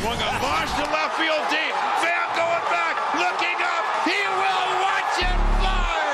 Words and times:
Swung 0.00 0.20
a 0.20 0.30
launch 0.44 0.70
to 0.76 0.84
left 0.92 1.16
field 1.16 1.44
deep. 1.48 1.74
Pham 2.04 2.28
going 2.36 2.66
back, 2.68 2.94
looking 3.16 3.58
up. 3.64 3.84
He 4.04 4.20
will 4.28 4.68
watch 4.84 5.16
it 5.24 5.38
fly. 5.56 6.04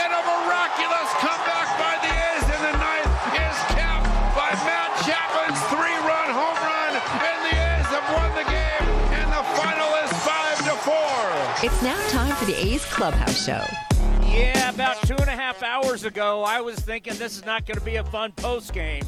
And 0.00 0.10
a 0.14 0.22
miraculous 0.22 1.10
comeback 1.18 1.68
by 1.74 1.94
the 2.04 2.12
A's 2.14 2.46
in 2.46 2.60
the 2.62 2.76
ninth 2.78 3.12
is 3.34 3.58
capped 3.74 4.06
by 4.38 4.54
Matt 4.62 4.90
Chapman's 5.02 5.60
three-run 5.66 6.28
home 6.30 6.58
run. 6.62 6.92
And 6.94 7.38
the 7.42 7.54
A's 7.58 7.90
have 7.90 8.06
won 8.14 8.30
the 8.38 8.46
game. 8.46 8.86
And 9.18 9.28
the 9.34 9.44
final 9.58 9.90
is 10.06 10.12
five 10.22 10.58
to 10.70 10.74
four. 10.86 11.66
It's 11.66 11.82
now 11.82 12.00
time 12.08 12.34
for 12.36 12.44
the 12.44 12.54
A's 12.54 12.84
Clubhouse 12.86 13.44
Show. 13.44 13.64
Yeah, 14.30 14.70
about 14.70 15.02
two 15.06 15.16
and 15.16 15.28
a 15.28 15.36
half 15.36 15.62
hours 15.62 16.04
ago, 16.04 16.42
I 16.42 16.60
was 16.60 16.78
thinking 16.78 17.14
this 17.14 17.36
is 17.36 17.44
not 17.44 17.66
going 17.66 17.78
to 17.78 17.84
be 17.84 17.96
a 17.96 18.04
fun 18.04 18.32
post 18.32 18.72
game. 18.72 19.04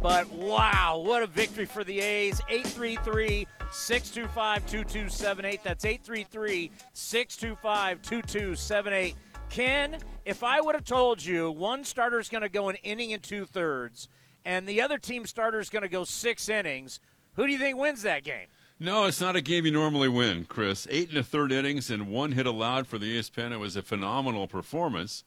But 0.00 0.30
wow, 0.30 1.02
what 1.04 1.24
a 1.24 1.26
victory 1.26 1.64
for 1.64 1.82
the 1.82 2.00
A's. 2.00 2.40
833 2.48 3.46
625 3.70 4.66
2278. 4.66 5.62
That's 5.62 5.84
833 5.84 6.70
625 6.92 8.02
2278. 8.02 9.14
Ken, 9.50 9.96
if 10.24 10.42
I 10.42 10.60
would 10.60 10.74
have 10.74 10.84
told 10.84 11.24
you 11.24 11.50
one 11.50 11.84
starter 11.84 12.18
is 12.18 12.28
going 12.28 12.42
to 12.42 12.48
go 12.48 12.68
an 12.68 12.76
inning 12.76 13.12
and 13.12 13.22
two 13.22 13.44
thirds 13.44 14.08
and 14.44 14.66
the 14.66 14.80
other 14.80 14.98
team 14.98 15.26
starter 15.26 15.60
is 15.60 15.70
going 15.70 15.82
to 15.82 15.88
go 15.88 16.04
six 16.04 16.48
innings, 16.48 17.00
who 17.34 17.46
do 17.46 17.52
you 17.52 17.58
think 17.58 17.78
wins 17.78 18.02
that 18.02 18.24
game? 18.24 18.46
No, 18.80 19.06
it's 19.06 19.20
not 19.20 19.36
a 19.36 19.40
game 19.40 19.66
you 19.66 19.72
normally 19.72 20.08
win, 20.08 20.44
Chris. 20.44 20.86
Eight 20.90 21.08
and 21.08 21.18
a 21.18 21.22
third 21.22 21.50
innings 21.50 21.90
and 21.90 22.08
one 22.08 22.32
hit 22.32 22.46
allowed 22.46 22.86
for 22.86 22.98
the 22.98 23.18
A's 23.18 23.28
pen. 23.28 23.52
It 23.52 23.58
was 23.58 23.76
a 23.76 23.82
phenomenal 23.82 24.46
performance. 24.46 25.24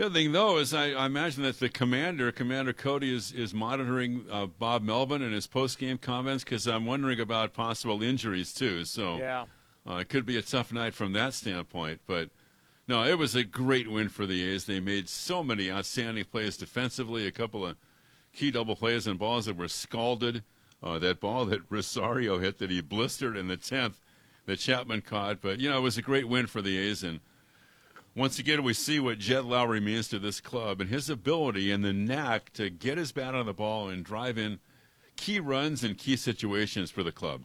The 0.00 0.06
other 0.06 0.14
thing, 0.14 0.32
though, 0.32 0.56
is 0.56 0.72
I, 0.72 0.92
I 0.92 1.04
imagine 1.04 1.42
that 1.42 1.60
the 1.60 1.68
commander, 1.68 2.32
Commander 2.32 2.72
Cody, 2.72 3.14
is 3.14 3.32
is 3.32 3.52
monitoring 3.52 4.24
uh, 4.30 4.46
Bob 4.46 4.82
Melvin 4.82 5.20
and 5.20 5.34
his 5.34 5.46
post 5.46 5.78
game 5.78 5.98
comments 5.98 6.42
because 6.42 6.66
I'm 6.66 6.86
wondering 6.86 7.20
about 7.20 7.52
possible 7.52 8.02
injuries 8.02 8.54
too. 8.54 8.86
So 8.86 9.18
Yeah. 9.18 9.44
uh, 9.86 9.96
it 9.96 10.08
could 10.08 10.24
be 10.24 10.38
a 10.38 10.42
tough 10.42 10.72
night 10.72 10.94
from 10.94 11.12
that 11.12 11.34
standpoint. 11.34 12.00
But 12.06 12.30
no, 12.88 13.04
it 13.04 13.18
was 13.18 13.34
a 13.34 13.44
great 13.44 13.90
win 13.90 14.08
for 14.08 14.24
the 14.24 14.42
A's. 14.42 14.64
They 14.64 14.80
made 14.80 15.06
so 15.06 15.44
many 15.44 15.70
outstanding 15.70 16.24
plays 16.24 16.56
defensively. 16.56 17.26
A 17.26 17.30
couple 17.30 17.66
of 17.66 17.76
key 18.32 18.50
double 18.50 18.76
plays 18.76 19.06
and 19.06 19.18
balls 19.18 19.44
that 19.44 19.58
were 19.58 19.68
scalded. 19.68 20.42
Uh, 20.82 20.98
that 20.98 21.20
ball 21.20 21.44
that 21.44 21.60
Rosario 21.68 22.38
hit 22.38 22.56
that 22.56 22.70
he 22.70 22.80
blistered 22.80 23.36
in 23.36 23.48
the 23.48 23.58
tenth, 23.58 24.00
that 24.46 24.60
Chapman 24.60 25.02
caught. 25.02 25.42
But 25.42 25.60
you 25.60 25.68
know, 25.68 25.76
it 25.76 25.82
was 25.82 25.98
a 25.98 26.02
great 26.02 26.26
win 26.26 26.46
for 26.46 26.62
the 26.62 26.78
A's 26.78 27.02
and. 27.02 27.20
Once 28.20 28.38
again, 28.38 28.62
we 28.62 28.74
see 28.74 29.00
what 29.00 29.18
Jed 29.18 29.44
Lowrie 29.44 29.82
means 29.82 30.06
to 30.08 30.18
this 30.18 30.42
club 30.42 30.82
and 30.82 30.90
his 30.90 31.08
ability 31.08 31.72
and 31.72 31.82
the 31.82 31.94
knack 31.94 32.52
to 32.52 32.68
get 32.68 32.98
his 32.98 33.12
bat 33.12 33.34
on 33.34 33.46
the 33.46 33.54
ball 33.54 33.88
and 33.88 34.04
drive 34.04 34.36
in 34.36 34.58
key 35.16 35.40
runs 35.40 35.82
and 35.82 35.96
key 35.96 36.16
situations 36.16 36.90
for 36.90 37.02
the 37.02 37.12
club. 37.12 37.44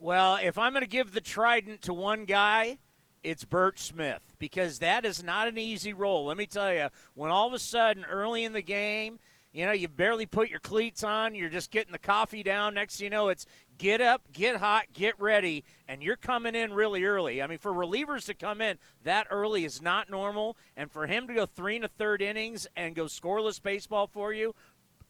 Well, 0.00 0.36
if 0.42 0.58
I'm 0.58 0.72
going 0.72 0.82
to 0.82 0.88
give 0.88 1.12
the 1.12 1.20
trident 1.20 1.82
to 1.82 1.94
one 1.94 2.24
guy, 2.24 2.78
it's 3.22 3.44
Burch 3.44 3.78
Smith 3.78 4.34
because 4.40 4.80
that 4.80 5.04
is 5.04 5.22
not 5.22 5.46
an 5.46 5.58
easy 5.58 5.92
role. 5.92 6.24
Let 6.26 6.36
me 6.36 6.46
tell 6.46 6.74
you, 6.74 6.88
when 7.14 7.30
all 7.30 7.46
of 7.46 7.52
a 7.52 7.60
sudden 7.60 8.04
early 8.04 8.42
in 8.42 8.52
the 8.52 8.62
game, 8.62 9.20
you 9.56 9.64
know, 9.64 9.72
you 9.72 9.88
barely 9.88 10.26
put 10.26 10.50
your 10.50 10.60
cleats 10.60 11.02
on, 11.02 11.34
you're 11.34 11.48
just 11.48 11.70
getting 11.70 11.92
the 11.92 11.98
coffee 11.98 12.42
down. 12.42 12.74
Next, 12.74 12.98
thing 12.98 13.04
you 13.04 13.10
know, 13.10 13.28
it's 13.28 13.46
get 13.78 14.02
up, 14.02 14.20
get 14.32 14.56
hot, 14.56 14.84
get 14.92 15.18
ready, 15.18 15.64
and 15.88 16.02
you're 16.02 16.16
coming 16.16 16.54
in 16.54 16.74
really 16.74 17.04
early. 17.04 17.40
I 17.42 17.46
mean, 17.46 17.56
for 17.58 17.72
relievers 17.72 18.26
to 18.26 18.34
come 18.34 18.60
in 18.60 18.76
that 19.04 19.26
early 19.30 19.64
is 19.64 19.80
not 19.80 20.10
normal, 20.10 20.58
and 20.76 20.90
for 20.92 21.06
him 21.06 21.26
to 21.28 21.32
go 21.34 21.46
three 21.46 21.76
and 21.76 21.86
a 21.86 21.88
third 21.88 22.20
innings 22.20 22.66
and 22.76 22.94
go 22.94 23.06
scoreless 23.06 23.62
baseball 23.62 24.06
for 24.06 24.32
you, 24.34 24.54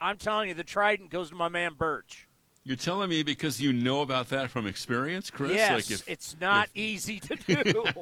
I'm 0.01 0.17
telling 0.17 0.49
you, 0.49 0.55
the 0.55 0.63
trident 0.63 1.11
goes 1.11 1.31
to 1.31 1.35
my 1.35 1.49
man 1.49 1.73
Burch. 1.77 2.29
You're 2.63 2.77
telling 2.77 3.11
me 3.11 3.23
because 3.25 3.61
you 3.61 3.73
know 3.73 4.01
about 4.03 4.29
that 4.29 4.51
from 4.51 4.67
experience, 4.67 5.29
Chris? 5.31 5.53
Yes, 5.55 5.73
Like 5.73 5.91
if- 5.91 6.09
it's 6.09 6.37
not 6.41 6.67
if- 6.67 6.77
easy 6.77 7.19
to 7.21 7.37
do. 7.65 7.85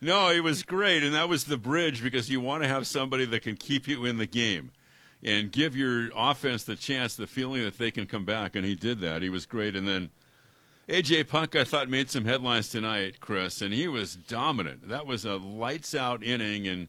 No, 0.00 0.30
it 0.30 0.40
was 0.40 0.62
great, 0.62 1.02
and 1.02 1.14
that 1.14 1.28
was 1.28 1.44
the 1.44 1.56
bridge 1.56 2.02
because 2.02 2.28
you 2.28 2.40
want 2.40 2.62
to 2.62 2.68
have 2.68 2.86
somebody 2.86 3.24
that 3.26 3.42
can 3.42 3.56
keep 3.56 3.88
you 3.88 4.04
in 4.04 4.18
the 4.18 4.26
game 4.26 4.72
and 5.22 5.50
give 5.50 5.74
your 5.74 6.10
offense 6.14 6.64
the 6.64 6.76
chance, 6.76 7.16
the 7.16 7.26
feeling 7.26 7.62
that 7.64 7.78
they 7.78 7.90
can 7.90 8.06
come 8.06 8.24
back, 8.24 8.54
and 8.54 8.64
he 8.64 8.74
did 8.74 9.00
that. 9.00 9.22
He 9.22 9.30
was 9.30 9.46
great, 9.46 9.74
and 9.74 9.88
then 9.88 10.10
AJ 10.88 11.28
Puk, 11.28 11.56
I 11.56 11.64
thought 11.64 11.88
made 11.88 12.10
some 12.10 12.26
headlines 12.26 12.68
tonight, 12.68 13.18
Chris, 13.18 13.60
and 13.60 13.74
he 13.74 13.88
was 13.88 14.14
dominant. 14.14 14.88
That 14.88 15.06
was 15.06 15.24
a 15.24 15.34
lights 15.34 15.96
out 15.96 16.22
inning, 16.22 16.68
and 16.68 16.86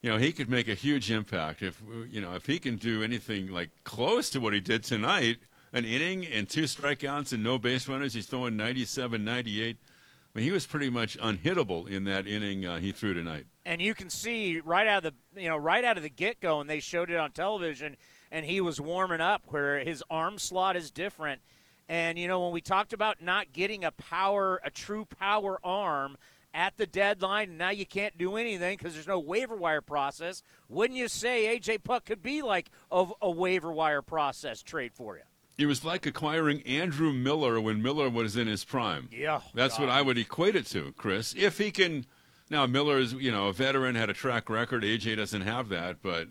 you 0.00 0.10
know 0.10 0.16
he 0.16 0.32
could 0.32 0.48
make 0.48 0.68
a 0.68 0.74
huge 0.74 1.10
impact 1.10 1.62
if 1.62 1.82
you 2.10 2.22
know 2.22 2.34
if 2.34 2.46
he 2.46 2.58
can 2.58 2.76
do 2.76 3.02
anything 3.02 3.48
like 3.48 3.68
close 3.84 4.30
to 4.30 4.40
what 4.40 4.54
he 4.54 4.60
did 4.60 4.84
tonight. 4.84 5.36
An 5.72 5.84
inning 5.84 6.26
and 6.26 6.48
two 6.48 6.64
strikeouts 6.64 7.32
and 7.32 7.44
no 7.44 7.56
base 7.56 7.86
runners. 7.86 8.14
He's 8.14 8.26
throwing 8.26 8.56
97, 8.56 9.24
98. 9.24 9.76
I 10.34 10.38
mean, 10.38 10.46
he 10.46 10.52
was 10.52 10.64
pretty 10.64 10.90
much 10.90 11.18
unhittable 11.18 11.88
in 11.88 12.04
that 12.04 12.26
inning 12.26 12.64
uh, 12.64 12.78
he 12.78 12.92
threw 12.92 13.14
tonight. 13.14 13.46
and 13.64 13.82
you 13.82 13.94
can 13.94 14.10
see 14.10 14.60
right 14.60 14.86
out 14.86 15.04
of 15.04 15.12
the 15.34 15.40
you 15.40 15.48
know 15.48 15.56
right 15.56 15.84
out 15.84 15.96
of 15.96 16.02
the 16.02 16.10
get 16.10 16.40
go, 16.40 16.60
and 16.60 16.70
they 16.70 16.80
showed 16.80 17.10
it 17.10 17.16
on 17.16 17.32
television, 17.32 17.96
and 18.30 18.46
he 18.46 18.60
was 18.60 18.80
warming 18.80 19.20
up 19.20 19.42
where 19.48 19.80
his 19.80 20.04
arm 20.08 20.38
slot 20.38 20.76
is 20.76 20.90
different. 20.90 21.40
And 21.88 22.16
you 22.18 22.28
know 22.28 22.40
when 22.44 22.52
we 22.52 22.60
talked 22.60 22.92
about 22.92 23.20
not 23.20 23.52
getting 23.52 23.84
a 23.84 23.90
power, 23.90 24.60
a 24.64 24.70
true 24.70 25.04
power 25.04 25.58
arm 25.64 26.16
at 26.54 26.76
the 26.76 26.86
deadline, 26.86 27.50
and 27.50 27.58
now 27.58 27.70
you 27.70 27.86
can't 27.86 28.16
do 28.16 28.36
anything 28.36 28.76
because 28.76 28.94
there's 28.94 29.06
no 29.08 29.18
waiver 29.18 29.56
wire 29.56 29.80
process. 29.80 30.42
Wouldn't 30.68 30.98
you 30.98 31.08
say 31.08 31.58
AJ 31.58 31.82
Puk 31.82 32.04
could 32.04 32.22
be 32.22 32.42
like 32.42 32.70
a, 32.90 33.06
a 33.20 33.30
waiver 33.30 33.72
wire 33.72 34.02
process 34.02 34.62
trade 34.62 34.92
for 34.94 35.16
you? 35.16 35.22
It 35.60 35.66
was 35.66 35.84
like 35.84 36.06
acquiring 36.06 36.62
Andrew 36.62 37.12
Miller 37.12 37.60
when 37.60 37.82
Miller 37.82 38.08
was 38.08 38.36
in 38.36 38.46
his 38.46 38.64
prime. 38.64 39.08
Yeah, 39.12 39.40
That's 39.54 39.78
what 39.78 39.90
I 39.90 40.00
would 40.00 40.16
equate 40.16 40.56
it 40.56 40.66
to, 40.66 40.92
Chris. 40.96 41.34
If 41.36 41.58
he 41.58 41.70
can. 41.70 42.06
Now, 42.48 42.66
Miller 42.66 42.98
is 42.98 43.12
you 43.12 43.30
know, 43.30 43.46
a 43.46 43.52
veteran, 43.52 43.94
had 43.94 44.10
a 44.10 44.14
track 44.14 44.50
record. 44.50 44.82
AJ 44.82 45.16
doesn't 45.16 45.42
have 45.42 45.68
that, 45.68 46.02
but 46.02 46.26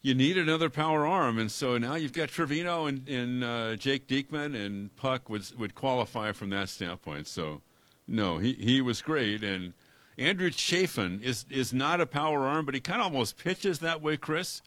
you 0.00 0.14
need 0.14 0.38
another 0.38 0.70
power 0.70 1.06
arm. 1.06 1.38
And 1.38 1.50
so 1.50 1.76
now 1.76 1.96
you've 1.96 2.14
got 2.14 2.30
Trivino 2.30 2.88
and, 2.88 3.06
and 3.08 3.44
uh, 3.44 3.76
Jake 3.76 4.06
Diekman, 4.06 4.54
and 4.54 4.94
Puk 4.96 5.28
would, 5.28 5.44
would 5.58 5.74
qualify 5.74 6.32
from 6.32 6.48
that 6.50 6.70
standpoint. 6.70 7.26
So, 7.26 7.60
no, 8.06 8.38
he, 8.38 8.54
he 8.54 8.80
was 8.80 9.02
great. 9.02 9.42
And 9.44 9.74
Andrew 10.16 10.50
Chafin 10.50 11.20
is, 11.22 11.44
is 11.50 11.72
not 11.72 12.00
a 12.00 12.06
power 12.06 12.46
arm, 12.46 12.64
but 12.64 12.74
he 12.74 12.80
kind 12.80 13.00
of 13.00 13.12
almost 13.12 13.36
pitches 13.36 13.80
that 13.80 14.00
way, 14.00 14.16
Chris, 14.16 14.62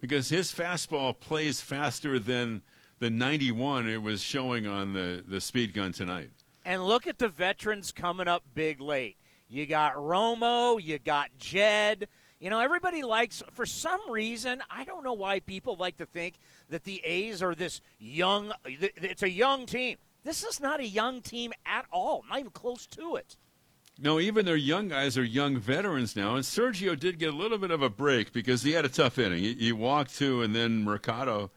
because 0.00 0.30
his 0.30 0.52
fastball 0.52 1.18
plays 1.18 1.60
faster 1.60 2.18
than 2.18 2.62
the 3.00 3.10
91 3.10 3.88
it 3.88 4.02
was 4.02 4.22
showing 4.22 4.66
on 4.66 4.92
the, 4.92 5.24
the 5.26 5.40
speed 5.40 5.74
gun 5.74 5.92
tonight. 5.92 6.30
And 6.64 6.84
look 6.84 7.06
at 7.06 7.18
the 7.18 7.28
veterans 7.28 7.90
coming 7.90 8.28
up 8.28 8.44
big 8.54 8.80
late. 8.80 9.16
You 9.48 9.66
got 9.66 9.94
Romo, 9.94 10.80
you 10.80 10.98
got 10.98 11.30
Jed. 11.38 12.06
You 12.38 12.50
know, 12.50 12.60
everybody 12.60 13.02
likes, 13.02 13.42
for 13.52 13.66
some 13.66 14.00
reason, 14.08 14.62
I 14.70 14.84
don't 14.84 15.02
know 15.02 15.14
why 15.14 15.40
people 15.40 15.76
like 15.76 15.96
to 15.96 16.06
think 16.06 16.34
that 16.68 16.84
the 16.84 17.00
A's 17.04 17.42
are 17.42 17.54
this 17.54 17.80
young, 17.98 18.52
it's 18.64 19.22
a 19.22 19.30
young 19.30 19.66
team. 19.66 19.96
This 20.22 20.44
is 20.44 20.60
not 20.60 20.80
a 20.80 20.86
young 20.86 21.22
team 21.22 21.52
at 21.66 21.86
all, 21.90 22.24
not 22.28 22.38
even 22.38 22.52
close 22.52 22.86
to 22.88 23.16
it. 23.16 23.36
No, 23.98 24.20
even 24.20 24.46
their 24.46 24.56
young 24.56 24.88
guys 24.88 25.18
are 25.18 25.24
young 25.24 25.58
veterans 25.58 26.16
now. 26.16 26.34
And 26.34 26.44
Sergio 26.44 26.98
did 26.98 27.18
get 27.18 27.34
a 27.34 27.36
little 27.36 27.58
bit 27.58 27.70
of 27.70 27.82
a 27.82 27.90
break 27.90 28.32
because 28.32 28.62
he 28.62 28.72
had 28.72 28.84
a 28.84 28.88
tough 28.88 29.18
inning. 29.18 29.42
He, 29.42 29.54
he 29.54 29.72
walked 29.72 30.16
two, 30.16 30.42
and 30.42 30.54
then 30.54 30.84
Mercado, 30.84 31.50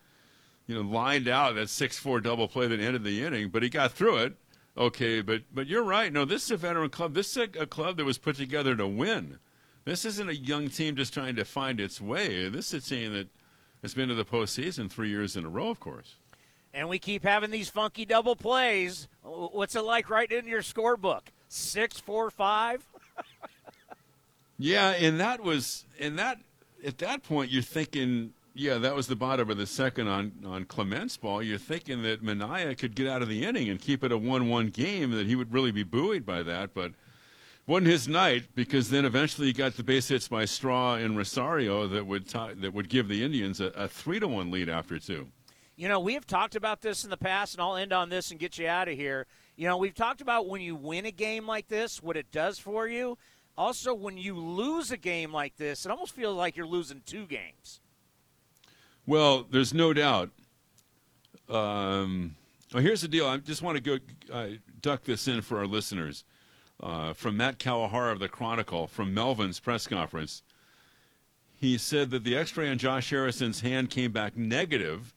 you 0.67 0.75
know, 0.75 0.81
lined 0.81 1.27
out 1.27 1.55
that 1.55 1.69
six-four 1.69 2.21
double 2.21 2.47
play 2.47 2.67
that 2.67 2.79
ended 2.79 3.03
the 3.03 3.23
inning. 3.23 3.49
But 3.49 3.63
he 3.63 3.69
got 3.69 3.91
through 3.91 4.17
it. 4.17 4.33
Okay, 4.77 5.21
but 5.21 5.43
but 5.53 5.67
you're 5.67 5.83
right. 5.83 6.11
No, 6.11 6.25
this 6.25 6.45
is 6.45 6.51
a 6.51 6.57
veteran 6.57 6.89
club. 6.89 7.13
This 7.13 7.35
is 7.37 7.49
a, 7.55 7.61
a 7.63 7.67
club 7.67 7.97
that 7.97 8.05
was 8.05 8.17
put 8.17 8.35
together 8.35 8.75
to 8.75 8.87
win. 8.87 9.39
This 9.85 10.05
isn't 10.05 10.29
a 10.29 10.35
young 10.35 10.69
team 10.69 10.95
just 10.95 11.13
trying 11.13 11.35
to 11.35 11.45
find 11.45 11.79
its 11.79 11.99
way. 11.99 12.47
This 12.49 12.73
is 12.73 12.85
a 12.85 12.89
team 12.89 13.13
that 13.13 13.27
has 13.81 13.93
been 13.93 14.09
to 14.09 14.15
the 14.15 14.25
postseason 14.25 14.89
three 14.89 15.09
years 15.09 15.35
in 15.35 15.45
a 15.45 15.49
row, 15.49 15.69
of 15.69 15.79
course. 15.79 16.15
And 16.73 16.89
we 16.89 16.97
keep 16.97 17.23
having 17.23 17.51
these 17.51 17.69
funky 17.69 18.05
double 18.05 18.35
plays. 18.35 19.07
What's 19.21 19.75
it 19.75 19.81
like 19.81 20.09
right 20.09 20.31
in 20.31 20.47
your 20.47 20.61
scorebook? 20.61 21.21
Six, 21.49 21.99
four, 21.99 22.31
five? 22.31 22.83
Yeah, 24.59 24.91
and 24.91 25.19
that 25.19 25.41
was 25.41 25.83
and 25.99 26.17
that 26.19 26.39
at 26.85 26.99
that 26.99 27.23
point 27.23 27.51
you're 27.51 27.63
thinking, 27.63 28.33
yeah, 28.53 28.77
that 28.77 28.95
was 28.95 29.07
the 29.07 29.15
bottom 29.15 29.49
of 29.49 29.57
the 29.57 29.65
second 29.65 30.07
on 30.07 30.31
on 30.45 30.65
Clement's 30.65 31.17
ball. 31.17 31.41
You're 31.41 31.57
thinking 31.57 32.03
that 32.03 32.23
Manaea 32.23 32.77
could 32.77 32.95
get 32.95 33.07
out 33.07 33.21
of 33.21 33.29
the 33.29 33.43
inning 33.43 33.69
and 33.69 33.79
keep 33.79 34.03
it 34.03 34.11
a 34.11 34.17
one-one 34.17 34.69
game, 34.69 35.11
that 35.11 35.27
he 35.27 35.35
would 35.35 35.53
really 35.53 35.71
be 35.71 35.83
buoyed 35.83 36.25
by 36.25 36.43
that, 36.43 36.73
but 36.73 36.91
wasn't 37.65 37.87
his 37.87 38.07
night 38.07 38.43
because 38.55 38.89
then 38.89 39.05
eventually 39.05 39.47
he 39.47 39.53
got 39.53 39.75
the 39.75 39.83
base 39.83 40.09
hits 40.09 40.27
by 40.27 40.45
Straw 40.45 40.95
and 40.95 41.17
Rosario 41.17 41.87
that 41.87 42.05
would 42.05 42.27
tie, 42.27 42.53
that 42.55 42.73
would 42.73 42.89
give 42.89 43.07
the 43.07 43.23
Indians 43.23 43.61
a, 43.61 43.67
a 43.67 43.87
three 43.87 44.19
to 44.19 44.27
one 44.27 44.51
lead 44.51 44.69
after 44.69 44.99
two. 44.99 45.29
You 45.75 45.87
know, 45.87 45.99
we 45.99 46.13
have 46.13 46.27
talked 46.27 46.55
about 46.55 46.81
this 46.81 47.03
in 47.03 47.09
the 47.09 47.17
past, 47.17 47.55
and 47.55 47.61
I'll 47.61 47.75
end 47.75 47.93
on 47.93 48.09
this 48.09 48.29
and 48.29 48.39
get 48.39 48.59
you 48.59 48.67
out 48.67 48.87
of 48.87 48.95
here. 48.95 49.25
You 49.55 49.67
know, 49.67 49.77
we've 49.77 49.95
talked 49.95 50.21
about 50.21 50.47
when 50.47 50.61
you 50.61 50.75
win 50.75 51.05
a 51.05 51.11
game 51.11 51.47
like 51.47 51.67
this, 51.67 52.03
what 52.03 52.15
it 52.15 52.31
does 52.31 52.59
for 52.59 52.87
you. 52.87 53.17
Also, 53.57 53.93
when 53.93 54.17
you 54.17 54.35
lose 54.35 54.91
a 54.91 54.97
game 54.97 55.31
like 55.31 55.55
this, 55.57 55.85
it 55.85 55.91
almost 55.91 56.13
feels 56.13 56.35
like 56.35 56.55
you're 56.55 56.67
losing 56.67 57.01
two 57.05 57.25
games. 57.25 57.81
Well, 59.05 59.45
there's 59.49 59.73
no 59.73 59.93
doubt. 59.93 60.29
Um, 61.49 62.35
Oh, 62.75 62.79
here's 62.79 63.01
the 63.01 63.07
deal. 63.07 63.27
I 63.27 63.37
just 63.37 63.61
want 63.61 63.77
to 63.77 63.83
go 63.83 63.99
uh, 64.33 64.47
duck 64.81 65.03
this 65.03 65.27
in 65.27 65.41
for 65.41 65.59
our 65.59 65.67
listeners. 65.67 66.23
Uh, 66.81 67.13
from 67.13 67.37
Matt 67.37 67.59
Kawahara 67.59 68.11
of 68.11 68.19
the 68.19 68.27
Chronicle, 68.27 68.87
from 68.87 69.13
Melvin's 69.13 69.59
press 69.59 69.85
conference, 69.85 70.41
he 71.55 71.77
said 71.77 72.09
that 72.09 72.23
the 72.23 72.35
X-ray 72.35 72.67
on 72.69 72.79
Josh 72.79 73.11
Harrison's 73.11 73.61
hand 73.61 73.91
came 73.91 74.11
back 74.11 74.35
negative, 74.35 75.13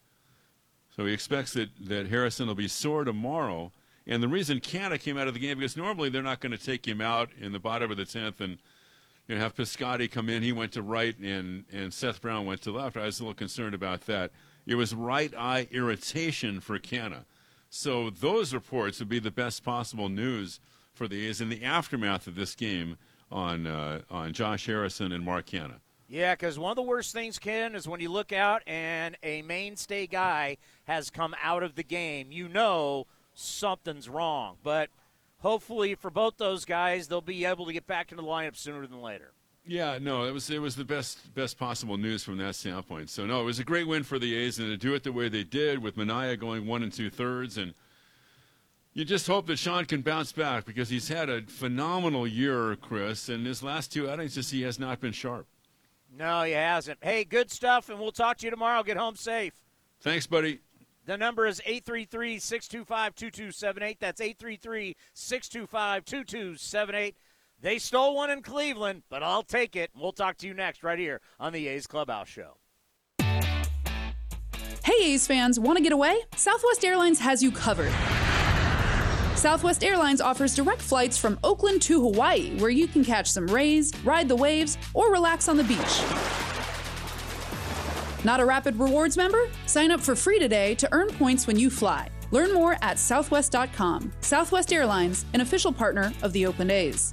so 0.94 1.06
he 1.06 1.15
expects 1.15 1.55
that 1.55 1.71
that 1.81 2.09
Harrison 2.09 2.47
will 2.47 2.55
be 2.55 2.69
sore 2.69 3.05
tomorrow. 3.05 3.73
And 4.06 4.23
the 4.23 4.29
reason 4.29 4.61
Canha 4.61 5.00
came 5.00 5.17
out 5.17 5.27
of 5.27 5.35
the 5.35 5.41
game 5.41 5.59
because 5.59 5.77
normally 5.79 6.11
they're 6.11 6.23
not 6.23 6.41
going 6.41 6.53
to 6.53 6.62
take 6.62 6.87
him 6.87 7.00
out 7.00 7.31
in 7.41 7.53
the 7.53 7.59
bottom 7.59 7.91
of 7.91 7.97
the 7.97 8.05
tenth 8.05 8.41
and 8.41 8.59
you 9.28 9.34
know, 9.34 9.40
have 9.40 9.55
Piscotty 9.55 10.11
come 10.11 10.28
in. 10.28 10.43
He 10.43 10.52
went 10.52 10.73
to 10.73 10.82
right 10.82 11.17
and 11.19 11.64
and 11.73 11.93
Seth 11.93 12.20
Brown 12.20 12.46
went 12.46 12.62
to 12.62 12.73
left. 12.73 12.96
I 12.96 13.06
was 13.06 13.20
a 13.20 13.23
little 13.23 13.34
concerned 13.34 13.75
about 13.75 14.02
that. 14.02 14.31
It 14.67 14.75
was 14.75 14.94
right 14.94 15.32
eye 15.37 15.69
irritation 15.70 16.61
for 16.61 16.78
Canha. 16.78 17.25
So 17.69 18.11
those 18.11 18.55
reports 18.55 18.99
would 19.00 19.08
be 19.08 19.19
the 19.19 19.31
best 19.31 19.64
possible 19.64 20.08
news 20.08 20.61
for 20.94 21.06
the 21.08 21.26
A's 21.26 21.40
in 21.40 21.49
the 21.49 21.62
aftermath 21.62 22.26
of 22.26 22.34
this 22.34 22.55
game 22.55 22.96
on 23.31 23.67
uh, 23.67 24.00
on 24.11 24.32
Josh 24.32 24.67
Harrison 24.67 25.12
and 25.12 25.25
Mark 25.25 25.46
Canha. 25.46 25.81
Yeah, 26.08 26.34
because 26.34 26.56
one 26.56 26.70
of 26.70 26.76
the 26.76 26.82
worst 26.82 27.12
things, 27.12 27.38
Ken, 27.38 27.75
is 27.75 27.88
when 27.88 28.00
you 28.00 28.11
look 28.11 28.32
out 28.32 28.62
and 28.67 29.17
a 29.25 29.43
mainstay 29.43 30.06
guy 30.06 30.56
has 30.84 31.11
come 31.11 31.34
out 31.43 31.64
of 31.64 31.75
the 31.75 31.82
game. 31.82 32.31
You 32.31 32.49
know 32.49 33.06
something's 33.34 34.08
wrong. 34.08 34.56
But 34.62 34.90
hopefully 35.38 35.94
for 35.94 36.11
both 36.11 36.37
those 36.37 36.65
guys, 36.65 37.09
they'll 37.09 37.21
be 37.21 37.44
able 37.44 37.67
to 37.67 37.73
get 37.73 37.87
back 37.87 38.11
into 38.11 38.23
the 38.23 38.29
lineup 38.29 38.56
sooner 38.56 38.87
than 38.87 39.00
later. 39.00 39.33
Yeah, 39.69 39.99
no, 40.00 40.25
it 40.25 40.33
was 40.33 40.49
it 40.49 40.61
was 40.61 40.77
the 40.77 40.85
best 40.85 41.35
best 41.35 41.59
possible 41.59 41.97
news 41.97 42.23
from 42.23 42.38
that 42.38 42.55
standpoint. 42.55 43.11
So 43.11 43.27
no, 43.27 43.41
it 43.41 43.44
was 43.44 43.59
a 43.59 43.65
great 43.65 43.88
win 43.88 44.05
for 44.05 44.19
the 44.19 44.35
A's, 44.37 44.59
and 44.61 44.69
to 44.69 44.77
do 44.77 44.94
it 44.94 45.03
the 45.03 45.12
way 45.12 45.29
they 45.29 45.43
did 45.43 45.83
with 45.83 45.97
Manaea 45.97 46.38
going 46.38 46.67
one 46.67 46.85
and 46.85 46.93
two 46.93 47.11
thirds, 47.11 47.59
and 47.59 47.75
you 48.93 49.05
just 49.05 49.27
hope 49.27 49.47
that 49.49 49.59
Sean 49.59 49.85
can 49.85 50.03
bounce 50.03 50.31
back 50.31 50.65
because 50.65 50.88
he's 50.88 51.09
had 51.09 51.29
a 51.29 51.43
phenomenal 51.43 52.27
year, 52.29 52.77
Chris, 52.77 53.29
and 53.29 53.44
his 53.44 53.62
last 53.62 53.93
two 53.93 54.09
outings 54.09 54.37
just 54.37 54.53
he 54.53 54.62
has 54.62 54.79
not 54.79 55.00
been 55.00 55.12
sharp. 55.12 55.47
No, 56.17 56.44
he 56.44 56.53
hasn't. 56.53 56.99
Hey, 57.03 57.25
good 57.25 57.50
stuff, 57.50 57.88
and 57.88 57.99
we'll 57.99 58.12
talk 58.12 58.38
to 58.38 58.47
you 58.47 58.50
tomorrow. 58.50 58.83
Get 58.85 58.97
home 58.97 59.17
safe. 59.17 59.53
Thanks, 60.00 60.27
buddy. 60.27 60.61
The 61.06 61.17
number 61.17 61.47
is 61.47 61.62
833 61.64 62.41
625 62.41 63.14
2278. 63.14 64.00
That's 64.00 64.20
833 64.20 64.97
625 65.14 66.05
2278. 66.05 67.17
They 67.62 67.79
stole 67.79 68.17
one 68.17 68.31
in 68.31 68.43
Cleveland, 68.43 69.05
but 69.08 69.23
I'll 69.23 69.44
take 69.44 69.76
it. 69.76 69.91
We'll 69.97 70.12
talk 70.12 70.37
to 70.38 70.49
you 70.49 70.53
next 70.53 70.82
right 70.82 70.99
here 70.99 71.20
on 71.38 71.53
the 71.53 71.69
A's 71.69 71.87
Clubhouse 71.87 72.29
Show. 72.29 72.56
Hey, 74.85 75.12
A's 75.14 75.26
fans, 75.26 75.61
want 75.61 75.76
to 75.79 75.82
get 75.82 75.93
away? 75.93 76.19
Southwest 76.37 76.85
Airlines 76.85 77.20
has 77.20 77.41
you 77.43 77.52
covered. 77.52 77.93
Southwest 79.37 79.85
Airlines 79.85 80.20
offers 80.20 80.56
direct 80.56 80.82
flights 80.82 81.17
from 81.17 81.38
Oakland 81.44 81.82
to 81.82 82.00
Hawaii, 82.00 82.56
where 82.59 82.70
you 82.70 82.88
can 82.88 83.05
catch 83.05 83.31
some 83.31 83.47
rays, 83.47 83.93
ride 84.05 84.29
the 84.29 84.37
waves, 84.37 84.76
or 84.93 85.12
relax 85.12 85.49
on 85.49 85.56
the 85.56 85.64
beach. 85.64 86.36
Not 88.26 88.40
a 88.40 88.44
Rapid 88.44 88.75
Rewards 88.81 89.17
member? 89.17 89.49
Sign 89.67 89.93
up 89.93 90.00
for 90.00 90.17
free 90.17 90.40
today 90.40 90.75
to 90.76 90.88
earn 90.90 91.11
points 91.11 91.46
when 91.46 91.56
you 91.56 91.70
fly. 91.70 92.08
Learn 92.32 92.52
more 92.52 92.76
at 92.82 92.99
southwest.com. 92.99 94.12
Southwest 94.20 94.73
Airlines, 94.73 95.25
an 95.32 95.43
official 95.43 95.73
partner 95.73 96.12
of 96.25 96.32
the 96.32 96.44
Oakland 96.44 96.73
A's. 96.73 97.12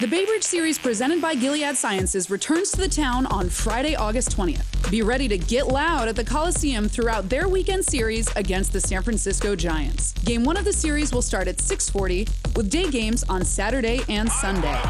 The 0.00 0.06
Bay 0.06 0.24
Bridge 0.26 0.44
Series 0.44 0.78
presented 0.78 1.20
by 1.20 1.34
Gilead 1.34 1.76
Sciences 1.76 2.30
returns 2.30 2.70
to 2.70 2.76
the 2.76 2.88
town 2.88 3.26
on 3.26 3.50
Friday, 3.50 3.96
August 3.96 4.30
20th. 4.36 4.92
Be 4.92 5.02
ready 5.02 5.26
to 5.26 5.36
get 5.36 5.66
loud 5.66 6.06
at 6.06 6.14
the 6.14 6.22
Coliseum 6.22 6.88
throughout 6.88 7.28
their 7.28 7.48
weekend 7.48 7.84
series 7.84 8.28
against 8.36 8.72
the 8.72 8.80
San 8.80 9.02
Francisco 9.02 9.56
Giants. 9.56 10.12
Game 10.24 10.44
1 10.44 10.56
of 10.56 10.64
the 10.64 10.72
series 10.72 11.12
will 11.12 11.20
start 11.20 11.48
at 11.48 11.60
6:40 11.60 12.28
with 12.54 12.70
day 12.70 12.88
games 12.88 13.24
on 13.28 13.44
Saturday 13.44 14.00
and 14.08 14.30
Sunday. 14.30 14.80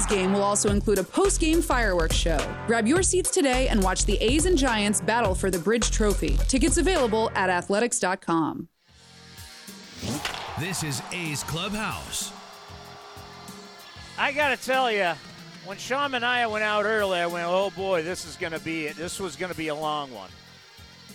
Friday's 0.00 0.18
game 0.18 0.32
will 0.32 0.42
also 0.42 0.70
include 0.70 0.98
a 0.98 1.04
post-game 1.04 1.60
fireworks 1.60 2.16
show. 2.16 2.38
Grab 2.66 2.86
your 2.86 3.02
seats 3.02 3.30
today 3.30 3.68
and 3.68 3.82
watch 3.82 4.04
the 4.04 4.16
A's 4.18 4.46
and 4.46 4.56
Giants 4.56 5.00
battle 5.00 5.34
for 5.34 5.50
the 5.50 5.58
Bridge 5.58 5.90
Trophy. 5.90 6.38
Tickets 6.48 6.78
available 6.78 7.30
at 7.34 7.50
athletics.com. 7.50 8.68
This 10.58 10.82
is 10.82 11.02
A's 11.12 11.42
Clubhouse. 11.44 12.32
I 14.18 14.32
got 14.32 14.56
to 14.56 14.64
tell 14.64 14.90
you, 14.90 15.12
when 15.64 15.76
Sean 15.78 16.12
Manaea 16.12 16.50
went 16.50 16.64
out 16.64 16.84
early, 16.84 17.18
I 17.18 17.26
went, 17.26 17.46
"Oh 17.46 17.70
boy, 17.70 18.02
this 18.02 18.26
is 18.26 18.36
going 18.36 18.52
to 18.52 18.60
be 18.60 18.86
it. 18.86 18.96
This 18.96 19.18
was 19.20 19.36
going 19.36 19.52
to 19.52 19.56
be 19.56 19.68
a 19.68 19.74
long 19.74 20.12
one," 20.12 20.30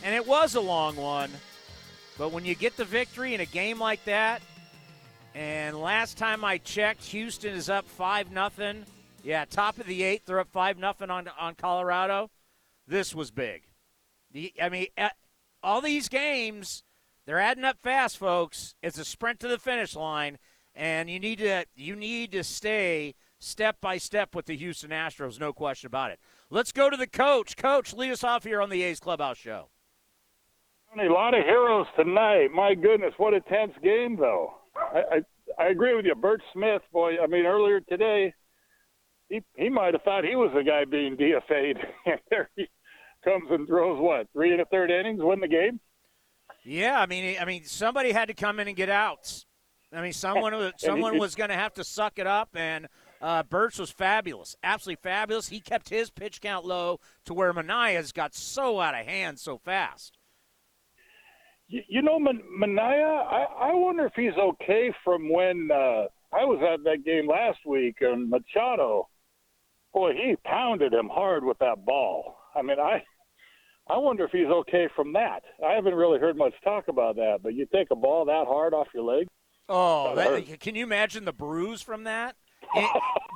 and 0.04 0.16
it 0.16 0.26
was 0.26 0.56
a 0.56 0.62
long 0.62 0.96
one. 0.96 1.32
But 2.18 2.32
when 2.32 2.46
you 2.46 2.56
get 2.56 2.78
the 2.78 2.86
victory 2.86 3.34
in 3.34 3.42
a 3.42 3.46
game 3.46 3.80
like 3.80 4.04
that, 4.06 4.42
and 5.36 5.80
last 5.80 6.18
time 6.18 6.44
I 6.44 6.58
checked, 6.58 7.04
Houston 7.06 7.54
is 7.54 7.70
up 7.70 7.86
five 7.86 8.32
nothing. 8.32 8.86
Yeah, 9.24 9.46
top 9.46 9.78
of 9.78 9.86
the 9.86 10.02
eighth, 10.02 10.26
they're 10.26 10.40
up 10.40 10.50
five 10.52 10.80
nothing 10.80 11.10
on 11.10 11.30
on 11.40 11.56
Colorado. 11.56 12.32
This 12.88 13.14
was 13.14 13.30
big. 13.30 13.64
The, 14.32 14.54
I 14.62 14.70
mean, 14.70 14.88
all 15.62 15.82
these 15.82 16.10
games, 16.10 16.84
they're 17.26 17.40
adding 17.40 17.64
up 17.64 17.78
fast, 17.84 18.18
folks. 18.18 18.76
It's 18.82 18.98
a 18.98 19.06
sprint 19.06 19.40
to 19.42 19.48
the 19.48 19.60
finish 19.60 19.96
line, 19.96 20.38
and 20.74 21.10
you 21.10 21.20
need 21.20 21.40
to 21.40 21.66
you 21.76 21.96
need 21.96 22.32
to 22.32 22.44
stay 22.44 23.16
step 23.40 23.82
by 23.82 23.98
step 23.98 24.34
with 24.36 24.46
the 24.46 24.56
Houston 24.56 24.92
Astros, 24.92 25.40
no 25.40 25.54
question 25.54 25.88
about 25.88 26.12
it. 26.12 26.20
Let's 26.50 26.72
go 26.72 26.90
to 26.90 26.98
the 26.98 27.08
coach. 27.08 27.58
Coach, 27.58 27.94
lead 27.94 28.12
us 28.12 28.24
off 28.24 28.44
here 28.44 28.62
on 28.62 28.70
the 28.70 28.84
A's 28.84 29.00
Clubhouse 29.00 29.38
Show. 29.38 29.70
A 30.98 31.10
lot 31.10 31.34
of 31.34 31.44
heroes 31.44 31.88
tonight. 31.98 32.52
My 32.54 32.74
goodness, 32.74 33.14
what 33.18 33.34
a 33.34 33.42
tense 33.42 33.74
game, 33.84 34.16
though. 34.16 34.54
I, 34.96 35.00
I, 35.00 35.64
I 35.64 35.68
agree 35.68 35.96
with 35.96 36.06
you. 36.06 36.16
Burch 36.16 36.42
Smith, 36.54 36.82
boy, 36.94 37.14
I 37.22 37.28
mean, 37.28 37.46
earlier 37.46 37.82
today, 37.82 38.34
he 39.30 39.42
he 39.58 39.70
might 39.70 39.94
have 39.94 40.04
thought 40.04 40.24
he 40.24 40.36
was 40.36 40.52
the 40.56 40.64
guy 40.64 40.86
being 40.86 41.18
DFA'd. 41.18 41.78
and 42.06 42.20
there 42.30 42.50
he 42.56 42.68
comes 43.24 43.50
and 43.50 43.68
throws 43.68 44.00
what 44.00 44.28
three 44.34 44.52
and 44.52 44.62
a 44.62 44.66
third 44.66 44.92
innings, 44.92 45.20
win 45.22 45.40
the 45.40 45.48
game. 45.48 45.80
Yeah, 46.64 47.00
I 47.00 47.06
mean, 47.06 47.38
I 47.40 47.46
mean, 47.46 47.66
somebody 47.66 48.12
had 48.12 48.30
to 48.30 48.34
come 48.34 48.60
in 48.60 48.68
and 48.68 48.78
get 48.78 48.90
outs. 48.90 49.46
I 49.92 50.02
mean, 50.02 50.14
someone 50.14 50.72
someone 50.78 51.18
was 51.18 51.36
going 51.36 51.50
to 51.50 51.56
have 51.56 51.74
to 51.74 51.84
suck 51.84 52.18
it 52.18 52.28
up, 52.28 52.50
and 52.56 52.88
uh, 53.22 53.44
Burch 53.44 53.80
was 53.80 53.92
fabulous, 53.92 54.56
absolutely 54.64 55.02
fabulous. 55.02 55.50
He 55.50 55.60
kept 55.60 55.90
his 55.90 56.10
pitch 56.10 56.42
count 56.42 56.66
low 56.66 57.00
to 57.26 57.34
where 57.34 57.52
Mania's 57.54 58.12
got 58.12 58.34
so 58.34 58.80
out 58.80 58.98
of 58.98 59.06
hand 59.06 59.40
so 59.40 59.58
fast. 59.58 60.15
You, 61.68 61.82
you 61.88 62.02
know, 62.02 62.20
Man- 62.20 62.44
Manaea, 62.60 63.26
I, 63.26 63.70
I 63.70 63.74
wonder 63.74 64.06
if 64.06 64.14
he's 64.16 64.38
okay 64.38 64.94
from 65.04 65.32
when 65.32 65.70
uh, 65.72 66.06
I 66.34 66.44
was 66.44 66.62
at 66.62 66.84
that 66.84 67.04
game 67.06 67.28
last 67.28 67.60
week 67.66 67.98
and 68.02 68.30
Machado. 68.30 69.08
Boy, 69.94 70.12
he 70.14 70.36
pounded 70.44 70.94
him 70.94 71.10
hard 71.12 71.44
with 71.44 71.58
that 71.60 71.86
ball. 71.86 72.38
I 72.54 72.62
mean, 72.62 72.80
I 72.80 73.04
I 73.88 73.98
wonder 73.98 74.26
if 74.26 74.32
he's 74.32 74.48
okay 74.48 74.90
from 74.96 75.14
that. 75.14 75.44
I 75.66 75.74
haven't 75.74 75.94
really 75.94 76.20
heard 76.20 76.36
much 76.38 76.54
talk 76.64 76.88
about 76.88 77.16
that, 77.18 77.40
but 77.44 77.54
you 77.54 77.68
take 77.72 77.92
a 77.92 77.96
ball 77.96 78.26
that 78.26 78.46
hard 78.48 78.74
off 78.74 78.88
your 78.94 79.04
leg. 79.04 79.28
Oh, 79.70 80.16
that, 80.16 80.60
can 80.60 80.76
you 80.76 80.84
imagine 80.84 81.26
the 81.26 81.34
bruise 81.34 81.82
from 81.82 82.04
that? 82.04 82.36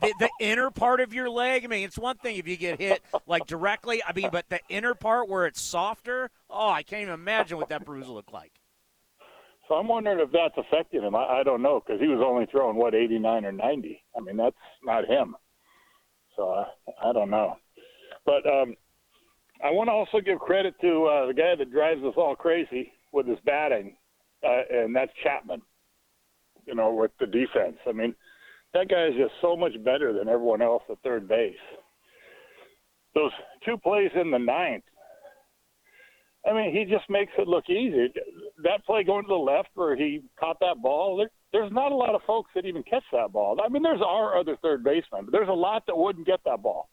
The, 0.02 0.14
the, 0.20 0.30
inner 0.40 0.72
part 0.72 1.02
of 1.02 1.14
your 1.14 1.30
leg. 1.30 1.66
I 1.66 1.68
mean, 1.68 1.86
it's 1.86 1.98
one 1.98 2.16
thing 2.18 2.38
if 2.38 2.48
you 2.48 2.56
get 2.56 2.80
hit 2.80 3.02
like 3.28 3.46
directly. 3.46 4.02
I 4.08 4.14
mean, 4.14 4.30
but 4.32 4.48
the 4.50 4.62
inner 4.70 4.94
part 4.94 5.28
where 5.28 5.46
it's 5.46 5.62
softer. 5.62 6.30
Oh, 6.50 6.70
I 6.70 6.84
can't 6.84 7.02
even 7.02 7.14
imagine 7.14 7.58
what 7.58 7.68
that 7.70 7.84
bruise 7.84 8.08
looked 8.08 8.32
like. 8.32 8.54
So 9.68 9.76
I'm 9.76 9.88
wondering 9.88 10.20
if 10.20 10.32
that's 10.32 10.58
affecting 10.58 11.04
him. 11.04 11.16
I, 11.16 11.40
I 11.40 11.44
don't 11.44 11.62
know 11.62 11.82
because 11.86 12.02
he 12.02 12.08
was 12.08 12.24
only 12.26 12.48
throwing 12.50 12.76
what 12.76 12.96
89 12.96 13.46
or 13.46 13.52
90. 13.52 14.04
I 14.18 14.20
mean, 14.22 14.38
that's 14.38 14.56
not 14.84 15.06
him. 15.06 15.36
So 16.36 16.50
I, 16.50 17.10
I 17.10 17.14
don't 17.14 17.30
know. 17.30 17.58
But 18.26 18.48
um, 18.48 18.76
I 19.64 19.72
want 19.72 19.90
to 19.90 19.92
also 19.92 20.22
give 20.22 20.40
credit 20.40 20.74
to 20.82 21.06
uh, 21.06 21.28
the 21.28 21.34
guy 21.34 21.56
that 21.56 21.72
drives 21.72 22.04
us 22.04 22.14
all 22.18 22.36
crazy 22.36 22.94
with 23.12 23.28
his 23.28 23.40
batting, 23.46 23.96
uh, 24.44 24.62
and 24.72 24.96
that's 24.96 25.12
Chapman. 25.24 25.62
You 26.66 26.76
know, 26.76 26.94
with 26.94 27.12
the 27.20 27.26
defense. 27.26 27.78
I 27.88 27.92
mean, 27.92 28.14
that 28.74 28.90
guy 28.90 29.08
is 29.08 29.14
just 29.18 29.34
so 29.42 29.56
much 29.56 29.74
better 29.84 30.14
than 30.14 30.30
everyone 30.30 30.62
else 30.62 30.84
at 30.90 30.98
third 31.04 31.28
base. 31.28 31.56
Those 33.16 33.32
two 33.66 33.78
plays 33.78 34.12
in 34.16 34.32
the 34.32 34.38
ninth, 34.38 34.84
I 36.48 36.54
mean, 36.54 36.72
he 36.74 36.86
just 36.86 37.10
makes 37.10 37.34
it 37.38 37.48
look 37.48 37.70
easy. 37.70 38.14
That 38.64 38.86
play 38.86 39.04
going 39.04 39.26
to 39.26 39.30
the 39.30 39.36
left 39.36 39.70
where 39.76 39.96
he 39.96 40.22
caught 40.40 40.60
that 40.62 40.82
ball, 40.82 41.18
there, 41.18 41.30
there's 41.52 41.72
not 41.72 41.92
a 41.92 41.96
lot 41.96 42.16
of 42.16 42.22
folks 42.26 42.52
that 42.56 42.66
even 42.66 42.84
catch 42.84 43.04
that 43.12 43.34
ball. 43.34 43.58
I 43.64 43.70
mean, 43.70 43.84
there's 43.84 44.02
our 44.06 44.38
other 44.38 44.56
third 44.62 44.84
baseman, 44.84 45.26
but 45.26 45.32
there's 45.32 45.50
a 45.50 45.54
lot 45.54 45.84
that 45.88 45.98
wouldn't 45.98 46.28
get 46.28 46.40
that 46.46 46.62
ball. 46.62 46.90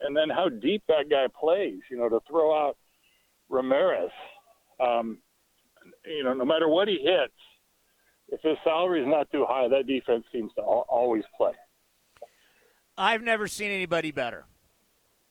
And 0.00 0.16
then 0.16 0.28
how 0.28 0.48
deep 0.48 0.82
that 0.86 1.10
guy 1.10 1.26
plays, 1.38 1.80
you 1.90 1.96
know, 1.96 2.08
to 2.08 2.20
throw 2.28 2.54
out 2.54 2.76
Ramirez. 3.48 4.10
Um, 4.78 5.18
you 6.04 6.22
know, 6.22 6.34
no 6.34 6.44
matter 6.44 6.68
what 6.68 6.86
he 6.86 6.98
hits, 7.02 7.32
if 8.28 8.40
his 8.42 8.56
salary 8.64 9.00
is 9.00 9.06
not 9.06 9.30
too 9.30 9.44
high, 9.48 9.68
that 9.68 9.86
defense 9.86 10.24
seems 10.32 10.52
to 10.54 10.62
always 10.62 11.24
play. 11.36 11.52
I've 12.96 13.22
never 13.22 13.46
seen 13.46 13.70
anybody 13.70 14.10
better. 14.10 14.44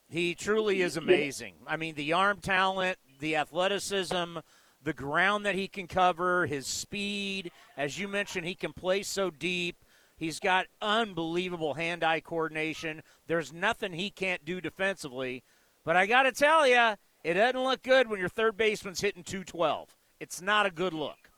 He 0.10 0.36
truly 0.36 0.82
is 0.82 0.96
amazing. 0.96 1.56
I 1.68 1.76
mean, 1.76 1.96
the 1.96 2.14
arm 2.14 2.40
talent, 2.40 2.98
the 3.20 3.36
athleticism, 3.36 4.38
the 4.82 4.94
ground 4.94 5.46
that 5.46 5.56
he 5.56 5.68
can 5.68 5.88
cover, 5.88 6.46
his 6.46 6.66
speed. 6.66 7.52
As 7.76 8.00
you 8.00 8.08
mentioned, 8.08 8.48
he 8.48 8.56
can 8.56 8.72
play 8.72 9.04
so 9.04 9.30
deep. 9.30 9.84
He's 10.16 10.40
got 10.40 10.68
unbelievable 10.82 11.74
hand 11.74 12.04
eye 12.04 12.22
coordination. 12.22 13.04
There's 13.28 13.52
nothing 13.52 13.94
he 13.94 14.10
can't 14.10 14.46
do 14.46 14.62
defensively. 14.62 15.44
But 15.84 15.98
I 15.98 16.06
got 16.06 16.24
to 16.24 16.32
tell 16.32 16.66
you, 16.66 16.96
it 17.24 17.34
doesn't 17.34 17.62
look 17.62 17.84
good 17.84 18.10
when 18.10 18.20
your 18.20 18.30
third 18.30 18.56
baseman's 18.56 19.02
hitting 19.02 19.24
212. 19.24 19.96
It's 20.22 20.42
not 20.42 20.66
a 20.66 20.72
good 20.72 20.94
look. 20.94 21.30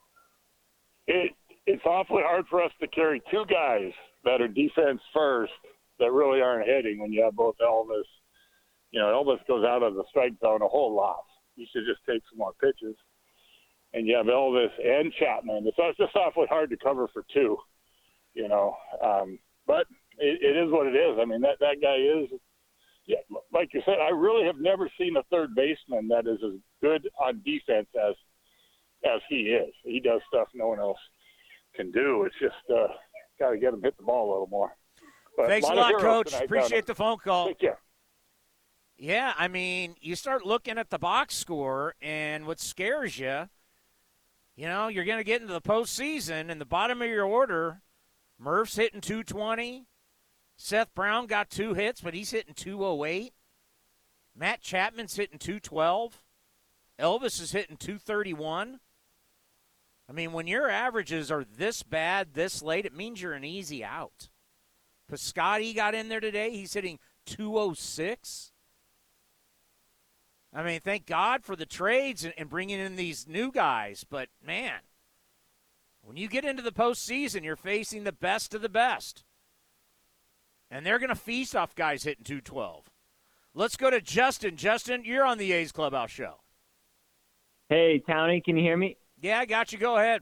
It, 1.08 1.34
it's 1.70 1.86
awfully 1.86 2.24
hard 2.26 2.46
for 2.50 2.64
us 2.64 2.72
to 2.82 2.88
carry 2.88 3.22
two 3.30 3.46
guys 3.46 3.92
that 4.26 4.42
are 4.42 4.48
defense 4.48 5.00
first 5.14 5.54
that 6.00 6.12
really 6.12 6.42
aren't 6.42 6.68
hitting 6.68 7.00
when 7.00 7.14
you 7.14 7.24
have 7.24 7.36
both 7.36 7.56
Elvis. 7.62 8.10
You 8.90 9.00
know, 9.00 9.06
Elvis 9.06 9.46
goes 9.48 9.64
out 9.64 9.84
of 9.84 9.94
the 9.94 10.04
strike 10.10 10.34
zone 10.42 10.64
a 10.64 10.68
whole 10.68 10.96
lot. 10.96 11.24
You 11.56 11.68
should 11.72 11.84
just 11.86 12.02
take 12.10 12.24
some 12.28 12.40
more 12.40 12.54
pitches. 12.60 12.96
And 13.94 14.08
you 14.08 14.18
have 14.18 14.26
Elvis 14.26 14.72
and 14.84 15.14
Chapman. 15.20 15.68
It's, 15.68 15.78
it's 15.78 15.98
just 16.00 16.16
awfully 16.16 16.48
hard 16.50 16.72
to 16.72 16.78
cover 16.78 17.08
for 17.14 17.24
two, 17.32 17.58
you 18.34 18.48
know. 18.48 18.76
Um, 19.04 19.38
but 19.68 19.86
it, 20.18 20.42
it 20.42 20.58
is 20.58 20.72
what 20.72 20.88
it 20.88 20.96
is. 20.96 21.20
I 21.22 21.26
mean, 21.26 21.42
that, 21.42 21.60
that 21.60 21.78
guy 21.84 21.98
is, 21.98 22.30
yeah, 23.06 23.38
like 23.54 23.70
you 23.76 23.84
said, 23.86 24.00
I 24.02 24.10
really 24.10 24.46
have 24.46 24.60
never 24.60 24.90
seen 25.00 25.18
a 25.18 25.24
third 25.30 25.54
baseman 25.54 26.08
that 26.08 26.26
is 26.26 26.40
as 26.44 26.60
good 26.82 27.08
on 27.24 27.44
defense 27.46 27.88
as 27.96 28.16
as 29.06 29.22
he 29.30 29.56
is. 29.56 29.74
He 29.84 30.02
does 30.02 30.20
stuff 30.28 30.50
no 30.54 30.68
one 30.68 30.80
else 30.80 30.98
can 31.76 31.92
do. 31.92 32.24
It's 32.26 32.36
just 32.40 32.56
uh, 32.70 32.88
got 33.40 33.52
to 33.52 33.58
get 33.58 33.74
him 33.74 33.82
hit 33.82 33.98
the 33.98 34.04
ball 34.04 34.30
a 34.30 34.32
little 34.32 34.48
more. 34.48 34.76
But 35.38 35.48
Thanks 35.48 35.68
a 35.68 35.74
lot, 35.74 35.98
Coach. 36.00 36.34
Appreciate 36.34 36.86
the 36.86 36.96
phone 36.96 37.18
call. 37.18 37.48
Take 37.48 37.60
care. 37.60 37.80
Yeah, 38.98 39.34
I 39.38 39.48
mean, 39.48 39.96
you 40.02 40.16
start 40.16 40.46
looking 40.46 40.78
at 40.78 40.90
the 40.90 41.00
box 41.00 41.36
score, 41.36 41.96
and 42.02 42.46
what 42.46 42.60
scares 42.60 43.18
you, 43.18 43.48
you 44.58 44.66
know, 44.66 44.90
you're 44.90 45.06
going 45.06 45.20
to 45.20 45.24
get 45.24 45.42
into 45.42 45.54
the 45.54 45.62
postseason, 45.62 46.52
and 46.52 46.60
the 46.60 46.66
bottom 46.66 47.02
of 47.02 47.08
your 47.08 47.24
order, 47.24 47.82
Murph's 48.38 48.76
hitting 48.76 49.00
220. 49.00 49.86
Seth 50.58 50.94
Brown 50.94 51.28
got 51.28 51.50
two 51.50 51.76
hits, 51.76 52.02
but 52.02 52.14
he's 52.14 52.32
hitting 52.32 52.54
208. 52.54 53.32
Matt 54.36 54.60
Chapman's 54.60 55.16
hitting 55.16 55.40
212. 55.40 56.22
Elvis 57.00 57.42
is 57.42 57.54
hitting 57.54 57.78
231. 57.78 58.82
I 60.10 60.12
mean, 60.12 60.32
when 60.32 60.48
your 60.48 60.68
averages 60.68 61.30
are 61.30 61.44
this 61.44 61.84
bad 61.84 62.34
this 62.34 62.64
late, 62.64 62.88
it 62.88 62.96
means 62.96 63.22
you're 63.22 63.34
an 63.34 63.44
easy 63.44 63.84
out. 63.84 64.30
Piscotty 65.12 65.76
got 65.76 65.94
in 65.94 66.10
there 66.10 66.20
today. 66.20 66.50
He's 66.50 66.74
hitting 66.74 66.98
206. 67.28 68.52
I 70.52 70.64
mean, 70.64 70.80
thank 70.80 71.06
God 71.06 71.44
for 71.44 71.56
the 71.56 71.68
trades 71.68 72.26
and, 72.26 72.50
bringing 72.50 72.80
in 72.80 72.96
these 72.96 73.28
new 73.28 73.52
guys. 73.52 74.04
But, 74.04 74.30
man, 74.44 74.80
when 76.02 76.18
you 76.18 76.28
get 76.28 76.44
into 76.44 76.64
the 76.64 76.72
postseason, 76.72 77.44
you're 77.44 77.56
facing 77.56 78.04
the 78.04 78.12
best 78.12 78.56
of 78.56 78.64
the 78.64 78.70
best. 78.70 79.24
And 80.72 80.84
they're 80.84 80.98
going 80.98 81.10
to 81.10 81.16
feast 81.16 81.56
off 81.56 81.76
guys 81.76 82.04
hitting 82.04 82.24
212. 82.24 82.90
Let's 83.54 83.76
go 83.76 83.92
to 83.92 84.02
Justin. 84.02 84.56
Justin, 84.56 85.04
you're 85.06 85.26
on 85.26 85.38
the 85.38 85.52
A's 85.52 85.72
Clubhouse 85.72 86.12
show. 86.12 86.42
Hey, 87.70 88.02
Townie, 88.08 88.44
can 88.44 88.58
you 88.58 88.64
hear 88.64 88.78
me? 88.78 88.98
Yeah, 89.22 89.40
I 89.40 89.46
got 89.46 89.72
you. 89.72 89.78
Go 89.78 89.98
ahead. 89.98 90.22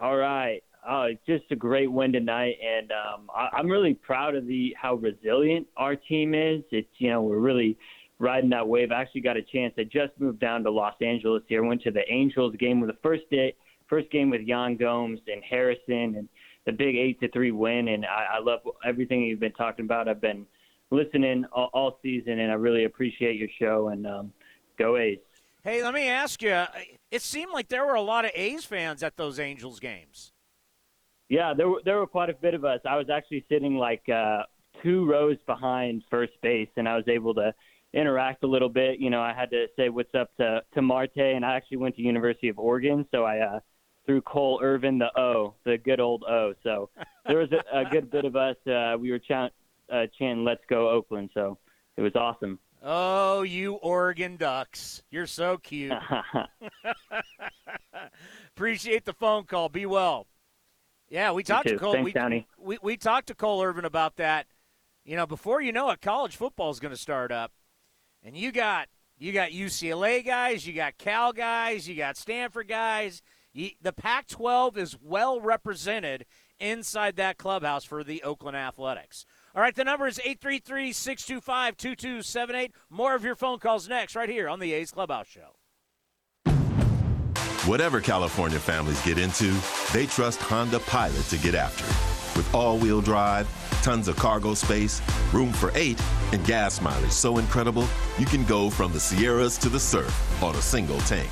All 0.00 0.16
right. 0.16 0.62
Oh, 0.88 1.02
it's 1.02 1.24
just 1.26 1.50
a 1.50 1.56
great 1.56 1.90
win 1.90 2.12
tonight, 2.12 2.54
and 2.64 2.90
um, 2.92 3.28
I, 3.34 3.58
am 3.58 3.68
really 3.68 3.94
proud 3.94 4.34
of 4.34 4.46
the 4.46 4.74
how 4.80 4.94
resilient 4.94 5.66
our 5.76 5.96
team 5.96 6.34
is. 6.34 6.62
It's 6.70 6.88
you 6.98 7.10
know 7.10 7.22
we're 7.22 7.38
really 7.38 7.76
riding 8.18 8.50
that 8.50 8.66
wave. 8.66 8.90
I 8.92 9.02
actually 9.02 9.20
got 9.22 9.36
a 9.36 9.42
chance. 9.42 9.74
I 9.76 9.84
just 9.84 10.12
moved 10.18 10.40
down 10.40 10.62
to 10.64 10.70
Los 10.70 10.94
Angeles 11.00 11.42
here. 11.48 11.62
Went 11.64 11.82
to 11.82 11.90
the 11.90 12.10
Angels 12.10 12.54
game 12.56 12.80
with 12.80 12.90
the 12.90 12.96
first 13.02 13.28
day, 13.30 13.54
first 13.88 14.10
game 14.10 14.30
with 14.30 14.42
Yan 14.42 14.76
Gomes 14.76 15.20
and 15.26 15.42
Harrison, 15.48 16.16
and 16.16 16.28
the 16.64 16.72
big 16.72 16.96
eight 16.96 17.20
to 17.20 17.30
three 17.30 17.50
win. 17.50 17.88
And 17.88 18.06
I, 18.06 18.36
I 18.36 18.40
love 18.40 18.60
everything 18.86 19.22
you've 19.22 19.40
been 19.40 19.52
talking 19.52 19.84
about. 19.84 20.08
I've 20.08 20.20
been 20.20 20.46
listening 20.90 21.44
all, 21.52 21.70
all 21.74 21.98
season, 22.02 22.38
and 22.38 22.50
I 22.50 22.54
really 22.54 22.84
appreciate 22.84 23.36
your 23.36 23.48
show. 23.58 23.88
And 23.88 24.06
um, 24.06 24.32
go 24.78 24.96
A's. 24.96 25.18
Hey, 25.64 25.82
let 25.82 25.92
me 25.92 26.08
ask 26.08 26.40
you. 26.40 26.64
It 27.10 27.22
seemed 27.22 27.52
like 27.52 27.68
there 27.68 27.84
were 27.84 27.94
a 27.94 28.02
lot 28.02 28.24
of 28.24 28.30
A's 28.34 28.64
fans 28.64 29.02
at 29.02 29.16
those 29.16 29.40
Angels 29.40 29.80
games. 29.80 30.32
Yeah, 31.28 31.52
there 31.54 31.68
were 31.68 31.82
there 31.84 31.98
were 31.98 32.06
quite 32.06 32.30
a 32.30 32.34
bit 32.34 32.54
of 32.54 32.64
us. 32.64 32.80
I 32.88 32.96
was 32.96 33.10
actually 33.10 33.44
sitting 33.48 33.76
like 33.76 34.08
uh, 34.08 34.44
two 34.82 35.04
rows 35.04 35.36
behind 35.46 36.02
first 36.10 36.32
base, 36.42 36.68
and 36.76 36.88
I 36.88 36.96
was 36.96 37.06
able 37.08 37.34
to 37.34 37.52
interact 37.92 38.44
a 38.44 38.46
little 38.46 38.68
bit. 38.68 38.98
You 38.98 39.10
know, 39.10 39.20
I 39.20 39.34
had 39.34 39.50
to 39.50 39.66
say 39.76 39.88
what's 39.88 40.14
up 40.14 40.34
to 40.36 40.62
to 40.74 40.80
Marte, 40.80 41.16
and 41.16 41.44
I 41.44 41.56
actually 41.56 41.78
went 41.78 41.96
to 41.96 42.02
University 42.02 42.48
of 42.48 42.58
Oregon, 42.58 43.04
so 43.10 43.24
I 43.24 43.40
uh, 43.40 43.60
threw 44.06 44.22
Cole 44.22 44.60
Irvin 44.62 44.98
the 44.98 45.10
O, 45.20 45.54
the 45.64 45.76
good 45.76 46.00
old 46.00 46.24
O. 46.24 46.54
So 46.62 46.88
there 47.26 47.38
was 47.38 47.50
a, 47.52 47.80
a 47.80 47.84
good 47.84 48.10
bit 48.10 48.24
of 48.24 48.36
us. 48.36 48.56
Uh, 48.66 48.96
we 48.98 49.10
were 49.10 49.18
chant, 49.18 49.52
uh, 49.92 50.06
chanting 50.18 50.44
"Let's 50.44 50.64
go 50.70 50.88
Oakland," 50.88 51.30
so 51.34 51.58
it 51.96 52.02
was 52.02 52.14
awesome. 52.14 52.58
Oh, 52.82 53.42
you 53.42 53.74
Oregon 53.74 54.36
Ducks. 54.36 55.02
You're 55.10 55.26
so 55.26 55.58
cute. 55.58 55.92
Appreciate 58.56 59.04
the 59.04 59.12
phone 59.12 59.44
call. 59.44 59.68
Be 59.68 59.86
well. 59.86 60.26
Yeah, 61.08 61.32
we 61.32 61.42
talked 61.42 61.68
to 61.68 61.78
Cole. 61.78 61.94
Thanks, 61.94 62.12
we, 62.14 62.46
we, 62.58 62.78
we 62.82 62.96
talked 62.96 63.28
to 63.28 63.34
Cole 63.34 63.62
Irvin 63.62 63.84
about 63.84 64.16
that. 64.16 64.46
You 65.04 65.16
know, 65.16 65.26
before 65.26 65.62
you 65.62 65.72
know 65.72 65.90
it, 65.90 66.02
college 66.02 66.36
football 66.36 66.70
is 66.70 66.80
going 66.80 66.92
to 66.92 67.00
start 67.00 67.32
up, 67.32 67.52
and 68.22 68.36
you 68.36 68.52
got 68.52 68.88
you 69.18 69.32
got 69.32 69.50
UCLA 69.50 70.24
guys, 70.24 70.66
you 70.66 70.74
got 70.74 70.98
Cal 70.98 71.32
guys, 71.32 71.88
you 71.88 71.94
got 71.94 72.16
Stanford 72.16 72.68
guys. 72.68 73.22
You, 73.54 73.70
the 73.80 73.92
Pac-12 73.92 74.76
is 74.76 74.96
well 75.02 75.40
represented 75.40 76.26
inside 76.60 77.16
that 77.16 77.38
clubhouse 77.38 77.84
for 77.84 78.04
the 78.04 78.22
Oakland 78.22 78.56
Athletics. 78.56 79.24
All 79.54 79.62
right, 79.62 79.74
the 79.74 79.84
number 79.84 80.06
is 80.06 80.18
833 80.18 80.92
625 80.92 81.76
2278. 81.76 82.72
More 82.90 83.14
of 83.14 83.24
your 83.24 83.34
phone 83.34 83.58
calls 83.58 83.88
next, 83.88 84.14
right 84.14 84.28
here 84.28 84.48
on 84.48 84.60
the 84.60 84.72
A's 84.72 84.90
Clubhouse 84.90 85.26
Show. 85.26 85.56
Whatever 87.66 88.00
California 88.00 88.58
families 88.58 89.00
get 89.04 89.18
into, 89.18 89.54
they 89.92 90.06
trust 90.06 90.40
Honda 90.40 90.78
Pilot 90.80 91.24
to 91.24 91.36
get 91.38 91.54
after 91.54 91.84
it. 91.84 92.36
With 92.36 92.54
all 92.54 92.78
wheel 92.78 93.00
drive, 93.00 93.46
tons 93.82 94.08
of 94.08 94.16
cargo 94.16 94.54
space, 94.54 95.02
room 95.32 95.52
for 95.52 95.72
eight, 95.74 96.00
and 96.32 96.44
gas 96.46 96.80
mileage 96.80 97.10
so 97.10 97.38
incredible, 97.38 97.86
you 98.18 98.26
can 98.26 98.44
go 98.44 98.70
from 98.70 98.92
the 98.92 99.00
Sierras 99.00 99.58
to 99.58 99.68
the 99.68 99.80
surf 99.80 100.42
on 100.42 100.54
a 100.54 100.62
single 100.62 101.00
tank. 101.00 101.28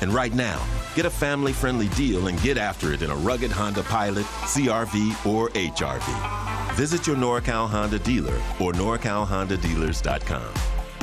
And 0.00 0.12
right 0.12 0.32
now, 0.32 0.64
get 0.94 1.06
a 1.06 1.10
family 1.10 1.52
friendly 1.52 1.88
deal 1.88 2.28
and 2.28 2.40
get 2.42 2.56
after 2.56 2.92
it 2.92 3.02
in 3.02 3.10
a 3.10 3.16
rugged 3.16 3.50
Honda 3.50 3.82
Pilot, 3.82 4.24
CRV, 4.24 5.26
or 5.26 5.48
HRV. 5.50 6.74
Visit 6.74 7.06
your 7.06 7.16
NorCal 7.16 7.68
Honda 7.68 7.98
dealer 7.98 8.36
or 8.60 8.72
NorCalHondaDealers.com. 8.72 10.54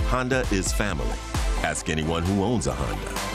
Honda 0.05 0.45
is 0.51 0.71
family. 0.71 1.17
Ask 1.63 1.89
anyone 1.89 2.23
who 2.23 2.43
owns 2.43 2.67
a 2.67 2.73
Honda. 2.73 3.34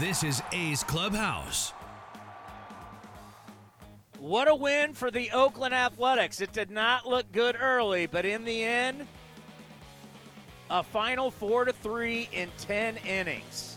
This 0.00 0.22
is 0.22 0.40
A's 0.52 0.84
Clubhouse. 0.84 1.72
What 4.20 4.46
a 4.46 4.54
win 4.54 4.94
for 4.94 5.10
the 5.10 5.32
Oakland 5.32 5.74
Athletics. 5.74 6.40
It 6.40 6.52
did 6.52 6.70
not 6.70 7.04
look 7.04 7.30
good 7.32 7.56
early, 7.60 8.06
but 8.06 8.24
in 8.24 8.44
the 8.44 8.62
end, 8.62 9.08
a 10.70 10.84
final 10.84 11.32
4 11.32 11.64
to 11.64 11.72
3 11.72 12.28
in 12.30 12.48
10 12.58 12.98
innings. 12.98 13.76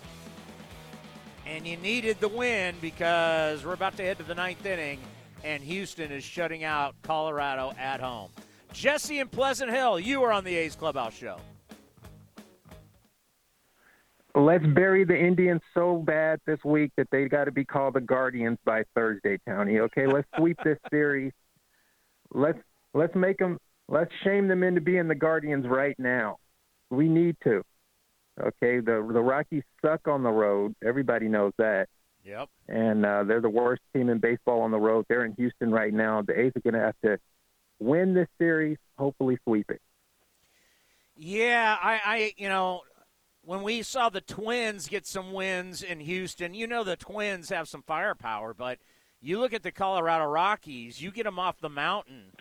And 1.47 1.65
you 1.65 1.77
needed 1.77 2.19
the 2.19 2.29
win 2.29 2.75
because 2.81 3.65
we're 3.65 3.73
about 3.73 3.97
to 3.97 4.03
head 4.03 4.19
to 4.19 4.23
the 4.23 4.35
ninth 4.35 4.63
inning, 4.63 4.99
and 5.43 5.63
Houston 5.63 6.11
is 6.11 6.23
shutting 6.23 6.63
out 6.63 6.93
Colorado 7.01 7.73
at 7.79 7.99
home. 7.99 8.29
Jesse 8.73 9.17
in 9.17 9.27
Pleasant 9.27 9.71
Hill, 9.71 9.99
you 9.99 10.21
are 10.21 10.31
on 10.31 10.43
the 10.43 10.55
A's 10.55 10.75
Clubhouse 10.75 11.15
Show. 11.15 11.37
Let's 14.33 14.65
bury 14.65 15.03
the 15.03 15.17
Indians 15.17 15.61
so 15.73 15.97
bad 15.97 16.39
this 16.45 16.59
week 16.63 16.91
that 16.97 17.07
they 17.11 17.25
got 17.25 17.45
to 17.45 17.51
be 17.51 17.65
called 17.65 17.95
the 17.95 18.01
Guardians 18.01 18.57
by 18.63 18.83
Thursday, 18.95 19.37
Townie. 19.47 19.81
Okay, 19.81 20.07
let's 20.07 20.27
sweep 20.37 20.57
this 20.63 20.77
series. 20.89 21.33
Let's 22.33 22.59
let's 22.93 23.15
make 23.15 23.37
them. 23.37 23.57
Let's 23.89 24.11
shame 24.23 24.47
them 24.47 24.63
into 24.63 24.79
being 24.79 25.09
the 25.09 25.15
Guardians 25.15 25.67
right 25.67 25.95
now. 25.99 26.37
We 26.89 27.09
need 27.09 27.35
to. 27.43 27.61
Okay, 28.39 28.79
the 28.79 29.05
the 29.11 29.21
Rockies 29.21 29.63
suck 29.83 30.07
on 30.07 30.23
the 30.23 30.29
road. 30.29 30.75
Everybody 30.85 31.27
knows 31.27 31.51
that. 31.57 31.87
Yep. 32.23 32.49
And 32.69 33.05
uh, 33.05 33.23
they're 33.23 33.41
the 33.41 33.49
worst 33.49 33.81
team 33.93 34.09
in 34.09 34.19
baseball 34.19 34.61
on 34.61 34.71
the 34.71 34.79
road. 34.79 35.05
They're 35.09 35.25
in 35.25 35.33
Houston 35.33 35.71
right 35.71 35.93
now. 35.93 36.21
The 36.21 36.39
A's 36.39 36.53
are 36.55 36.61
going 36.61 36.75
to 36.75 36.79
have 36.79 36.95
to 37.03 37.17
win 37.79 38.13
this 38.13 38.27
series. 38.37 38.77
Hopefully, 38.97 39.37
sweep 39.43 39.69
it. 39.71 39.81
Yeah, 41.17 41.75
I, 41.81 41.99
I, 42.05 42.33
you 42.37 42.47
know, 42.47 42.81
when 43.43 43.63
we 43.63 43.81
saw 43.81 44.09
the 44.09 44.21
Twins 44.21 44.87
get 44.87 45.05
some 45.05 45.33
wins 45.33 45.81
in 45.81 45.99
Houston, 45.99 46.53
you 46.53 46.67
know 46.67 46.83
the 46.83 46.95
Twins 46.95 47.49
have 47.49 47.67
some 47.67 47.81
firepower, 47.81 48.53
but 48.53 48.79
you 49.19 49.39
look 49.39 49.53
at 49.53 49.63
the 49.63 49.71
Colorado 49.71 50.25
Rockies, 50.25 51.01
you 51.01 51.11
get 51.11 51.23
them 51.23 51.39
off 51.39 51.59
the 51.59 51.69
mountain, 51.69 52.33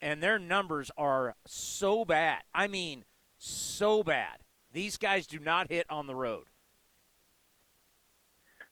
and 0.00 0.22
their 0.22 0.38
numbers 0.38 0.90
are 0.96 1.34
so 1.46 2.04
bad. 2.04 2.42
I 2.54 2.68
mean, 2.68 3.04
so 3.38 4.02
bad. 4.02 4.38
These 4.72 4.96
guys 4.96 5.26
do 5.26 5.38
not 5.38 5.70
hit 5.70 5.86
on 5.88 6.06
the 6.06 6.14
road. 6.14 6.44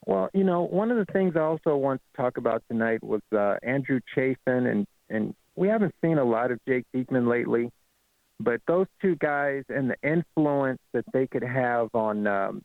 Well, 0.07 0.29
you 0.35 0.45
know, 0.45 0.63
one 0.63 0.91
of 0.91 0.99
the 0.99 1.11
things 1.13 1.35
I 1.35 1.41
also 1.41 1.77
want 1.77 2.03
to 2.03 2.23
talk 2.23 2.37
about 2.37 2.63
tonight 2.69 3.03
was 3.03 3.23
uh, 3.35 3.57
Andrew 3.63 4.01
Chafin, 4.15 4.67
and 4.67 4.87
and 5.09 5.35
we 5.55 5.69
haven't 5.69 5.95
seen 6.03 6.19
a 6.19 6.25
lot 6.25 6.51
of 6.51 6.61
Jake 6.67 6.85
Diekman 6.95 7.27
lately, 7.27 7.71
but 8.41 8.61
those 8.67 8.87
two 9.01 9.17
guys 9.17 9.65
and 9.69 9.91
the 9.91 9.97
influence 10.03 10.81
that 10.93 11.05
they 11.13 11.27
could 11.27 11.43
have 11.43 11.89
on 11.95 12.27
um, 12.27 12.63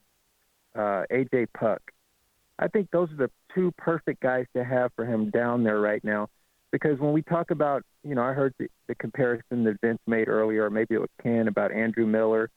uh, 0.76 1.04
AJ 1.12 1.48
Puk, 1.58 1.82
I 2.58 2.68
think 2.68 2.90
those 2.92 3.12
are 3.12 3.18
the 3.18 3.32
two 3.54 3.72
perfect 3.78 4.22
guys 4.22 4.46
to 4.56 4.64
have 4.64 4.92
for 4.96 5.06
him 5.06 5.30
down 5.30 5.64
there 5.64 5.80
right 5.80 6.04
now. 6.04 6.28
Because 6.72 7.00
when 7.00 7.14
we 7.14 7.24
talk 7.24 7.50
about, 7.50 7.84
you 8.04 8.14
know, 8.14 8.24
I 8.24 8.34
heard 8.34 8.54
the, 8.60 8.68
the 8.88 8.96
comparison 8.96 9.64
that 9.64 9.82
Vince 9.82 10.02
made 10.06 10.28
earlier, 10.28 10.66
or 10.66 10.70
maybe 10.70 10.94
it 10.96 11.00
was 11.00 11.10
Ken 11.24 11.48
about 11.48 11.72
Andrew 11.72 12.06
Miller 12.06 12.52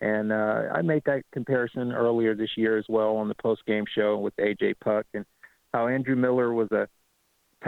and 0.00 0.32
uh, 0.32 0.62
I 0.72 0.82
made 0.82 1.02
that 1.04 1.22
comparison 1.32 1.92
earlier 1.92 2.34
this 2.34 2.50
year 2.56 2.78
as 2.78 2.86
well 2.88 3.16
on 3.16 3.28
the 3.28 3.34
post 3.34 3.64
game 3.66 3.84
show 3.94 4.16
with 4.16 4.34
AJ 4.36 4.74
Puk 4.82 5.04
and 5.12 5.24
how 5.74 5.88
Andrew 5.88 6.16
Miller 6.16 6.52
was 6.52 6.70
a 6.72 6.88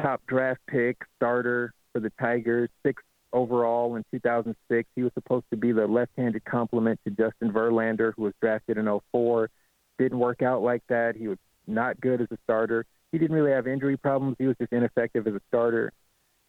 top 0.01 0.23
draft 0.27 0.61
pick 0.67 0.97
starter 1.17 1.75
for 1.93 2.01
the 2.01 2.11
Tigers, 2.19 2.71
sixth 2.85 3.05
overall 3.33 3.97
in 3.97 4.05
2006. 4.13 4.89
He 4.95 5.03
was 5.03 5.13
supposed 5.15 5.45
to 5.51 5.57
be 5.57 5.73
the 5.73 5.87
left 5.87 6.13
handed 6.17 6.45
complement 6.45 7.01
to 7.05 7.11
Justin 7.11 7.53
Verlander, 7.53 8.13
who 8.17 8.23
was 8.23 8.35
drafted 8.41 8.79
in 8.79 9.01
04. 9.13 9.51
Didn't 9.99 10.19
work 10.19 10.43
out 10.43 10.63
like 10.63 10.83
that. 10.89 11.17
He 11.17 11.29
was 11.29 11.39
not 11.67 12.01
good 12.01 12.21
as 12.21 12.29
a 12.31 12.39
starter. 12.45 12.85
He 13.13 13.19
didn't 13.19 13.37
really 13.37 13.53
have 13.53 13.67
injury 13.67 13.97
problems. 13.97 14.37
He 14.39 14.47
was 14.47 14.57
just 14.61 14.73
ineffective 14.73 15.27
as 15.27 15.35
a 15.35 15.41
starter, 15.49 15.93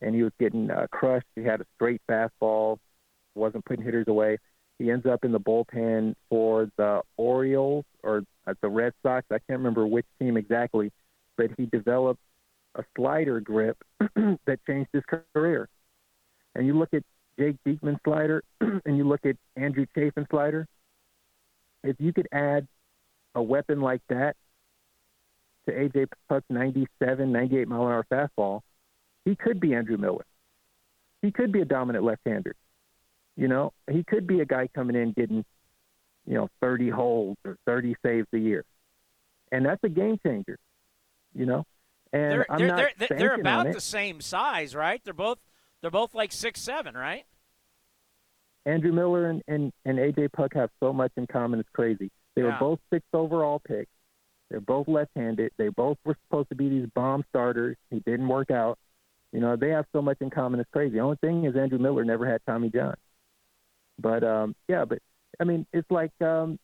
and 0.01 0.15
he 0.15 0.23
was 0.23 0.31
getting 0.39 0.71
uh, 0.71 0.87
crushed. 0.91 1.27
He 1.35 1.43
had 1.43 1.61
a 1.61 1.65
straight 1.75 2.01
fastball, 2.09 2.77
wasn't 3.35 3.65
putting 3.65 3.83
hitters 3.83 4.07
away. 4.07 4.37
He 4.79 4.89
ends 4.89 5.05
up 5.05 5.23
in 5.23 5.31
the 5.31 5.39
bullpen 5.39 6.15
for 6.29 6.69
the 6.77 7.01
Orioles 7.17 7.85
or 8.01 8.23
uh, 8.47 8.53
the 8.61 8.69
Red 8.69 8.93
Sox. 9.03 9.25
I 9.29 9.35
can't 9.35 9.59
remember 9.59 9.85
which 9.85 10.05
team 10.19 10.37
exactly, 10.37 10.91
but 11.37 11.51
he 11.57 11.65
developed 11.65 12.21
a 12.75 12.83
slider 12.95 13.39
grip 13.39 13.77
that 13.99 14.59
changed 14.65 14.89
his 14.93 15.03
career. 15.33 15.69
And 16.55 16.67
you 16.67 16.77
look 16.77 16.93
at 16.93 17.03
Jake 17.39 17.55
Diekman 17.65 17.97
slider 18.03 18.43
and 18.61 18.97
you 18.97 19.07
look 19.07 19.25
at 19.25 19.35
Andrew 19.55 19.85
Chafin 19.95 20.27
slider. 20.29 20.67
If 21.83 21.97
you 21.99 22.13
could 22.13 22.27
add 22.31 22.67
a 23.35 23.41
weapon 23.41 23.81
like 23.81 24.01
that 24.09 24.35
to 25.65 25.71
AJ 25.71 26.09
Puk's 26.29 26.45
97, 26.49 27.31
98 27.31 27.67
mile 27.67 27.87
an 27.87 27.93
hour 27.93 28.05
fastball, 28.11 28.61
he 29.25 29.35
could 29.35 29.59
be 29.59 29.73
Andrew 29.73 29.97
Miller. 29.97 30.25
He 31.21 31.31
could 31.31 31.51
be 31.51 31.61
a 31.61 31.65
dominant 31.65 32.03
left-hander. 32.03 32.55
You 33.35 33.47
know, 33.47 33.73
he 33.89 34.03
could 34.03 34.27
be 34.27 34.41
a 34.41 34.45
guy 34.45 34.67
coming 34.75 34.95
in 34.95 35.13
getting, 35.13 35.43
you 36.27 36.35
know, 36.35 36.49
30 36.61 36.89
holds 36.89 37.39
or 37.45 37.57
30 37.65 37.95
saves 38.05 38.27
a 38.33 38.37
year. 38.37 38.63
And 39.51 39.65
that's 39.65 39.83
a 39.83 39.89
game 39.89 40.19
changer, 40.25 40.57
you 41.33 41.45
know? 41.45 41.65
And 42.11 42.31
they're, 42.31 42.51
I'm 42.51 42.59
they're, 42.59 42.67
not 42.67 42.85
they're, 42.97 43.17
they're 43.17 43.35
about 43.35 43.71
the 43.71 43.81
same 43.81 44.21
size, 44.21 44.75
right? 44.75 45.01
They're 45.03 45.13
both 45.13 45.39
they're 45.83 45.91
both 45.91 46.15
like 46.15 46.31
six 46.31 46.61
seven, 46.61 46.95
right? 46.95 47.25
Andrew 48.65 48.93
Miller 48.93 49.29
and, 49.29 49.43
and, 49.49 49.73
and 49.83 49.99
AJ 49.99 50.31
Puk 50.31 50.53
have 50.53 50.69
so 50.79 50.93
much 50.93 51.11
in 51.17 51.27
common. 51.27 51.59
It's 51.59 51.69
crazy. 51.73 52.09
They 52.35 52.43
were 52.43 52.55
both 52.57 52.79
sixth 52.91 53.13
overall 53.13 53.61
picks. 53.67 53.91
They're 54.49 54.61
both 54.61 54.87
left-handed. 54.87 55.51
They 55.57 55.67
both 55.67 55.97
were 56.05 56.15
supposed 56.25 56.47
to 56.49 56.55
be 56.55 56.69
these 56.69 56.87
bomb 56.95 57.25
starters. 57.29 57.75
He 57.89 57.99
didn't 57.99 58.29
work 58.29 58.49
out. 58.49 58.79
You 59.33 59.41
know, 59.41 59.57
they 59.57 59.69
have 59.69 59.85
so 59.91 60.01
much 60.01 60.17
in 60.21 60.29
common. 60.29 60.61
It's 60.61 60.69
crazy. 60.71 60.93
The 60.93 61.01
only 61.01 61.17
thing 61.17 61.43
is 61.43 61.57
Andrew 61.57 61.79
Miller 61.79 62.05
never 62.05 62.25
had 62.25 62.39
Tommy 62.47 62.69
John. 62.69 62.95
But 63.99 64.23
um, 64.23 64.55
yeah, 64.69 64.85
but 64.85 64.99
I 65.41 65.43
mean, 65.43 65.65
it's 65.73 65.91
like 65.91 66.11
um, 66.21 66.57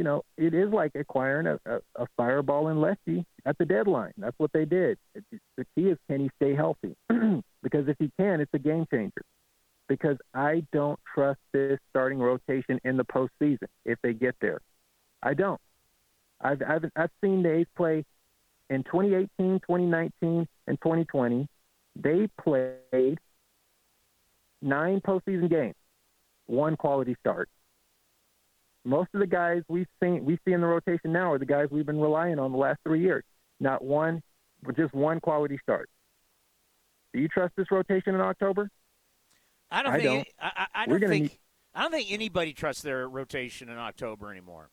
you 0.00 0.04
know, 0.04 0.22
it 0.38 0.54
is 0.54 0.72
like 0.72 0.92
acquiring 0.94 1.46
a, 1.46 1.58
a, 1.66 1.76
a 1.96 2.06
fireball 2.16 2.68
in 2.68 2.80
lefty 2.80 3.22
at 3.44 3.58
the 3.58 3.66
deadline. 3.66 4.14
That's 4.16 4.38
what 4.38 4.50
they 4.54 4.64
did. 4.64 4.96
It, 5.14 5.22
the 5.58 5.66
key 5.74 5.90
is 5.90 5.98
can 6.08 6.20
he 6.20 6.30
stay 6.36 6.54
healthy? 6.54 6.96
because 7.62 7.86
if 7.86 7.96
he 7.98 8.10
can, 8.18 8.40
it's 8.40 8.50
a 8.54 8.58
game 8.58 8.86
changer. 8.90 9.20
Because 9.90 10.16
I 10.32 10.64
don't 10.72 10.98
trust 11.14 11.38
this 11.52 11.78
starting 11.90 12.18
rotation 12.18 12.80
in 12.82 12.96
the 12.96 13.04
postseason 13.04 13.66
if 13.84 13.98
they 14.02 14.14
get 14.14 14.36
there. 14.40 14.62
I 15.22 15.34
don't. 15.34 15.60
I've 16.40 16.62
I've, 16.66 16.90
I've 16.96 17.10
seen 17.22 17.42
the 17.42 17.52
A's 17.56 17.66
play 17.76 18.02
in 18.70 18.82
2018, 18.84 19.28
2019, 19.60 20.48
and 20.66 20.80
2020. 20.80 21.46
They 21.96 22.26
played 22.42 23.18
nine 24.62 25.02
postseason 25.02 25.50
games, 25.50 25.74
one 26.46 26.78
quality 26.78 27.16
start. 27.20 27.50
Most 28.84 29.10
of 29.14 29.20
the 29.20 29.26
guys 29.26 29.62
we've 29.68 29.86
seen 30.02 30.24
we 30.24 30.38
see 30.44 30.52
in 30.52 30.60
the 30.60 30.66
rotation 30.66 31.12
now 31.12 31.32
are 31.32 31.38
the 31.38 31.46
guys 31.46 31.68
we've 31.70 31.86
been 31.86 32.00
relying 32.00 32.38
on 32.38 32.52
the 32.52 32.58
last 32.58 32.78
three 32.84 33.00
years. 33.02 33.24
Not 33.60 33.84
one, 33.84 34.22
but 34.62 34.76
just 34.76 34.94
one 34.94 35.20
quality 35.20 35.58
start. 35.62 35.90
Do 37.12 37.20
you 37.20 37.28
trust 37.28 37.54
this 37.56 37.66
rotation 37.70 38.14
in 38.14 38.20
October? 38.20 38.70
I 39.70 39.82
don't 39.82 39.92
I 39.92 39.98
think 39.98 40.04
don't. 40.04 40.28
I, 40.40 40.50
I, 40.56 40.66
I 40.82 40.86
don't 40.86 41.00
think 41.00 41.22
need- 41.24 41.38
I 41.74 41.82
don't 41.82 41.92
think 41.92 42.10
anybody 42.10 42.52
trusts 42.52 42.82
their 42.82 43.08
rotation 43.08 43.68
in 43.68 43.76
October 43.78 44.30
anymore. 44.30 44.70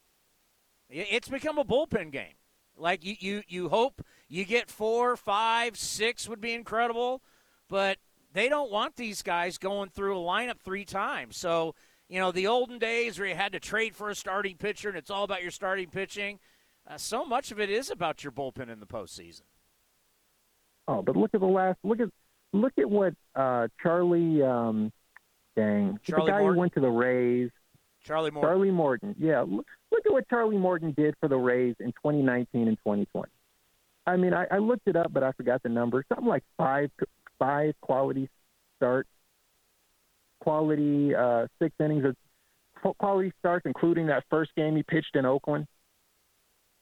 It's 0.89 1.27
become 1.27 1.57
a 1.57 1.65
bullpen 1.65 2.11
game. 2.11 2.35
Like 2.77 3.03
you, 3.03 3.15
you, 3.19 3.43
you 3.47 3.69
hope 3.69 4.01
you 4.29 4.45
get 4.45 4.69
four, 4.69 5.17
five, 5.17 5.77
six 5.77 6.29
would 6.29 6.39
be 6.39 6.53
incredible, 6.53 7.21
but 7.67 7.97
they 8.33 8.49
don't 8.49 8.71
want 8.71 8.95
these 8.95 9.21
guys 9.21 9.57
going 9.57 9.89
through 9.89 10.17
a 10.17 10.21
lineup 10.21 10.59
three 10.63 10.85
times. 10.85 11.37
So 11.37 11.75
you 12.09 12.19
know 12.19 12.31
the 12.31 12.47
olden 12.47 12.79
days 12.79 13.19
where 13.19 13.27
you 13.27 13.35
had 13.35 13.51
to 13.51 13.59
trade 13.59 13.95
for 13.95 14.09
a 14.09 14.15
starting 14.15 14.55
pitcher 14.55 14.89
and 14.89 14.97
it's 14.97 15.09
all 15.09 15.23
about 15.23 15.41
your 15.41 15.51
starting 15.51 15.89
pitching. 15.89 16.39
Uh, 16.89 16.97
so 16.97 17.25
much 17.25 17.51
of 17.51 17.59
it 17.59 17.69
is 17.69 17.89
about 17.89 18.23
your 18.23 18.31
bullpen 18.31 18.69
in 18.69 18.79
the 18.79 18.85
postseason. 18.85 19.41
Oh, 20.87 21.01
but 21.01 21.17
look 21.17 21.31
at 21.33 21.41
the 21.41 21.47
last 21.47 21.77
look 21.83 21.99
at 21.99 22.09
look 22.53 22.73
at 22.77 22.89
what 22.89 23.13
uh, 23.35 23.67
Charlie 23.81 24.41
um, 24.41 24.91
dang 25.55 25.99
Charlie 26.03 26.25
the 26.25 26.31
guy 26.31 26.39
Morton? 26.39 26.55
who 26.55 26.59
went 26.59 26.73
to 26.75 26.79
the 26.79 26.89
Rays. 26.89 27.49
Charlie 28.03 28.31
Morton. 28.31 28.49
Charlie 28.49 28.71
Morton. 28.71 29.15
Yeah, 29.19 29.41
look, 29.41 29.67
look 29.91 30.05
at 30.05 30.13
what 30.13 30.29
Charlie 30.29 30.57
Morton 30.57 30.93
did 30.93 31.15
for 31.19 31.27
the 31.27 31.35
Rays 31.35 31.75
in 31.79 31.87
2019 31.87 32.69
and 32.69 32.77
2020. 32.77 33.29
I 34.05 34.15
mean, 34.15 34.33
I, 34.33 34.45
I 34.49 34.59
looked 34.59 34.87
it 34.87 34.95
up, 34.95 35.11
but 35.11 35.23
I 35.23 35.33
forgot 35.33 35.61
the 35.61 35.69
number. 35.69 36.05
Something 36.07 36.27
like 36.27 36.43
five 36.57 36.89
five 37.37 37.73
quality 37.81 38.29
starts, 38.77 39.09
quality 40.47 41.13
uh, 41.13 41.45
six 41.61 41.75
innings 41.77 42.05
of 42.05 42.15
quality 42.99 43.33
starts, 43.37 43.65
including 43.65 44.07
that 44.07 44.23
first 44.29 44.49
game 44.55 44.77
he 44.77 44.83
pitched 44.83 45.13
in 45.15 45.25
Oakland 45.25 45.67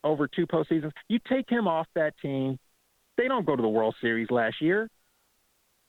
over 0.03 0.27
two 0.27 0.45
postseasons. 0.45 0.91
You 1.09 1.17
take 1.27 1.49
him 1.49 1.67
off 1.67 1.87
that 1.95 2.13
team, 2.21 2.59
they 3.17 3.27
don't 3.27 3.43
go 3.43 3.55
to 3.55 3.61
the 3.63 3.67
World 3.67 3.95
Series 4.01 4.29
last 4.29 4.61
year. 4.61 4.87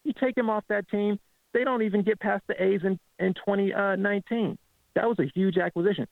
You 0.04 0.14
take 0.18 0.38
him 0.38 0.48
off 0.48 0.64
that 0.70 0.88
team, 0.88 1.18
they 1.52 1.64
don't 1.64 1.82
even 1.82 2.02
get 2.02 2.18
past 2.18 2.44
the 2.48 2.54
A's 2.62 2.80
in, 2.82 2.98
in 3.18 3.34
2019. 3.34 4.56
That 4.94 5.06
was 5.06 5.18
a 5.18 5.30
huge 5.34 5.58
acquisition. 5.58 6.06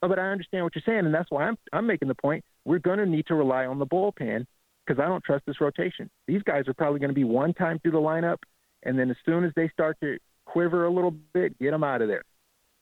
But 0.00 0.18
I 0.18 0.30
understand 0.30 0.64
what 0.64 0.74
you're 0.74 0.82
saying, 0.84 1.06
and 1.06 1.14
that's 1.14 1.30
why 1.30 1.44
I'm 1.44 1.56
I'm 1.72 1.86
making 1.86 2.08
the 2.08 2.16
point. 2.16 2.44
We're 2.64 2.80
going 2.80 2.98
to 2.98 3.06
need 3.06 3.26
to 3.26 3.36
rely 3.36 3.66
on 3.66 3.78
the 3.78 3.86
bullpen 3.86 4.44
because 4.84 5.00
I 5.00 5.06
don't 5.06 5.22
trust 5.22 5.46
this 5.46 5.60
rotation. 5.60 6.10
These 6.26 6.42
guys 6.42 6.66
are 6.66 6.74
probably 6.74 6.98
going 6.98 7.10
to 7.10 7.14
be 7.14 7.24
one 7.24 7.54
time 7.54 7.78
through 7.78 7.92
the 7.92 7.98
lineup, 7.98 8.38
and 8.82 8.98
then 8.98 9.08
as 9.08 9.16
soon 9.24 9.44
as 9.44 9.52
they 9.54 9.68
start 9.68 9.96
to 10.00 10.18
quiver 10.48 10.86
a 10.86 10.90
little 10.90 11.12
bit, 11.32 11.58
get 11.58 11.70
them 11.70 11.84
out 11.84 12.02
of 12.02 12.08
there. 12.08 12.24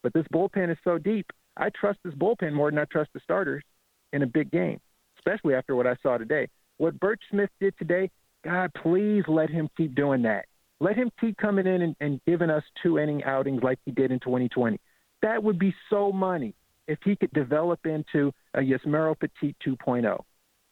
But 0.03 0.13
this 0.13 0.27
bullpen 0.33 0.71
is 0.71 0.79
so 0.85 0.99
deep. 0.99 1.27
I 1.57 1.71
trust 1.71 1.99
this 2.05 2.15
bullpen 2.15 2.53
more 2.53 2.71
than 2.71 2.79
I 2.79 2.85
trust 2.85 3.11
the 3.13 3.21
starters 3.21 3.63
in 4.13 4.23
a 4.23 4.27
big 4.27 4.51
game, 4.51 4.79
especially 5.19 5.55
after 5.55 5.75
what 5.75 5.87
I 5.87 5.97
saw 6.03 6.17
today. 6.17 6.49
What 6.79 6.99
Burch 7.01 7.21
Smith 7.31 7.51
did 7.61 7.75
today, 7.79 8.11
God, 8.45 8.71
please 8.83 9.25
let 9.27 9.51
him 9.51 9.69
keep 9.77 9.95
doing 9.95 10.23
that. 10.23 10.47
Let 10.79 10.97
him 10.97 11.11
keep 11.21 11.37
coming 11.39 11.67
in 11.67 11.83
and, 11.83 11.97
and 12.01 12.21
giving 12.27 12.51
us 12.51 12.63
two 12.83 12.99
inning 12.99 13.25
outings 13.25 13.63
like 13.63 13.79
he 13.85 13.93
did 13.93 14.13
in 14.13 14.21
2020. 14.21 14.79
That 15.23 15.43
would 15.43 15.59
be 15.59 15.75
so 15.91 16.13
money 16.13 16.55
if 16.87 16.99
he 17.05 17.17
could 17.17 17.33
develop 17.33 17.85
into 17.87 18.33
a 18.55 18.61
Yusmeiro 18.61 19.19
Petit 19.19 19.57
2.0. 19.67 20.23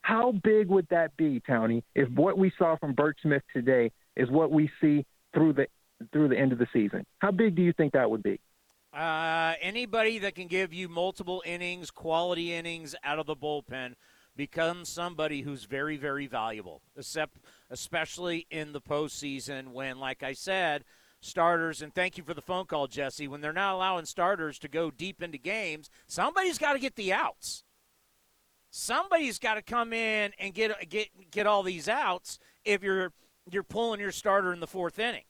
How 0.03 0.33
big 0.45 0.69
would 0.69 0.87
that 0.91 1.17
be, 1.17 1.41
Townie, 1.49 1.83
if 1.95 2.09
what 2.11 2.37
we 2.37 2.53
saw 2.59 2.77
from 2.77 2.93
Burch 2.93 3.19
Smith 3.23 3.43
today 3.53 3.91
is 4.17 4.31
what 4.31 4.51
we 4.51 4.71
see 4.81 5.07
through 5.33 5.55
the 5.55 5.67
through 6.13 6.29
the 6.29 6.39
end 6.39 6.53
of 6.53 6.59
the 6.59 6.69
season? 6.73 7.05
How 7.19 7.31
big 7.31 7.55
do 7.55 7.63
you 7.63 7.73
think 7.73 7.93
that 7.93 8.11
would 8.11 8.23
be? 8.23 8.41
Uh, 8.93 9.55
anybody 9.61 10.19
that 10.19 10.35
can 10.37 10.47
give 10.47 10.73
you 10.73 10.89
multiple 10.89 11.43
innings, 11.45 11.91
quality 11.91 12.53
innings 12.53 12.95
out 13.03 13.19
of 13.19 13.27
the 13.27 13.35
bullpen 13.35 13.95
becomes 14.37 14.89
somebody 14.89 15.43
who's 15.43 15.65
very, 15.65 15.97
very 15.97 16.27
valuable, 16.27 16.81
except 16.97 17.39
especially 17.71 18.47
in 18.51 18.73
the 18.73 18.81
postseason 18.81 19.69
when, 19.73 19.99
like 19.99 20.23
I 20.23 20.33
said, 20.33 20.85
starters, 21.21 21.83
and 21.83 21.95
thank 21.95 22.19
you 22.19 22.25
for 22.25 22.35
the 22.35 22.43
phone 22.43 22.67
call, 22.67 22.87
Jesse, 22.87 23.27
when 23.27 23.41
they're 23.41 23.53
not 23.53 23.75
allowing 23.75 24.05
starters 24.05 24.59
to 24.61 24.69
go 24.69 24.91
deep 24.91 25.23
into 25.23 25.39
games, 25.39 25.91
somebody's 26.07 26.59
got 26.59 26.75
to 26.75 26.79
get 26.79 26.97
the 26.97 27.13
outs. 27.13 27.65
Somebody's 28.71 29.39
got 29.39 29.55
to 29.55 29.63
come 29.63 29.93
in 29.93 30.33
and 30.39 30.53
get 30.53 30.89
get 30.89 31.09
get 31.31 31.47
all 31.47 31.63
these 31.63 31.89
outs 31.89 32.41
if 32.65 32.83
you're 32.83 33.13
you're 33.49 33.63
pulling 33.63 34.01
your 34.01 34.11
starter 34.11 34.53
in 34.53 34.59
the 34.59 34.67
fourth 34.67 34.99
inning. 34.99 35.23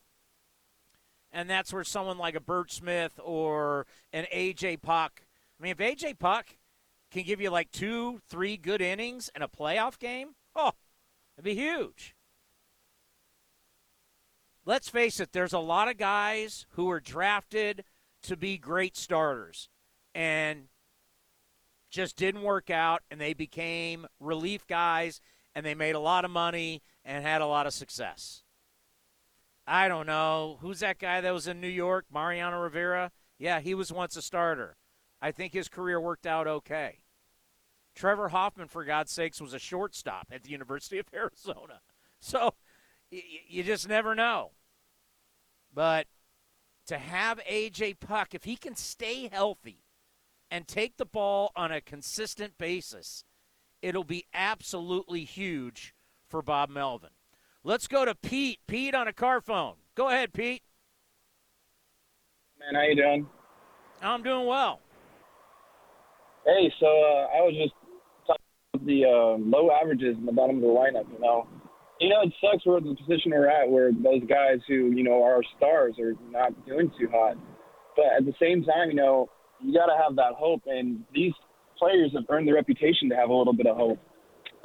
And 1.35 1.51
that's 1.51 1.73
where 1.73 1.83
someone 1.83 2.17
like 2.17 2.37
a 2.37 2.41
Burch 2.41 2.75
Smith 2.75 3.19
or 3.23 3.87
an 4.13 4.25
AJ 4.33 4.81
Puk. 4.81 5.21
I 5.59 5.63
mean, 5.63 5.73
if 5.73 5.79
AJ 5.79 6.21
Puk 6.21 6.47
can 7.11 7.25
give 7.25 7.41
you 7.41 7.51
like 7.51 7.73
two, 7.73 8.21
three 8.29 8.57
good 8.57 8.81
innings 8.81 9.31
in 9.35 9.43
a 9.43 9.49
playoff 9.49 9.99
game, 9.99 10.37
oh, 10.55 10.73
it'd 11.37 11.45
be 11.45 11.57
huge. 11.57 12.15
Let's 14.65 14.89
face 14.89 15.19
it, 15.19 15.33
there's 15.33 15.53
a 15.53 15.59
lot 15.59 15.89
of 15.89 15.99
guys 15.99 16.67
who 16.71 16.89
are 16.89 17.01
drafted 17.01 17.83
to 18.23 18.37
be 18.37 18.57
great 18.57 18.97
starters 18.97 19.69
and 20.15 20.69
just 21.91 22.17
didn't 22.17 22.43
work 22.43 22.71
out, 22.71 23.03
and 23.11 23.21
they 23.21 23.35
became 23.35 24.07
relief 24.21 24.67
guys, 24.69 25.21
and 25.55 25.67
they 25.67 25.75
made 25.75 25.97
a 25.97 26.01
lot 26.01 26.25
of 26.25 26.31
money 26.31 26.81
and 27.05 27.25
had 27.25 27.43
a 27.43 27.47
lot 27.47 27.67
of 27.67 27.75
success. 27.75 28.44
I 29.67 29.89
don't 29.89 30.07
know. 30.07 30.59
Who's 30.61 30.81
that 30.81 30.99
guy 30.99 31.21
that 31.21 31.33
was 31.33 31.47
in 31.47 31.61
New 31.61 31.69
York? 31.69 32.07
Mariano 32.13 32.61
Rivera? 32.61 33.11
Yeah, 33.39 33.61
he 33.61 33.75
was 33.75 33.93
once 33.93 34.17
a 34.17 34.23
starter. 34.23 34.77
I 35.21 35.33
think 35.33 35.55
his 35.55 35.69
career 35.69 36.01
worked 36.01 36.27
out 36.27 36.47
okay. 36.47 36.99
Trevor 37.95 38.29
Hoffman, 38.29 38.69
for 38.69 38.85
God's 38.85 39.13
sakes, 39.13 39.41
was 39.41 39.55
a 39.55 39.59
shortstop 39.59 40.29
at 40.33 40.43
the 40.43 40.51
University 40.51 40.99
of 40.99 41.07
Arizona. 41.15 41.81
So 42.21 42.55
y- 43.11 43.23
you 43.49 43.63
just 43.63 43.89
never 43.89 44.15
know. 44.15 44.53
But 45.73 46.07
to 46.87 46.99
have 46.99 47.41
A.J. 47.47 47.95
Puk, 47.95 48.35
if 48.35 48.45
he 48.45 48.57
can 48.57 48.77
stay 48.77 49.29
healthy 49.29 49.85
and 50.51 50.69
take 50.69 50.97
the 50.97 51.07
ball 51.07 51.53
on 51.57 51.73
a 51.73 51.81
consistent 51.81 52.59
basis, 52.59 53.25
it'll 53.81 54.05
be 54.05 54.27
absolutely 54.35 55.25
huge 55.25 55.95
for 56.29 56.43
Bob 56.43 56.69
Melvin. 56.69 57.11
Let's 57.67 57.89
go 57.89 58.05
to 58.05 58.15
Pete. 58.15 58.61
Pete 58.67 58.95
on 58.95 59.09
a 59.09 59.13
car 59.13 59.41
phone. 59.41 59.77
Go 59.95 60.09
ahead, 60.09 60.35
Pete. 60.35 60.63
Man, 62.61 62.75
how 62.75 62.83
you 62.83 62.95
doing? 62.95 63.27
I'm 64.03 64.23
doing 64.23 64.47
well. 64.47 64.81
Hey, 66.45 66.71
so 66.79 66.87
uh, 66.87 67.27
I 67.33 67.41
was 67.41 67.55
just 67.57 67.75
talking 68.27 68.45
about 68.75 68.87
the 68.87 69.05
uh, 69.07 69.39
low 69.39 69.71
averages 69.71 70.15
in 70.19 70.27
the 70.27 70.33
bottom 70.33 70.57
of 70.57 70.63
the 70.63 70.69
lineup. 70.69 71.11
You 71.11 71.19
know, 71.21 71.49
you 72.01 72.11
know 72.11 72.21
it 72.21 72.35
sucks 72.39 72.67
we're 72.67 72.81
the 72.81 72.95
position 72.97 73.33
we're 73.33 73.49
at, 73.49 73.71
where 73.71 73.93
those 73.93 74.23
guys 74.29 74.61
who 74.69 74.93
you 74.93 75.03
know 75.03 75.23
are 75.23 75.41
stars 75.57 75.95
are 75.99 76.13
not 76.31 76.53
doing 76.67 76.93
too 76.99 77.09
hot. 77.11 77.39
But 77.97 78.07
at 78.19 78.27
the 78.27 78.35
same 78.39 78.63
time, 78.63 78.91
you 78.91 78.97
know, 78.97 79.31
you 79.63 79.73
got 79.73 79.87
to 79.87 79.97
have 79.97 80.17
that 80.17 80.35
hope, 80.37 80.65
and 80.67 81.03
these 81.15 81.33
players 81.79 82.11
have 82.15 82.25
earned 82.29 82.47
the 82.47 82.53
reputation 82.53 83.09
to 83.09 83.17
have 83.17 83.31
a 83.31 83.35
little 83.35 83.55
bit 83.55 83.67
of 83.67 83.77
hope. 83.79 83.99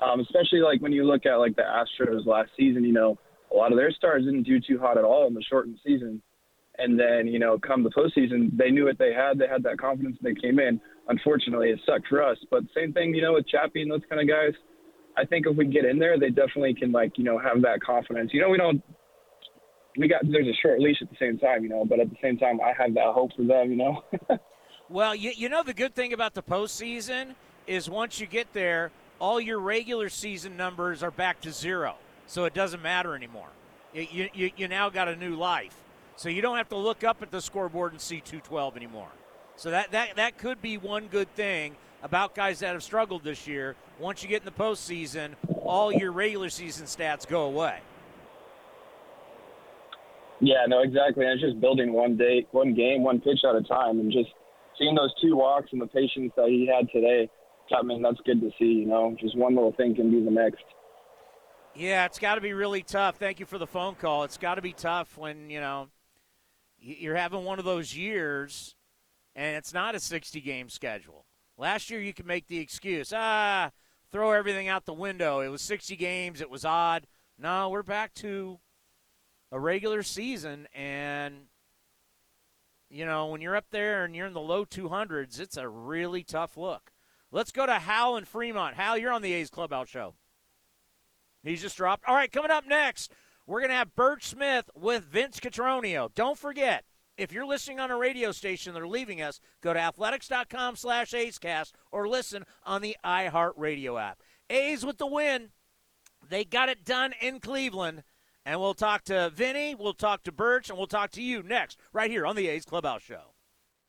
Um, 0.02 0.22
especially 0.22 0.62
like 0.62 0.82
when 0.82 0.92
you 0.92 1.04
look 1.04 1.26
at 1.26 1.36
like 1.36 1.56
the 1.56 1.64
Astros 1.64 2.26
last 2.26 2.52
season, 2.58 2.84
you 2.84 2.94
know, 2.94 3.18
a 3.52 3.56
lot 3.56 3.72
of 3.72 3.78
their 3.78 3.92
stars 3.92 4.24
didn't 4.24 4.44
do 4.44 4.60
too 4.60 4.80
hot 4.80 4.98
at 4.98 5.04
all 5.04 5.28
in 5.28 5.34
the 5.34 5.44
shortened 5.50 5.78
season. 5.86 6.22
And 6.78 6.98
then, 6.98 7.28
you 7.28 7.40
know, 7.40 7.60
come 7.60 7.84
the 7.84 7.90
postseason, 7.90 8.56
they 8.56 8.72
knew 8.72 8.86
what 8.86 8.98
they 8.98 9.12
had. 9.14 9.38
They 9.38 9.48
had 9.48 9.64
that 9.64 9.80
confidence. 9.80 10.18
They 10.22 10.34
came 10.34 10.60
in. 10.60 10.80
Unfortunately, 11.10 11.72
it 11.72 11.80
sucked 11.86 12.08
for 12.08 12.24
us. 12.24 12.38
But 12.50 12.64
same 12.74 12.94
thing, 12.94 13.14
you 13.14 13.22
know, 13.22 13.34
with 13.34 13.48
Chappie 13.48 13.82
and 13.82 13.92
those 13.92 14.02
kind 14.10 14.22
of 14.22 14.28
guys. 14.30 14.54
I 15.18 15.26
think 15.26 15.46
if 15.46 15.58
we 15.58 15.66
get 15.66 15.84
in 15.84 16.00
there, 16.00 16.18
they 16.18 16.30
definitely 16.30 16.74
can, 16.74 16.94
like, 16.94 17.18
you 17.18 17.26
know, 17.26 17.38
have 17.38 17.62
that 17.64 17.82
confidence. 17.82 18.30
You 18.34 18.42
know, 18.42 18.50
we 18.50 18.58
don't, 18.58 18.82
we 19.98 20.08
got, 20.08 20.22
there's 20.32 20.48
a 20.48 20.58
short 20.62 20.80
leash 20.80 21.02
at 21.02 21.10
the 21.10 21.18
same 21.20 21.38
time, 21.38 21.64
you 21.64 21.70
know, 21.70 21.84
but 21.84 22.00
at 22.00 22.10
the 22.10 22.16
same 22.22 22.38
time, 22.38 22.60
I 22.62 22.72
have 22.82 22.94
that 22.94 23.08
hope 23.08 23.32
for 23.36 23.44
them, 23.44 23.72
you 23.72 23.76
know. 23.76 24.04
well, 24.90 25.14
you, 25.14 25.32
you 25.36 25.50
know, 25.50 25.64
the 25.64 25.74
good 25.74 25.94
thing 25.94 26.14
about 26.14 26.36
the 26.36 26.44
postseason 26.44 27.36
is 27.68 27.90
once 27.90 28.22
you 28.22 28.28
get 28.28 28.54
there, 28.54 28.92
all 29.20 29.40
your 29.40 29.60
regular 29.60 30.10
season 30.10 30.58
numbers 30.58 31.04
are 31.04 31.12
back 31.12 31.42
to 31.42 31.52
zero, 31.52 31.96
so 32.28 32.46
it 32.46 32.54
doesn't 32.54 32.82
matter 32.82 33.16
anymore. 33.16 33.50
You, 33.94 34.30
you, 34.34 34.52
you 34.56 34.68
now 34.68 34.90
got 34.90 35.08
a 35.08 35.16
new 35.16 35.36
life, 35.36 35.76
so 36.16 36.30
you 36.30 36.42
don't 36.42 36.58
have 36.58 36.70
to 36.70 36.78
look 36.78 37.04
up 37.04 37.22
at 37.22 37.32
the 37.32 37.42
scoreboard 37.42 37.92
and 37.92 38.02
see 38.02 38.22
212 38.22 38.78
anymore. 38.78 39.10
So 39.56 39.72
that, 39.72 39.92
that, 39.92 40.16
that 40.16 40.38
could 40.38 40.62
be 40.62 40.78
one 40.78 41.08
good 41.08 41.34
thing 41.36 41.76
about 42.02 42.34
guys 42.34 42.60
that 42.60 42.74
have 42.74 42.84
struggled 42.84 43.24
this 43.24 43.46
year. 43.46 43.76
Once 44.00 44.24
you 44.24 44.30
get 44.30 44.42
in 44.42 44.46
the 44.46 44.52
postseason, 44.52 45.34
all 45.64 45.92
your 45.92 46.12
regular 46.12 46.50
season 46.50 46.86
stats 46.86 47.28
go 47.28 47.44
away. 47.44 47.80
Yeah, 50.40 50.66
no, 50.68 50.82
exactly. 50.82 51.26
And 51.26 51.34
it's 51.34 51.42
just 51.42 51.60
building 51.60 51.92
one 51.92 52.16
day, 52.16 52.48
one 52.52 52.74
game, 52.74 53.04
one 53.04 53.20
pitch 53.20 53.40
at 53.44 53.56
a 53.56 53.62
time, 53.64 54.00
and 54.00 54.10
just 54.12 54.30
seeing 54.78 54.96
those 54.96 55.14
two 55.22 55.36
walks 55.36 55.74
and 55.74 55.82
the 55.82 55.88
patience 55.88 56.32
that 56.38 56.48
he 56.48 56.66
had 56.74 56.90
today 56.92 57.30
I 57.78 57.82
mean, 57.84 58.02
that's 58.02 58.20
good 58.26 58.42
to 58.42 58.52
see. 58.60 58.66
You 58.66 58.86
know, 58.86 59.16
just 59.20 59.38
one 59.38 59.56
little 59.56 59.74
thing 59.74 59.96
can 59.96 60.12
be 60.12 60.24
the 60.24 60.32
next. 60.32 60.64
Yeah, 61.76 62.06
it's 62.06 62.20
got 62.20 62.36
to 62.36 62.42
be 62.42 62.54
really 62.54 62.82
tough. 62.82 63.18
Thank 63.18 63.40
you 63.40 63.46
for 63.46 63.58
the 63.58 63.68
phone 63.68 63.96
call. 63.96 64.24
It's 64.24 64.38
got 64.38 64.56
to 64.56 64.62
be 64.62 64.74
tough 64.74 65.18
when 65.18 65.50
you 65.50 65.60
know 65.60 65.90
you're 66.80 67.16
having 67.16 67.44
one 67.44 67.60
of 67.60 67.66
those 67.66 67.96
years, 67.96 68.76
and 69.36 69.56
it's 69.56 69.74
not 69.74 69.96
a 69.96 70.00
60 70.00 70.42
game 70.42 70.70
schedule. 70.70 71.26
Last 71.58 71.90
year, 71.90 72.00
you 72.00 72.14
could 72.14 72.26
make 72.26 72.48
the 72.48 72.60
excuse, 72.60 73.14
ah, 73.16 73.72
throw 74.12 74.32
everything 74.32 74.68
out 74.68 74.86
the 74.86 74.94
window. 74.94 75.42
It 75.42 75.50
was 75.50 75.62
60 75.62 75.96
games. 75.96 76.42
It 76.42 76.50
was 76.50 76.66
odd. 76.66 77.06
No, 77.38 77.70
we're 77.70 77.84
back 77.84 78.14
to 78.16 78.60
a 79.52 79.60
regular 79.60 80.04
season, 80.04 80.68
and 80.74 81.48
you 82.90 83.06
know 83.06 83.28
when 83.28 83.42
you're 83.42 83.56
up 83.56 83.68
there 83.72 84.04
and 84.04 84.16
you're 84.16 84.28
in 84.28 84.34
the 84.34 84.42
low 84.42 84.66
200s, 84.66 85.40
it's 85.40 85.58
a 85.58 85.68
really 85.68 86.24
tough 86.24 86.58
look. 86.58 86.92
Let's 87.32 87.52
go 87.52 87.66
to 87.66 87.74
Hal 87.74 88.16
and 88.16 88.28
Fremont. 88.28 88.76
Hal, 88.76 88.98
you're 88.98 89.12
on 89.12 89.22
the 89.22 89.34
A's 89.34 89.50
Clubhouse 89.50 89.90
show. 89.90 90.16
He's 91.44 91.62
just 91.62 91.78
dropped. 91.78 92.06
All 92.08 92.16
right, 92.16 92.32
coming 92.32 92.52
up 92.52 92.66
next, 92.68 93.12
we're 93.46 93.60
going 93.60 93.70
to 93.70 93.76
have 93.76 93.96
Burch 93.96 94.26
Smith 94.26 94.70
with 94.76 95.06
Vince 95.06 95.40
Cotroneo. 95.40 96.14
Don't 96.14 96.38
forget, 96.38 96.86
if 97.18 97.32
you're 97.32 97.46
listening 97.46 97.80
on 97.80 97.92
a 97.92 97.98
radio 97.98 98.32
station 98.32 98.74
they're 98.74 98.88
leaving 98.88 99.22
us, 99.22 99.40
go 99.62 99.74
to 99.74 99.80
athletics.com 99.80 100.76
slash 100.76 101.12
A'scast 101.12 101.72
or 101.92 102.08
listen 102.08 102.46
on 102.64 102.82
the 102.82 102.98
iHeartRadio 103.06 104.02
app. 104.02 104.20
A's 104.50 104.86
with 104.86 104.98
the 104.98 105.08
win. 105.08 105.50
They 106.28 106.44
got 106.44 106.70
it 106.70 106.84
done 106.84 107.14
in 107.22 107.40
Cleveland. 107.40 108.04
And 108.46 108.60
we'll 108.60 108.74
talk 108.74 109.04
to 109.04 109.30
Vinny, 109.30 109.76
we'll 109.76 109.94
talk 109.94 110.24
to 110.24 110.32
Burch, 110.32 110.70
and 110.70 110.78
we'll 110.78 110.88
talk 110.88 111.12
to 111.12 111.22
you 111.22 111.44
next, 111.44 111.78
right 111.94 112.10
here 112.10 112.26
on 112.26 112.36
the 112.36 112.48
A's 112.48 112.66
Clubhouse 112.66 113.04
Show. 113.04 113.29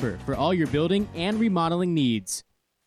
for 0.00 0.34
all 0.34 0.54
your 0.54 0.66
building 0.68 1.08
and 1.14 1.38
remodeling 1.38 1.94
needs. 1.94 2.44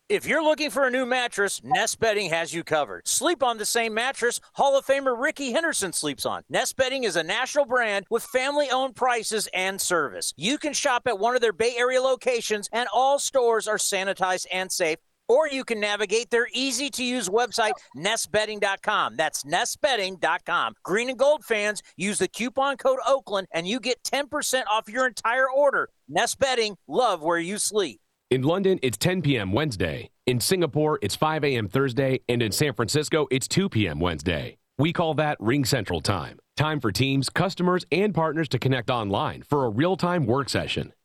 If 0.10 0.28
you're 0.28 0.44
looking 0.44 0.70
for 0.70 0.86
a 0.86 0.92
new 0.92 1.06
mattress, 1.06 1.62
Nest 1.64 2.00
Bedding 2.00 2.30
has 2.30 2.54
you 2.54 2.64
covered. 2.64 3.08
Sleep 3.08 3.42
on 3.42 3.58
the 3.58 3.66
same 3.66 3.94
mattress 3.94 4.40
Hall 4.54 4.78
of 4.78 4.86
Famer 4.86 5.20
Rickey 5.20 5.54
Henderson 5.54 5.94
sleeps 5.94 6.26
on. 6.26 6.44
Nest 6.50 6.76
Bedding 6.76 7.06
is 7.06 7.16
a 7.16 7.24
national 7.24 7.66
brand 7.66 8.06
with 8.10 8.24
family 8.24 8.70
owned 8.70 8.96
prices 8.96 9.48
and 9.54 9.80
service. 9.80 10.34
You 10.36 10.58
can 10.58 10.74
shop 10.74 11.04
at 11.08 11.20
one 11.20 11.36
of 11.36 11.42
their 11.42 11.54
Bay 11.54 11.76
Area 11.78 12.02
locations, 12.02 12.68
and 12.74 12.88
all 12.94 13.18
stores 13.18 13.68
are 13.68 13.78
sanitized 13.78 14.46
and 14.52 14.72
safe. 14.72 14.98
Or 15.28 15.48
you 15.48 15.64
can 15.64 15.80
navigate 15.80 16.30
their 16.30 16.48
easy 16.54 16.90
to 16.92 17.04
use 17.04 17.30
website, 17.30 17.74
nestbedding.com. 17.96 19.16
That's 19.16 19.44
nestbedding.com. 19.44 20.74
Green 20.84 21.10
and 21.10 21.18
gold 21.18 21.44
fans, 21.46 21.82
use 21.96 22.20
the 22.20 22.28
coupon 22.28 22.78
code 22.78 23.00
Oakland 23.08 23.48
and 23.52 23.68
you 23.68 23.80
get 23.80 24.04
10% 24.04 24.64
off 24.70 24.90
your 24.90 25.08
entire 25.08 25.50
order. 25.50 25.90
Nest 26.08 26.40
Bedding, 26.40 26.78
love 26.88 27.22
where 27.22 27.40
you 27.40 27.58
sleep. 27.58 28.00
In 28.30 28.42
London, 28.42 28.80
it's 28.82 28.98
10 28.98 29.22
p.m. 29.22 29.52
Wednesday. 29.52 30.10
In 30.26 30.40
Singapore, 30.40 31.00
it's 31.02 31.16
5 31.16 31.44
a.m. 31.44 31.68
Thursday. 31.68 32.20
And 32.28 32.42
in 32.42 32.52
San 32.52 32.74
Francisco, 32.74 33.28
it's 33.30 33.48
2 33.48 33.70
p.m. 33.70 34.00
Wednesday. 34.00 34.58
We 34.78 34.92
call 34.92 35.14
that 35.16 35.38
Ring 35.40 35.66
Central 35.66 36.02
Time. 36.02 36.40
Time 36.58 36.80
for 36.80 36.92
teams, 36.92 37.30
customers, 37.30 37.86
and 37.92 38.14
partners 38.14 38.50
to 38.50 38.60
connect 38.60 38.90
online 38.90 39.44
for 39.44 39.66
a 39.66 39.70
real 39.70 39.96
time 39.96 40.26
work 40.26 40.50
session. 40.50 40.94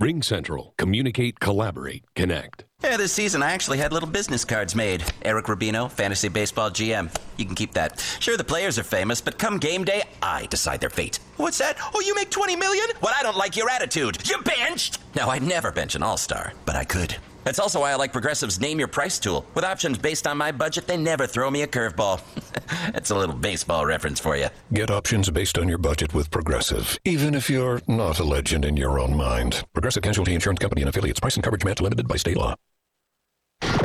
RingCentral. 0.00 0.76
Communicate, 0.76 1.40
collaborate, 1.40 2.04
connect. 2.14 2.64
Yeah, 2.84 2.96
this 2.96 3.12
season 3.12 3.42
I 3.42 3.50
actually 3.50 3.78
had 3.78 3.92
little 3.92 4.08
business 4.08 4.44
cards 4.44 4.76
made. 4.76 5.04
Eric 5.22 5.46
Rubino, 5.46 5.90
Fantasy 5.90 6.28
Baseball 6.28 6.70
GM. 6.70 7.12
You 7.36 7.44
can 7.44 7.56
keep 7.56 7.72
that. 7.72 7.98
Sure, 8.20 8.36
the 8.36 8.44
players 8.44 8.78
are 8.78 8.84
famous, 8.84 9.20
but 9.20 9.38
come 9.38 9.58
game 9.58 9.84
day, 9.84 10.04
I 10.22 10.46
decide 10.46 10.80
their 10.80 10.90
fate. 10.90 11.18
What's 11.36 11.58
that? 11.58 11.78
Oh, 11.94 12.00
you 12.00 12.14
make 12.14 12.30
20 12.30 12.54
million? 12.54 12.86
Well, 13.02 13.14
I 13.18 13.24
don't 13.24 13.36
like 13.36 13.56
your 13.56 13.68
attitude. 13.68 14.28
You 14.28 14.40
benched! 14.42 15.00
No, 15.16 15.28
I'd 15.30 15.42
never 15.42 15.72
bench 15.72 15.96
an 15.96 16.04
all 16.04 16.16
star, 16.16 16.52
but 16.64 16.76
I 16.76 16.84
could. 16.84 17.16
That's 17.44 17.58
also 17.58 17.80
why 17.80 17.92
I 17.92 17.94
like 17.94 18.12
Progressive's 18.12 18.60
Name 18.60 18.78
Your 18.78 18.88
Price 18.88 19.18
tool. 19.18 19.46
With 19.54 19.64
options 19.64 19.98
based 19.98 20.26
on 20.26 20.36
my 20.36 20.52
budget, 20.52 20.86
they 20.86 20.96
never 20.96 21.26
throw 21.26 21.50
me 21.50 21.62
a 21.62 21.66
curveball. 21.66 22.20
That's 22.92 23.10
a 23.10 23.16
little 23.16 23.34
baseball 23.34 23.86
reference 23.86 24.20
for 24.20 24.36
you. 24.36 24.48
Get 24.72 24.90
options 24.90 25.30
based 25.30 25.58
on 25.58 25.68
your 25.68 25.78
budget 25.78 26.14
with 26.14 26.30
Progressive, 26.30 26.98
even 27.04 27.34
if 27.34 27.48
you're 27.48 27.80
not 27.86 28.18
a 28.18 28.24
legend 28.24 28.64
in 28.64 28.76
your 28.76 28.98
own 28.98 29.16
mind. 29.16 29.64
Progressive 29.72 30.02
Casualty 30.02 30.34
Insurance 30.34 30.58
Company 30.58 30.82
and 30.82 30.88
affiliates. 30.88 31.20
Price 31.20 31.36
and 31.36 31.44
coverage 31.44 31.64
match 31.64 31.80
limited 31.80 32.06
by 32.08 32.16
state 32.16 32.36
law. 32.36 32.54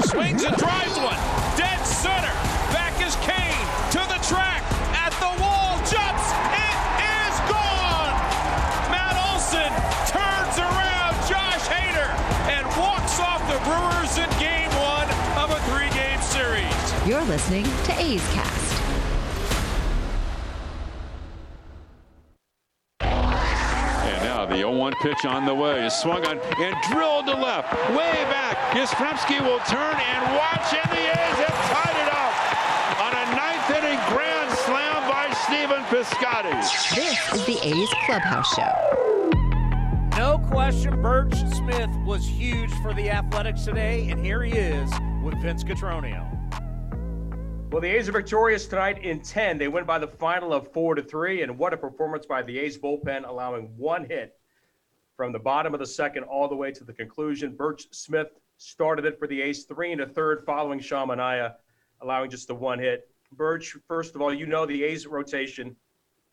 Swings 0.02 0.44
and 0.44 0.56
drives 0.58 0.98
one. 0.98 1.43
Listening 17.34 17.64
to 17.64 17.92
A's 18.00 18.22
Cast. 18.28 18.82
And 23.02 24.24
now 24.24 24.46
the 24.46 24.58
0-1 24.58 24.94
pitch 25.02 25.26
on 25.26 25.48
the 25.48 25.56
way 25.56 25.84
is 25.84 25.94
swung 25.94 26.24
on 26.28 26.38
and 26.38 26.76
drilled 26.92 27.26
to 27.26 27.34
left, 27.34 27.74
way 27.90 28.14
back. 28.30 28.56
Yastrzemski 28.76 29.42
will 29.42 29.58
turn 29.62 29.96
and 29.96 30.36
watch, 30.36 30.76
and 30.76 30.92
the 30.92 31.10
A's 31.10 31.40
have 31.42 31.58
tied 31.74 31.98
it 32.04 32.14
up 32.14 32.36
on 33.02 33.14
a 33.18 33.26
ninth 33.36 33.68
inning 33.82 34.00
grand 34.10 34.52
slam 34.60 35.02
by 35.10 35.34
Stephen 35.48 35.82
Piscotty. 35.86 36.54
This 36.94 37.34
is 37.34 37.46
the 37.48 37.58
A's 37.68 37.90
Clubhouse 38.06 38.54
Show. 38.54 38.76
No 40.20 40.38
question, 40.52 41.02
Burch 41.02 41.34
Smith 41.56 41.90
was 42.06 42.28
huge 42.28 42.72
for 42.84 42.94
the 42.94 43.10
Athletics 43.10 43.64
today, 43.66 44.08
and 44.12 44.24
here 44.24 44.44
he 44.44 44.52
is 44.52 44.92
with 45.24 45.34
Vince 45.42 45.64
Cotroneo. 45.64 46.43
Well, 47.74 47.82
the 47.82 47.90
A's 47.90 48.08
are 48.08 48.12
victorious 48.12 48.68
tonight 48.68 49.04
in 49.04 49.20
10. 49.20 49.58
They 49.58 49.68
win 49.68 49.84
by 49.84 49.98
the 49.98 50.08
final 50.08 50.54
of 50.54 50.72
4 50.72 50.94
to 50.94 51.02
3. 51.02 51.42
And 51.42 51.58
what 51.58 51.74
a 51.74 51.78
performance 51.78 52.24
by 52.24 52.44
the 52.44 52.60
A's 52.60 52.78
bullpen, 52.78 53.28
allowing 53.28 53.76
one 53.76 54.06
hit 54.06 54.38
from 55.18 55.32
the 55.32 55.40
bottom 55.40 55.74
of 55.74 55.80
the 55.80 55.88
second 55.88 56.26
all 56.26 56.48
the 56.48 56.56
way 56.56 56.72
to 56.72 56.84
the 56.84 56.94
conclusion. 56.94 57.56
Burch 57.56 57.88
Smith 57.90 58.28
started 58.58 59.06
it 59.06 59.18
for 59.18 59.28
the 59.28 59.42
A's, 59.42 59.64
three 59.64 59.92
and 59.92 60.02
a 60.02 60.06
third 60.06 60.44
following 60.46 60.80
Sean 60.80 61.08
Manaea, 61.08 61.56
allowing 62.02 62.30
just 62.30 62.48
the 62.48 62.54
one 62.54 62.78
hit. 62.78 63.10
Burch, 63.32 63.76
first 63.88 64.14
of 64.14 64.22
all, 64.22 64.32
you 64.32 64.46
know 64.46 64.68
the 64.68 64.84
A's 64.84 65.08
rotation 65.08 65.76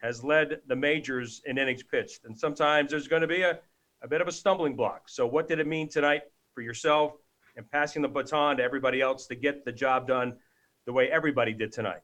has 0.02 0.22
led 0.22 0.60
the 0.66 0.76
majors 0.76 1.40
in 1.46 1.56
innings 1.56 1.82
pitched. 1.82 2.26
And 2.26 2.38
sometimes 2.38 2.90
there's 2.90 3.08
going 3.08 3.22
to 3.22 3.26
be 3.26 3.40
a, 3.40 3.58
a 4.02 4.08
bit 4.08 4.20
of 4.20 4.28
a 4.28 4.32
stumbling 4.32 4.76
block. 4.76 5.08
So, 5.08 5.26
what 5.26 5.48
did 5.48 5.58
it 5.58 5.66
mean 5.66 5.88
tonight 5.88 6.24
for 6.52 6.60
yourself 6.60 7.14
and 7.56 7.68
passing 7.70 8.02
the 8.02 8.08
baton 8.08 8.58
to 8.58 8.62
everybody 8.62 9.00
else 9.00 9.26
to 9.28 9.34
get 9.34 9.64
the 9.64 9.72
job 9.72 10.06
done 10.06 10.34
the 10.86 10.92
way 10.92 11.10
everybody 11.10 11.52
did 11.52 11.72
tonight? 11.72 12.00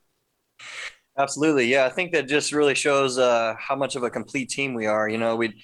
Absolutely, 1.18 1.66
yeah. 1.66 1.86
I 1.86 1.90
think 1.90 2.12
that 2.12 2.28
just 2.28 2.52
really 2.52 2.74
shows 2.74 3.18
uh, 3.18 3.54
how 3.58 3.74
much 3.74 3.96
of 3.96 4.02
a 4.02 4.10
complete 4.10 4.50
team 4.50 4.74
we 4.74 4.86
are. 4.86 5.08
You 5.08 5.18
know, 5.18 5.36
we 5.36 5.62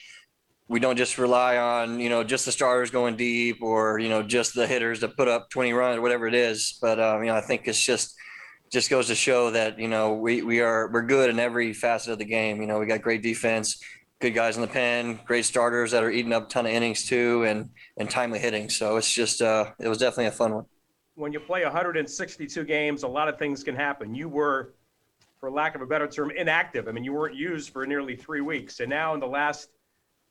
we 0.68 0.80
don't 0.80 0.96
just 0.96 1.18
rely 1.18 1.58
on 1.58 2.00
you 2.00 2.08
know 2.08 2.24
just 2.24 2.46
the 2.46 2.52
starters 2.52 2.90
going 2.90 3.16
deep 3.16 3.62
or 3.62 3.98
you 3.98 4.08
know 4.08 4.22
just 4.22 4.54
the 4.54 4.66
hitters 4.66 5.00
to 5.00 5.08
put 5.08 5.28
up 5.28 5.50
20 5.50 5.72
runs 5.74 5.98
or 5.98 6.00
whatever 6.00 6.26
it 6.26 6.34
is. 6.34 6.78
But 6.80 6.98
um, 6.98 7.22
you 7.22 7.28
know, 7.28 7.36
I 7.36 7.42
think 7.42 7.68
it's 7.68 7.84
just 7.84 8.14
just 8.72 8.88
goes 8.88 9.08
to 9.08 9.14
show 9.14 9.50
that 9.50 9.78
you 9.78 9.88
know 9.88 10.14
we 10.14 10.42
we 10.42 10.60
are 10.60 10.90
we're 10.90 11.02
good 11.02 11.28
in 11.28 11.38
every 11.38 11.74
facet 11.74 12.14
of 12.14 12.18
the 12.18 12.24
game. 12.24 12.62
You 12.62 12.66
know, 12.66 12.78
we 12.78 12.86
got 12.86 13.02
great 13.02 13.22
defense, 13.22 13.82
good 14.20 14.34
guys 14.34 14.56
in 14.56 14.62
the 14.62 14.68
pen, 14.68 15.20
great 15.26 15.44
starters 15.44 15.90
that 15.90 16.02
are 16.02 16.10
eating 16.10 16.32
up 16.32 16.46
a 16.46 16.48
ton 16.48 16.64
of 16.64 16.72
innings 16.72 17.04
too, 17.04 17.44
and 17.44 17.68
and 17.98 18.08
timely 18.08 18.38
hitting. 18.38 18.70
So 18.70 18.96
it's 18.96 19.12
just 19.12 19.42
uh, 19.42 19.70
it 19.78 19.88
was 19.88 19.98
definitely 19.98 20.26
a 20.26 20.32
fun 20.32 20.54
one. 20.54 20.64
When 21.14 21.32
you 21.32 21.40
play 21.40 21.62
162 21.62 22.64
games, 22.64 23.02
a 23.02 23.08
lot 23.08 23.28
of 23.28 23.38
things 23.38 23.62
can 23.62 23.76
happen. 23.76 24.14
You 24.14 24.28
were, 24.28 24.74
for 25.38 25.50
lack 25.50 25.74
of 25.74 25.82
a 25.82 25.86
better 25.86 26.06
term, 26.06 26.30
inactive. 26.30 26.88
I 26.88 26.92
mean, 26.92 27.04
you 27.04 27.12
weren't 27.12 27.36
used 27.36 27.70
for 27.70 27.86
nearly 27.86 28.16
three 28.16 28.40
weeks, 28.40 28.80
and 28.80 28.88
now 28.88 29.14
in 29.14 29.20
the 29.20 29.26
last 29.26 29.68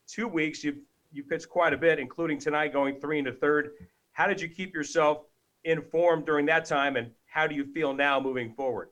two 0.07 0.27
weeks, 0.27 0.63
you've 0.63 0.77
you 1.13 1.23
pitched 1.23 1.49
quite 1.49 1.73
a 1.73 1.77
bit, 1.77 1.99
including 1.99 2.39
tonight 2.39 2.73
going 2.73 2.99
three 2.99 3.19
and 3.19 3.27
a 3.27 3.33
third. 3.33 3.71
How 4.13 4.27
did 4.27 4.39
you 4.39 4.47
keep 4.47 4.73
yourself 4.73 5.25
informed 5.63 6.25
during 6.25 6.45
that 6.47 6.65
time, 6.65 6.95
and 6.95 7.11
how 7.25 7.47
do 7.47 7.55
you 7.55 7.65
feel 7.73 7.93
now 7.93 8.19
moving 8.19 8.53
forward? 8.53 8.89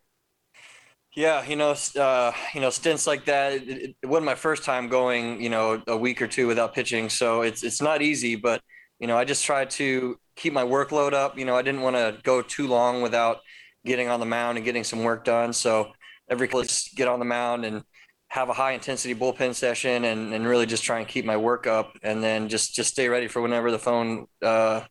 Yeah, 1.14 1.44
you 1.44 1.56
know, 1.56 1.76
uh, 2.00 2.32
you 2.54 2.62
know, 2.62 2.70
stints 2.70 3.08
like 3.08 3.26
that. 3.26 3.54
It, 3.54 3.96
it, 4.02 4.06
wasn't 4.06 4.26
my 4.26 4.36
first 4.36 4.64
time 4.64 4.90
going, 4.90 5.42
you 5.42 5.50
know, 5.50 5.82
a 5.88 5.98
week 5.98 6.22
or 6.22 6.28
two 6.28 6.46
without 6.46 6.74
pitching, 6.76 7.10
so 7.10 7.42
it's 7.42 7.64
it's 7.64 7.82
not 7.82 8.02
easy. 8.02 8.36
But 8.36 8.62
you 9.00 9.08
know, 9.08 9.18
I 9.18 9.26
just 9.26 9.46
tried 9.46 9.70
to 9.72 10.18
keep 10.36 10.54
my 10.54 10.64
workload 10.64 11.14
up. 11.14 11.38
You 11.38 11.46
know, 11.46 11.56
I 11.56 11.62
didn't 11.62 11.82
want 11.82 11.96
to 11.96 12.18
go 12.24 12.42
too 12.42 12.68
long 12.68 13.02
without 13.02 13.40
getting 13.86 14.10
on 14.10 14.20
the 14.20 14.26
mound 14.26 14.58
and 14.58 14.66
getting 14.66 14.84
some 14.84 15.04
work 15.04 15.24
done. 15.26 15.54
So 15.54 15.92
every 16.30 16.48
just 16.48 16.96
get 16.96 17.08
on 17.08 17.20
the 17.20 17.26
mound 17.26 17.66
and 17.66 17.84
have 18.30 18.50
a 18.50 18.54
high 18.54 18.74
intensity 18.74 19.16
bullpen 19.16 19.56
session 19.56 20.06
and, 20.06 20.34
and 20.34 20.46
really 20.48 20.66
just 20.66 20.84
try 20.84 21.00
and 21.00 21.08
keep 21.08 21.26
my 21.26 21.38
work 21.38 21.66
up 21.66 21.98
and 22.04 22.24
then 22.24 22.48
just 22.48 22.76
just 22.76 22.92
stay 22.92 23.10
ready 23.10 23.28
for 23.28 23.42
whenever 23.42 23.72
the 23.72 23.80
phone 23.80 24.28
uh, 24.44 24.82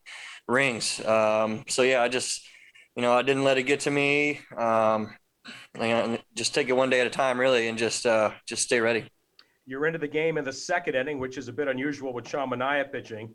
rings. 0.49 1.05
Um, 1.05 1.65
so 1.69 1.83
yeah, 1.83 2.03
I 2.03 2.09
just 2.09 2.47
you 2.97 3.03
know 3.03 3.13
I 3.13 3.23
didn't 3.23 3.45
let 3.45 3.59
it 3.59 3.65
get 3.65 3.81
to 3.81 3.91
me. 3.91 4.41
Um, 4.57 5.15
know, 5.79 6.19
just 6.35 6.55
take 6.55 6.69
it 6.69 6.73
one 6.73 6.91
day 6.91 7.01
at 7.01 7.07
a 7.07 7.11
time, 7.11 7.39
really, 7.39 7.69
and 7.69 7.79
just 7.79 8.07
uh, 8.07 8.33
just 8.47 8.63
stay 8.63 8.81
ready. 8.81 9.09
You're 9.67 9.87
into 9.87 9.99
the 9.99 10.09
game 10.09 10.39
in 10.39 10.45
the 10.45 10.53
second 10.53 10.95
inning, 10.95 11.19
which 11.19 11.39
is 11.39 11.49
a 11.49 11.53
bit 11.53 11.69
unusual 11.69 12.13
with 12.13 12.27
Sean 12.27 12.51
Manaea 12.51 12.91
pitching. 12.91 13.35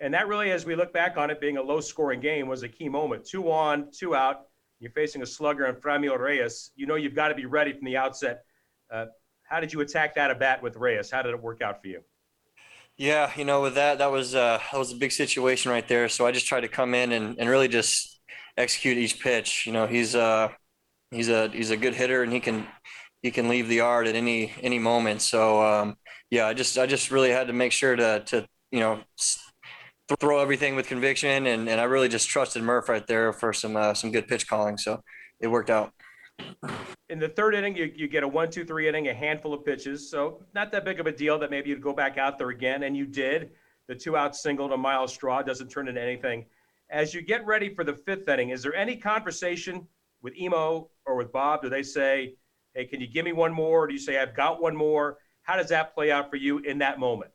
And 0.00 0.12
that 0.14 0.26
really, 0.28 0.50
as 0.50 0.66
we 0.66 0.74
look 0.74 0.92
back 0.92 1.16
on 1.16 1.30
it, 1.30 1.40
being 1.40 1.56
a 1.56 1.62
low 1.62 1.80
scoring 1.80 2.20
game, 2.20 2.48
was 2.48 2.62
a 2.62 2.68
key 2.68 2.88
moment. 2.88 3.24
Two 3.24 3.50
on, 3.50 3.90
two 3.92 4.14
out. 4.14 4.46
You're 4.80 4.90
facing 4.90 5.22
a 5.22 5.26
slugger 5.26 5.66
and 5.66 5.76
Franmil 5.76 6.18
Reyes. 6.18 6.72
You 6.74 6.86
know 6.86 6.96
you've 6.96 7.14
got 7.14 7.28
to 7.28 7.34
be 7.34 7.46
ready 7.46 7.72
from 7.72 7.84
the 7.84 7.96
outset. 7.96 8.44
Uh, 8.92 9.06
how 9.44 9.60
did 9.60 9.72
you 9.72 9.80
attack 9.80 10.14
that 10.16 10.30
at 10.30 10.38
bat 10.38 10.62
with 10.62 10.76
Reyes? 10.76 11.10
How 11.10 11.22
did 11.22 11.32
it 11.32 11.40
work 11.40 11.62
out 11.62 11.80
for 11.80 11.88
you? 11.88 12.00
Yeah, 12.96 13.30
you 13.36 13.44
know, 13.44 13.62
with 13.62 13.74
that, 13.74 13.98
that 13.98 14.10
was 14.10 14.34
uh, 14.34 14.60
that 14.70 14.78
was 14.78 14.92
a 14.92 14.96
big 14.96 15.12
situation 15.12 15.70
right 15.70 15.86
there. 15.86 16.08
So 16.08 16.26
I 16.26 16.32
just 16.32 16.46
tried 16.46 16.60
to 16.60 16.68
come 16.68 16.94
in 16.94 17.12
and, 17.12 17.38
and 17.38 17.48
really 17.48 17.68
just 17.68 18.20
execute 18.56 18.98
each 18.98 19.20
pitch. 19.20 19.66
You 19.66 19.72
know, 19.72 19.86
he's 19.86 20.14
uh 20.14 20.50
he's 21.10 21.28
a 21.28 21.48
he's 21.48 21.70
a 21.70 21.76
good 21.76 21.94
hitter 21.94 22.22
and 22.22 22.32
he 22.32 22.40
can 22.40 22.66
he 23.22 23.30
can 23.30 23.48
leave 23.48 23.68
the 23.68 23.76
yard 23.76 24.06
at 24.06 24.14
any 24.14 24.52
any 24.62 24.78
moment. 24.78 25.22
So 25.22 25.62
um, 25.62 25.96
yeah, 26.30 26.46
I 26.46 26.54
just 26.54 26.78
I 26.78 26.86
just 26.86 27.10
really 27.10 27.30
had 27.30 27.46
to 27.48 27.52
make 27.52 27.72
sure 27.72 27.96
to 27.96 28.20
to 28.26 28.46
you 28.70 28.80
know 28.80 29.00
throw 30.20 30.38
everything 30.40 30.76
with 30.76 30.86
conviction 30.86 31.46
and, 31.46 31.68
and 31.68 31.80
I 31.80 31.84
really 31.84 32.08
just 32.08 32.28
trusted 32.28 32.62
Murph 32.62 32.88
right 32.88 33.06
there 33.06 33.32
for 33.32 33.52
some 33.52 33.76
uh, 33.76 33.94
some 33.94 34.12
good 34.12 34.28
pitch 34.28 34.46
calling. 34.46 34.76
So 34.76 35.02
it 35.40 35.48
worked 35.48 35.70
out. 35.70 35.92
In 37.08 37.18
the 37.18 37.28
third 37.28 37.54
inning, 37.54 37.76
you, 37.76 37.92
you 37.94 38.08
get 38.08 38.22
a 38.22 38.28
one, 38.28 38.50
two, 38.50 38.64
three 38.64 38.88
inning, 38.88 39.08
a 39.08 39.14
handful 39.14 39.54
of 39.54 39.64
pitches. 39.64 40.10
So 40.10 40.42
not 40.54 40.72
that 40.72 40.84
big 40.84 41.00
of 41.00 41.06
a 41.06 41.12
deal 41.12 41.38
that 41.38 41.50
maybe 41.50 41.70
you'd 41.70 41.82
go 41.82 41.92
back 41.92 42.18
out 42.18 42.38
there 42.38 42.50
again, 42.50 42.82
and 42.82 42.96
you 42.96 43.06
did. 43.06 43.50
The 43.86 43.94
two 43.94 44.16
out 44.16 44.34
single 44.34 44.68
to 44.68 44.76
Myles 44.76 45.12
Straw 45.12 45.42
doesn't 45.42 45.68
turn 45.68 45.88
into 45.88 46.00
anything. 46.00 46.46
As 46.90 47.14
you 47.14 47.22
get 47.22 47.44
ready 47.46 47.74
for 47.74 47.84
the 47.84 47.94
fifth 47.94 48.28
inning, 48.28 48.50
is 48.50 48.62
there 48.62 48.74
any 48.74 48.96
conversation 48.96 49.86
with 50.22 50.36
Emo 50.36 50.90
or 51.06 51.16
with 51.16 51.30
Bob? 51.32 51.62
Do 51.62 51.68
they 51.68 51.82
say, 51.82 52.34
hey, 52.74 52.86
can 52.86 53.00
you 53.00 53.06
give 53.06 53.24
me 53.24 53.32
one 53.32 53.52
more? 53.52 53.84
Or 53.84 53.86
do 53.86 53.92
you 53.92 54.00
say, 54.00 54.18
I've 54.18 54.34
got 54.34 54.60
one 54.60 54.74
more? 54.74 55.18
How 55.42 55.56
does 55.56 55.68
that 55.68 55.94
play 55.94 56.10
out 56.10 56.30
for 56.30 56.36
you 56.36 56.58
in 56.60 56.78
that 56.78 56.98
moment? 56.98 57.30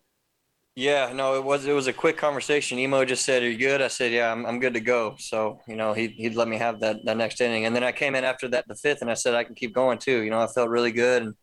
Yeah, 0.79 1.11
no, 1.13 1.35
it 1.35 1.43
was 1.43 1.65
it 1.65 1.73
was 1.73 1.87
a 1.87 1.93
quick 1.93 2.15
conversation. 2.15 2.79
Emo 2.79 3.03
just 3.03 3.25
said, 3.25 3.43
"Are 3.43 3.49
you 3.49 3.57
good?" 3.57 3.81
I 3.81 3.89
said, 3.89 4.13
"Yeah, 4.13 4.31
I'm, 4.31 4.45
I'm 4.45 4.59
good 4.61 4.75
to 4.75 4.79
go." 4.79 5.15
So 5.19 5.59
you 5.67 5.75
know, 5.75 5.91
he 5.91 6.07
he'd 6.07 6.35
let 6.35 6.47
me 6.47 6.57
have 6.57 6.79
that 6.79 7.03
that 7.03 7.17
next 7.17 7.41
inning, 7.41 7.65
and 7.65 7.75
then 7.75 7.83
I 7.83 7.91
came 7.91 8.15
in 8.15 8.23
after 8.23 8.47
that 8.49 8.65
the 8.65 8.75
fifth, 8.75 9.01
and 9.01 9.11
I 9.11 9.15
said 9.15 9.35
I 9.35 9.43
can 9.43 9.55
keep 9.55 9.73
going 9.73 9.97
too. 9.99 10.21
You 10.23 10.29
know, 10.29 10.39
I 10.41 10.47
felt 10.47 10.69
really 10.69 10.93
good 10.93 11.21
and 11.23 11.35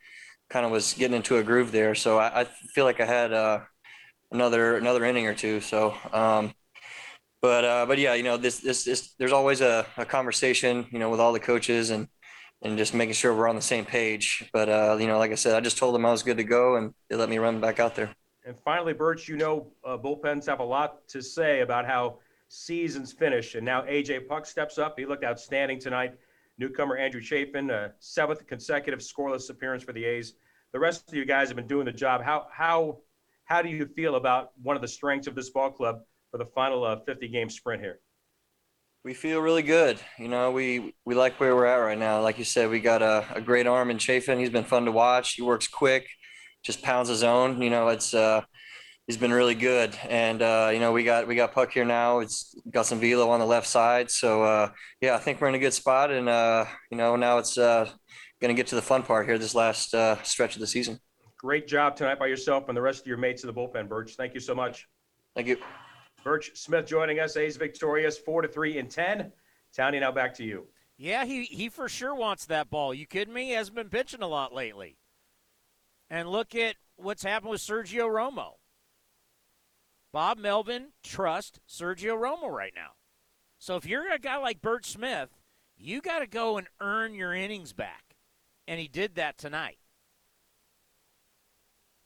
kind 0.51 0.65
of 0.67 0.73
was 0.73 0.95
getting 0.95 1.17
into 1.17 1.37
a 1.37 1.43
groove 1.43 1.73
there. 1.73 1.95
So 1.95 2.19
I, 2.19 2.43
I 2.43 2.45
feel 2.45 2.85
like 2.87 3.01
I 3.01 3.07
had 3.07 3.33
uh, 3.35 3.61
another 4.33 4.77
another 4.79 5.05
inning 5.05 5.27
or 5.27 5.35
two. 5.35 5.61
So, 5.61 5.95
um, 6.13 6.55
but 7.43 7.65
uh, 7.65 7.87
but 7.87 7.99
yeah, 7.99 8.15
you 8.15 8.25
know, 8.25 8.37
this 8.39 8.61
this 8.61 8.85
this 8.85 9.15
there's 9.19 9.33
always 9.33 9.61
a, 9.63 9.87
a 9.99 10.07
conversation, 10.07 10.87
you 10.93 10.99
know, 11.01 11.11
with 11.11 11.21
all 11.21 11.33
the 11.35 11.41
coaches 11.41 11.91
and 11.91 12.09
and 12.63 12.79
just 12.79 12.95
making 12.95 13.15
sure 13.15 13.35
we're 13.37 13.49
on 13.49 13.57
the 13.57 13.63
same 13.63 13.87
page. 13.87 14.49
But 14.53 14.69
uh, 14.69 14.97
you 15.01 15.07
know, 15.09 15.19
like 15.19 15.33
I 15.33 15.37
said, 15.37 15.57
I 15.57 15.61
just 15.61 15.79
told 15.79 15.95
them 15.95 16.07
I 16.07 16.13
was 16.13 16.23
good 16.25 16.39
to 16.39 16.45
go, 16.45 16.77
and 16.77 16.95
they 17.11 17.17
let 17.17 17.31
me 17.31 17.39
run 17.39 17.61
back 17.61 17.81
out 17.81 17.97
there. 17.97 18.15
And 18.47 18.57
finally, 18.57 18.93
Burch, 18.93 19.29
you 19.29 19.37
know, 19.37 19.67
uh, 19.85 19.99
bullpens 19.99 20.47
have 20.47 20.61
a 20.61 20.65
lot 20.65 21.07
to 21.09 21.21
say 21.21 21.63
about 21.63 21.85
how 21.85 22.19
seasons 22.49 23.13
finish. 23.13 23.57
And 23.57 23.65
now 23.65 23.83
AJ 23.83 24.29
Puk 24.29 24.47
steps 24.47 24.79
up. 24.79 24.97
He 24.97 25.05
looked 25.05 25.25
outstanding 25.25 25.81
tonight. 25.81 26.15
Newcomer 26.57 26.97
Andrew 26.97 27.21
Chafin, 27.21 27.91
seventh 27.99 28.47
consecutive 28.47 29.01
scoreless 29.01 29.51
appearance 29.51 29.83
for 29.83 29.93
the 29.93 30.05
A's. 30.05 30.35
The 30.73 30.79
rest 30.79 31.09
of 31.09 31.15
you 31.15 31.25
guys 31.25 31.49
have 31.49 31.57
been 31.57 31.67
doing 31.67 31.87
the 31.87 31.93
job. 31.93 32.23
How 32.23 32.47
how 32.51 32.99
how 33.45 33.63
do 33.63 33.69
you 33.69 33.85
feel 33.85 34.15
about 34.15 34.53
one 34.63 34.77
of 34.77 34.83
the 34.83 34.89
strengths 34.89 35.27
of 35.27 35.35
this 35.35 35.51
ball 35.51 35.71
club 35.71 36.01
for 36.31 36.39
the 36.39 36.47
final 36.47 36.85
uh, 36.85 37.01
50 37.01 37.29
game 37.29 37.51
sprint 37.51 37.83
here? 37.83 38.01
We 39.05 39.13
feel 39.13 39.41
really 39.41 39.63
good. 39.63 39.99
You 40.19 40.29
know, 40.29 40.53
we 40.53 40.95
we 41.05 41.15
like 41.17 41.39
where 41.41 41.55
we're 41.55 41.67
at 41.67 41.77
right 41.77 41.99
now. 41.99 42.23
Like 42.23 42.39
you 42.39 42.45
said, 42.45 42.71
we 42.71 42.79
got 42.79 43.03
a, 43.03 43.27
a 43.35 43.41
great 43.41 43.67
arm 43.67 43.91
in 43.91 43.99
Chafin. 43.99 44.39
He's 44.39 44.51
been 44.51 44.65
fun 44.65 44.85
to 44.85 44.93
watch. 44.93 45.35
He 45.35 45.43
works 45.43 45.67
quick 45.67 46.07
just 46.67 46.83
pounds 46.83 47.09
his 47.09 47.23
own. 47.23 47.63
You 47.63 47.71
know, 47.71 47.89
it's 47.89 48.13
uh, 48.13 48.43
he's 49.07 49.17
been 49.17 49.33
really 49.33 49.55
good. 49.55 49.97
And 50.09 50.43
uh, 50.43 50.71
you 50.73 50.81
know, 50.81 50.93
we 50.93 51.05
got 51.05 51.27
we 51.29 51.37
got 51.37 51.53
Puk 51.53 51.73
here 51.73 51.85
now. 51.85 52.19
It's 52.19 52.55
got 52.71 52.87
some 52.87 52.99
velo 52.99 53.31
on 53.31 53.41
the 53.41 53.47
left 53.47 53.69
side. 53.69 54.11
So 54.11 54.43
uh, 54.43 54.71
yeah, 55.01 55.15
I 55.15 55.19
think 55.19 55.41
we're 55.41 55.49
in 55.49 55.55
a 55.55 55.61
good 55.61 55.73
spot. 55.73 56.11
And 56.11 56.29
uh, 56.29 56.67
you 56.91 56.99
know, 56.99 57.17
now 57.17 57.39
it's 57.39 57.57
uh, 57.57 57.89
going 58.41 58.55
to 58.55 58.61
get 58.61 58.67
to 58.69 58.75
the 58.75 58.83
fun 58.83 59.03
part 59.03 59.27
here 59.27 59.39
this 59.39 59.55
last 59.55 59.95
uh, 59.95 60.23
stretch 60.25 60.57
of 60.57 60.61
the 60.61 60.67
season. 60.67 60.99
Great 61.39 61.69
job 61.69 61.95
tonight 61.95 62.19
by 62.19 62.27
yourself 62.27 62.69
and 62.69 62.77
the 62.77 62.83
rest 62.83 63.01
of 63.01 63.07
your 63.07 63.19
mates 63.19 63.45
in 63.45 63.47
the 63.47 63.55
bullpen, 63.55 63.89
Burch. 63.89 64.17
Thank 64.17 64.35
you 64.35 64.41
so 64.41 64.55
much. 64.55 64.89
Thank 65.35 65.47
you. 65.47 65.59
Burch 66.25 66.51
Smith 66.55 66.87
joining 66.87 67.21
us. 67.21 67.37
A's 67.37 67.57
victorious, 67.57 68.19
four 68.19 68.43
to 68.43 68.49
three 68.49 68.79
in 68.79 68.89
ten. 68.89 69.33
Townie, 69.77 70.01
now 70.01 70.11
back 70.11 70.35
to 70.35 70.45
you. 70.45 70.67
Yeah, 70.99 71.27
he, 71.27 71.45
he 71.45 71.69
for 71.69 71.89
sure 71.89 72.15
wants 72.15 72.47
that 72.47 72.71
ball. 72.71 72.95
You 72.95 73.07
kidding 73.07 73.35
me? 73.35 73.45
He 73.45 73.53
hasn't 73.53 73.77
been 73.77 73.91
pitching 73.91 74.23
a 74.23 74.27
lot 74.27 74.55
lately. 74.55 74.97
And 76.09 76.29
look 76.29 76.55
at 76.55 76.77
what's 76.97 77.25
happened 77.25 77.51
with 77.51 77.61
Sergio 77.61 78.09
Romo. 78.09 78.55
Bob 80.13 80.39
Melvin 80.39 80.93
trusts 81.03 81.59
Sergio 81.69 82.19
Romo 82.19 82.49
right 82.49 82.73
now. 82.75 82.93
So 83.59 83.77
if 83.77 83.87
you're 83.87 84.13
a 84.13 84.19
guy 84.19 84.37
like 84.37 84.63
Burch 84.63 84.87
Smith, 84.87 85.31
you 85.77 86.01
got 86.01 86.21
to 86.21 86.27
go 86.27 86.59
and 86.59 86.69
earn 86.81 87.15
your 87.15 87.35
innings 87.35 87.73
back. 87.73 88.17
And 88.69 88.81
he 88.81 88.89
did 88.89 89.17
that 89.17 89.39
tonight. 89.39 89.79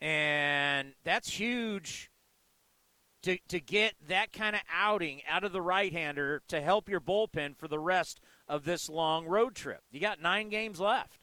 And 0.01 0.95
that's 1.05 1.29
huge 1.29 2.11
to, 3.23 3.39
to 3.49 3.61
get 3.61 3.95
that 4.09 4.33
kind 4.33 4.57
of 4.57 4.63
outing 4.73 5.21
out 5.29 5.45
of 5.45 5.53
the 5.53 5.61
right 5.61 5.93
hander 5.93 6.43
to 6.49 6.61
help 6.61 6.89
your 6.89 7.01
bullpen 7.01 7.57
for 7.57 7.69
the 7.69 7.79
rest 7.79 8.21
of 8.49 8.65
this 8.65 8.89
long 8.89 9.27
road 9.27 9.55
trip. 9.55 9.83
You 9.91 10.01
got 10.01 10.21
nine 10.21 10.49
games 10.49 10.81
left. 10.81 11.21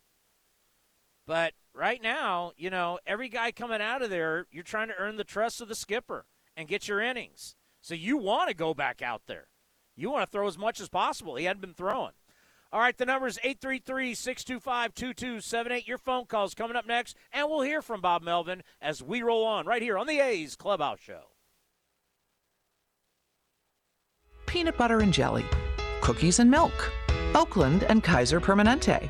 But 1.26 1.54
right 1.78 2.02
now, 2.02 2.52
you 2.58 2.70
know, 2.70 3.00
every 3.06 3.30
guy 3.30 3.52
coming 3.52 3.82
out 3.82 4.02
of 4.02 4.10
there, 4.10 4.48
you're 4.52 4.64
trying 4.64 4.88
to 4.88 4.98
earn 4.98 5.18
the 5.18 5.24
trust 5.24 5.62
of 5.62 5.68
the 5.68 5.76
skipper 5.76 6.26
and 6.56 6.68
get 6.68 6.88
your 6.88 7.02
innings. 7.02 7.56
So 7.82 7.94
you 7.94 8.18
want 8.18 8.50
to 8.50 8.56
go 8.56 8.74
back 8.74 9.02
out 9.02 9.22
there. 9.28 9.48
You 9.96 10.10
want 10.10 10.26
to 10.26 10.32
throw 10.32 10.48
as 10.48 10.58
much 10.58 10.80
as 10.80 10.90
possible. 10.90 11.36
He 11.36 11.46
hadn't 11.46 11.62
been 11.62 11.74
throwing. 11.74 12.14
All 12.72 12.82
right, 12.82 12.98
the 12.98 13.06
number 13.06 13.28
is 13.28 13.40
833 13.44 14.14
625 14.14 14.94
2278. 14.94 15.88
Your 15.88 15.98
phone 15.98 16.26
calls 16.26 16.54
coming 16.54 16.76
up 16.76 16.86
next, 16.86 17.16
and 17.32 17.48
we'll 17.50 17.62
hear 17.62 17.82
from 17.82 18.02
Bob 18.02 18.22
Melvin 18.22 18.62
as 18.82 19.02
we 19.02 19.22
roll 19.22 19.46
on 19.46 19.66
right 19.66 19.82
here 19.82 19.98
on 19.98 20.06
the 20.06 20.20
A's 20.20 20.56
Clubhouse 20.56 21.00
Show. 21.00 21.32
Peanut 24.48 24.78
butter 24.78 25.00
and 25.00 25.14
jelly, 25.14 25.46
cookies 26.02 26.40
and 26.40 26.52
milk, 26.52 26.92
Oakland 27.36 27.84
and 27.84 28.04
Kaiser 28.04 28.42
Permanente. 28.42 29.10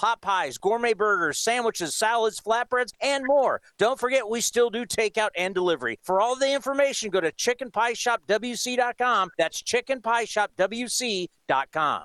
pot 0.00 0.20
pies, 0.22 0.56
gourmet 0.56 0.94
burgers, 0.94 1.38
sandwiches, 1.38 1.94
salads, 1.94 2.40
flatbreads, 2.40 2.94
and 3.02 3.26
more. 3.26 3.60
Don't 3.78 4.00
forget, 4.00 4.26
we 4.26 4.40
still 4.40 4.70
do 4.70 4.86
takeout 4.86 5.28
and 5.36 5.54
delivery. 5.54 5.98
For 6.02 6.22
all 6.22 6.36
the 6.36 6.50
information, 6.50 7.10
go 7.10 7.20
to 7.20 7.30
chickenpieshopwc.com. 7.32 9.30
That's 9.36 9.62
chickenpieshopwc.com. 9.62 12.04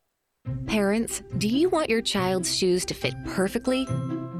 Parents, 0.71 1.21
do 1.37 1.49
you 1.49 1.67
want 1.67 1.89
your 1.89 2.01
child's 2.01 2.55
shoes 2.55 2.85
to 2.85 2.93
fit 2.93 3.13
perfectly? 3.25 3.85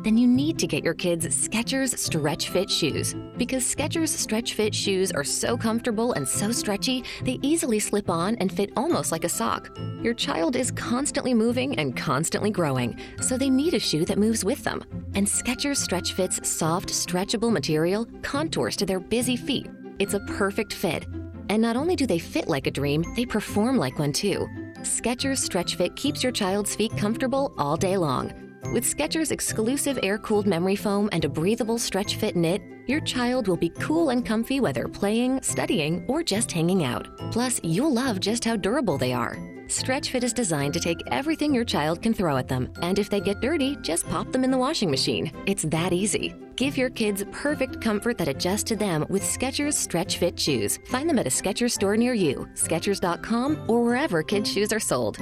Then 0.04 0.18
you 0.18 0.26
need 0.26 0.58
to 0.60 0.66
get 0.66 0.82
your 0.82 0.94
kids 0.94 1.28
Skechers 1.28 1.98
Stretch 1.98 2.48
Fit 2.48 2.70
shoes 2.70 3.14
because 3.36 3.66
Skechers 3.66 4.08
Stretch 4.08 4.54
Fit 4.54 4.74
shoes 4.74 5.12
are 5.12 5.26
so 5.26 5.58
comfortable 5.58 6.14
and 6.14 6.26
so 6.26 6.54
stretchy, 6.54 7.04
they 7.24 7.38
easily 7.42 7.80
slip 7.80 8.10
on 8.10 8.36
and 8.38 8.50
fit 8.50 8.72
almost 8.78 9.12
like 9.12 9.26
a 9.26 9.30
sock. 9.30 9.78
Your 10.02 10.14
child 10.14 10.56
is 10.56 10.72
constantly 10.72 11.34
moving 11.34 11.78
and 11.78 11.98
constantly 11.98 12.50
growing, 12.50 12.98
so 13.20 13.38
they 13.38 13.50
need 13.50 13.74
a 13.74 13.80
shoe 13.80 14.06
that 14.06 14.18
moves 14.18 14.46
with 14.46 14.64
them. 14.64 14.86
And 15.16 15.28
Skechers 15.28 15.80
Stretch 15.80 16.14
Fit's 16.14 16.50
soft, 16.50 16.88
stretchable 16.92 17.52
material 17.52 18.08
contours 18.22 18.78
to 18.78 18.86
their 18.86 19.02
busy 19.02 19.36
feet. 19.36 19.68
It's 20.00 20.14
a 20.14 20.22
perfect 20.22 20.72
fit. 20.72 21.06
And 21.50 21.62
not 21.62 21.76
only 21.76 21.98
do 21.98 22.08
they 22.08 22.20
fit 22.20 22.48
like 22.48 22.68
a 22.68 22.72
dream, 22.72 23.04
they 23.18 23.26
perform 23.26 23.78
like 23.78 24.00
one 24.00 24.14
too. 24.14 24.48
Skechers 24.84 25.38
Stretch 25.38 25.76
Fit 25.76 25.96
keeps 25.96 26.24
your 26.24 26.32
child's 26.32 26.76
feet 26.76 26.96
comfortable 26.98 27.54
all 27.58 27.78
day 27.78 27.98
long. 27.98 28.34
With 28.74 28.84
Skechers' 28.84 29.32
exclusive 29.32 30.00
air-cooled 30.02 30.48
memory 30.48 30.76
foam 30.76 31.08
and 31.12 31.24
a 31.24 31.30
breathable 31.30 31.78
stretch 31.78 32.16
fit 32.16 32.36
knit, 32.36 32.64
your 32.88 33.00
child 33.02 33.48
will 33.48 33.58
be 33.58 33.70
cool 33.70 34.10
and 34.10 34.26
comfy 34.26 34.60
whether 34.60 34.88
playing, 34.88 35.42
studying, 35.44 36.04
or 36.08 36.24
just 36.24 36.52
hanging 36.52 36.84
out. 36.84 37.08
Plus, 37.32 37.60
you'll 37.64 37.94
love 37.94 38.20
just 38.20 38.44
how 38.44 38.56
durable 38.56 38.98
they 38.98 39.14
are. 39.14 39.38
Stretch 39.72 40.12
Fit 40.12 40.26
is 40.26 40.34
designed 40.34 40.74
to 40.74 40.82
take 40.82 41.02
everything 41.12 41.56
your 41.56 41.64
child 41.64 42.02
can 42.02 42.14
throw 42.14 42.36
at 42.36 42.50
them, 42.50 42.70
and 42.82 43.00
if 43.00 43.10
they 43.10 43.22
get 43.22 43.40
dirty, 43.40 43.78
just 43.78 44.06
pop 44.10 44.30
them 44.34 44.44
in 44.44 44.52
the 44.52 44.58
washing 44.58 44.92
machine. 44.92 45.32
It's 45.46 45.64
that 45.64 45.94
easy. 45.94 46.36
Give 46.58 46.76
your 46.76 46.90
kids 46.90 47.24
perfect 47.32 47.80
comfort 47.80 48.18
that 48.18 48.28
adjusts 48.28 48.64
to 48.64 48.76
them 48.76 49.06
with 49.08 49.24
Skechers 49.24 49.76
Stretch 49.76 50.18
Fit 50.18 50.38
shoes. 50.38 50.78
Find 50.88 51.10
them 51.10 51.20
at 51.20 51.26
a 51.26 51.30
Skechers 51.30 51.72
store 51.72 51.96
near 51.96 52.14
you, 52.14 52.50
Skechers.com, 52.54 53.64
or 53.70 53.82
wherever 53.86 54.22
kids' 54.24 54.52
shoes 54.52 54.74
are 54.74 54.80
sold. 54.82 55.18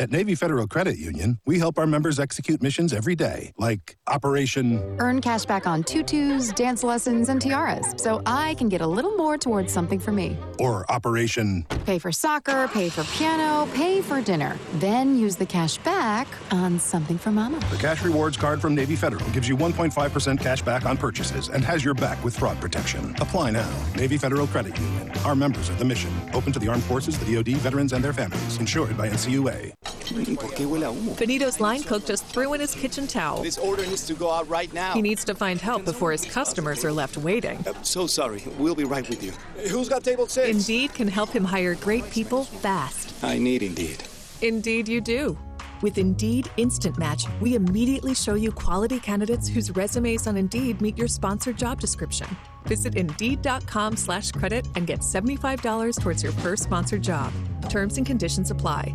At 0.00 0.12
Navy 0.12 0.36
Federal 0.36 0.68
Credit 0.68 0.96
Union, 0.96 1.40
we 1.44 1.58
help 1.58 1.76
our 1.76 1.86
members 1.86 2.20
execute 2.20 2.62
missions 2.62 2.92
every 2.92 3.16
day, 3.16 3.52
like 3.58 3.96
Operation 4.06 4.80
Earn 5.00 5.20
cash 5.20 5.44
back 5.44 5.66
on 5.66 5.82
tutus, 5.82 6.52
dance 6.52 6.84
lessons, 6.84 7.28
and 7.28 7.42
tiaras, 7.42 7.94
so 7.96 8.22
I 8.24 8.54
can 8.54 8.68
get 8.68 8.80
a 8.80 8.86
little 8.86 9.16
more 9.16 9.36
towards 9.36 9.72
something 9.72 9.98
for 9.98 10.12
me. 10.12 10.36
or 10.60 10.88
Operation 10.88 11.64
Pay 11.84 11.98
for 11.98 12.12
soccer, 12.12 12.68
pay 12.68 12.88
for 12.90 13.02
piano, 13.04 13.66
pay 13.74 14.00
for 14.00 14.20
dinner. 14.20 14.56
Then 14.74 15.18
use 15.18 15.34
the 15.34 15.46
cash 15.46 15.78
back 15.78 16.28
on 16.52 16.78
something 16.78 17.18
for 17.18 17.32
mama. 17.32 17.58
The 17.70 17.76
Cash 17.78 18.02
Rewards 18.04 18.36
card 18.36 18.60
from 18.60 18.76
Navy 18.76 18.94
Federal 18.94 19.28
gives 19.30 19.48
you 19.48 19.56
1.5% 19.56 20.38
cash 20.40 20.62
back 20.62 20.86
on 20.86 20.96
purchases 20.96 21.48
and 21.48 21.64
has 21.64 21.84
your 21.84 21.94
back 21.94 22.22
with 22.22 22.38
fraud 22.38 22.60
protection. 22.60 23.16
Apply 23.20 23.50
now. 23.50 23.68
Navy 23.96 24.16
Federal 24.16 24.46
Credit 24.46 24.78
Union. 24.78 25.10
Our 25.24 25.34
members 25.34 25.68
of 25.70 25.78
the 25.80 25.84
mission. 25.84 26.12
Open 26.34 26.52
to 26.52 26.60
the 26.60 26.68
armed 26.68 26.84
forces, 26.84 27.18
the 27.18 27.34
DoD, 27.34 27.56
veterans, 27.56 27.92
and 27.94 28.04
their 28.04 28.12
families. 28.12 28.58
Insured 28.58 28.96
by 28.96 29.08
NCUA. 29.08 29.72
Benito's 31.18 31.60
line 31.60 31.82
cook 31.82 32.06
just 32.06 32.24
threw 32.26 32.54
in 32.54 32.60
his 32.60 32.74
kitchen 32.74 33.06
towel. 33.06 33.42
This 33.42 33.58
order 33.58 33.86
needs 33.86 34.06
to 34.06 34.14
go 34.14 34.30
out 34.30 34.48
right 34.48 34.72
now. 34.72 34.94
He 34.94 35.02
needs 35.02 35.24
to 35.24 35.34
find 35.34 35.60
help 35.60 35.84
before 35.84 36.12
his 36.12 36.24
customers 36.24 36.84
are 36.84 36.92
left 36.92 37.16
waiting. 37.18 37.58
Uh, 37.66 37.74
so 37.82 38.06
sorry. 38.06 38.42
We'll 38.58 38.74
be 38.74 38.84
right 38.84 39.08
with 39.08 39.22
you. 39.22 39.32
Who's 39.68 39.88
got 39.88 40.04
table 40.04 40.26
six? 40.26 40.48
Indeed 40.48 40.94
can 40.94 41.08
help 41.08 41.30
him 41.30 41.44
hire 41.44 41.74
great 41.74 42.08
people 42.10 42.44
fast. 42.44 43.12
I 43.22 43.38
need 43.38 43.62
Indeed. 43.62 44.02
Indeed, 44.40 44.88
you 44.88 45.00
do. 45.00 45.36
With 45.82 45.98
Indeed 45.98 46.50
Instant 46.56 46.98
Match, 46.98 47.24
we 47.40 47.54
immediately 47.54 48.14
show 48.14 48.34
you 48.34 48.50
quality 48.50 48.98
candidates 48.98 49.46
whose 49.48 49.74
resumes 49.76 50.26
on 50.26 50.36
Indeed 50.36 50.80
meet 50.80 50.98
your 50.98 51.08
sponsored 51.08 51.56
job 51.56 51.80
description. 51.80 52.28
Visit 52.64 52.96
Indeed.com 52.96 53.96
slash 53.96 54.32
credit 54.32 54.66
and 54.74 54.86
get 54.86 55.00
$75 55.00 56.00
towards 56.00 56.22
your 56.22 56.32
first 56.32 56.64
sponsored 56.64 57.02
job. 57.02 57.32
Terms 57.68 57.96
and 57.96 58.06
conditions 58.06 58.50
apply. 58.50 58.94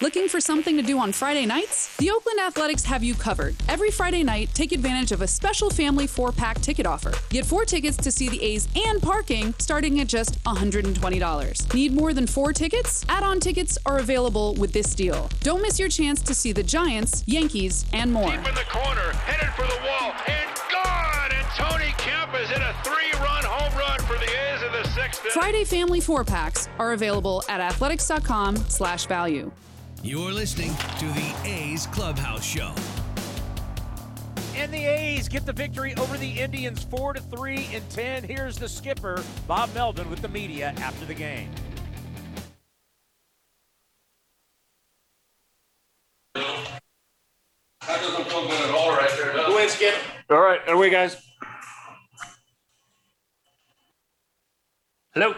Looking 0.00 0.26
for 0.28 0.40
something 0.40 0.76
to 0.76 0.82
do 0.82 0.98
on 0.98 1.12
Friday 1.12 1.46
nights? 1.46 1.94
The 1.98 2.10
Oakland 2.10 2.40
Athletics 2.40 2.84
have 2.84 3.04
you 3.04 3.14
covered. 3.14 3.54
Every 3.68 3.90
Friday 3.90 4.24
night, 4.24 4.48
take 4.54 4.72
advantage 4.72 5.12
of 5.12 5.22
a 5.22 5.26
special 5.26 5.70
family 5.70 6.06
four 6.06 6.32
pack 6.32 6.60
ticket 6.60 6.86
offer. 6.86 7.12
Get 7.28 7.44
four 7.44 7.64
tickets 7.64 7.96
to 7.98 8.10
see 8.10 8.28
the 8.28 8.42
A's 8.42 8.68
and 8.74 9.00
parking 9.02 9.54
starting 9.58 10.00
at 10.00 10.08
just 10.08 10.42
$120. 10.44 11.74
Need 11.74 11.92
more 11.92 12.14
than 12.14 12.26
four 12.26 12.52
tickets? 12.52 13.04
Add 13.08 13.22
on 13.22 13.38
tickets 13.38 13.78
are 13.86 13.98
available 13.98 14.54
with 14.54 14.72
this 14.72 14.94
deal. 14.94 15.30
Don't 15.40 15.62
miss 15.62 15.78
your 15.78 15.88
chance 15.88 16.20
to 16.22 16.34
see 16.34 16.52
the 16.52 16.62
Giants, 16.62 17.22
Yankees, 17.26 17.84
and 17.92 18.12
more. 18.12 18.30
Deep 18.30 18.48
in 18.48 18.54
the 18.54 18.64
corner, 18.70 19.12
headed 19.12 19.52
for 19.54 19.66
the 19.66 19.80
wall, 19.86 20.12
and 20.26 20.50
gone! 20.72 21.30
And 21.32 21.46
Tony 21.54 21.92
Kemp 21.98 22.34
is 22.40 22.50
in 22.50 22.62
a 22.62 22.74
three-run 22.82 23.44
home 23.44 23.78
run 23.78 24.00
for 24.00 24.16
the 24.18 24.24
A's 24.24 24.62
in 24.62 24.72
the 24.72 24.88
sixth. 24.88 25.20
Friday 25.32 25.64
family 25.64 26.00
four 26.00 26.24
packs 26.24 26.68
are 26.78 26.92
available 26.92 27.44
at 27.48 27.60
athletics.com 27.60 28.56
slash 28.68 29.06
value. 29.06 29.50
You're 30.04 30.32
listening 30.32 30.74
to 30.98 31.06
the 31.06 31.32
A's 31.44 31.86
Clubhouse 31.86 32.42
Show. 32.42 32.74
And 34.56 34.74
the 34.74 34.84
A's 34.84 35.28
get 35.28 35.46
the 35.46 35.52
victory 35.52 35.94
over 35.94 36.18
the 36.18 36.40
Indians 36.40 36.82
4 36.82 37.12
to 37.12 37.20
3 37.20 37.68
in 37.72 37.82
10. 37.88 38.24
Here's 38.24 38.58
the 38.58 38.68
skipper, 38.68 39.22
Bob 39.46 39.72
Melvin, 39.74 40.10
with 40.10 40.20
the 40.20 40.26
media 40.26 40.74
after 40.78 41.06
the 41.06 41.14
game. 41.14 41.48
That 46.34 46.80
doesn't 47.86 48.24
feel 48.24 48.48
good 48.48 48.70
at 48.70 48.74
all 48.74 48.90
right 48.90 49.10
there, 49.16 49.32
does 49.34 49.46
Go 49.46 49.58
in, 49.58 49.68
Skip. 49.68 49.94
All 50.30 50.40
right, 50.40 50.60
away, 50.66 50.90
guys. 50.90 51.16
Hello. 55.14 55.34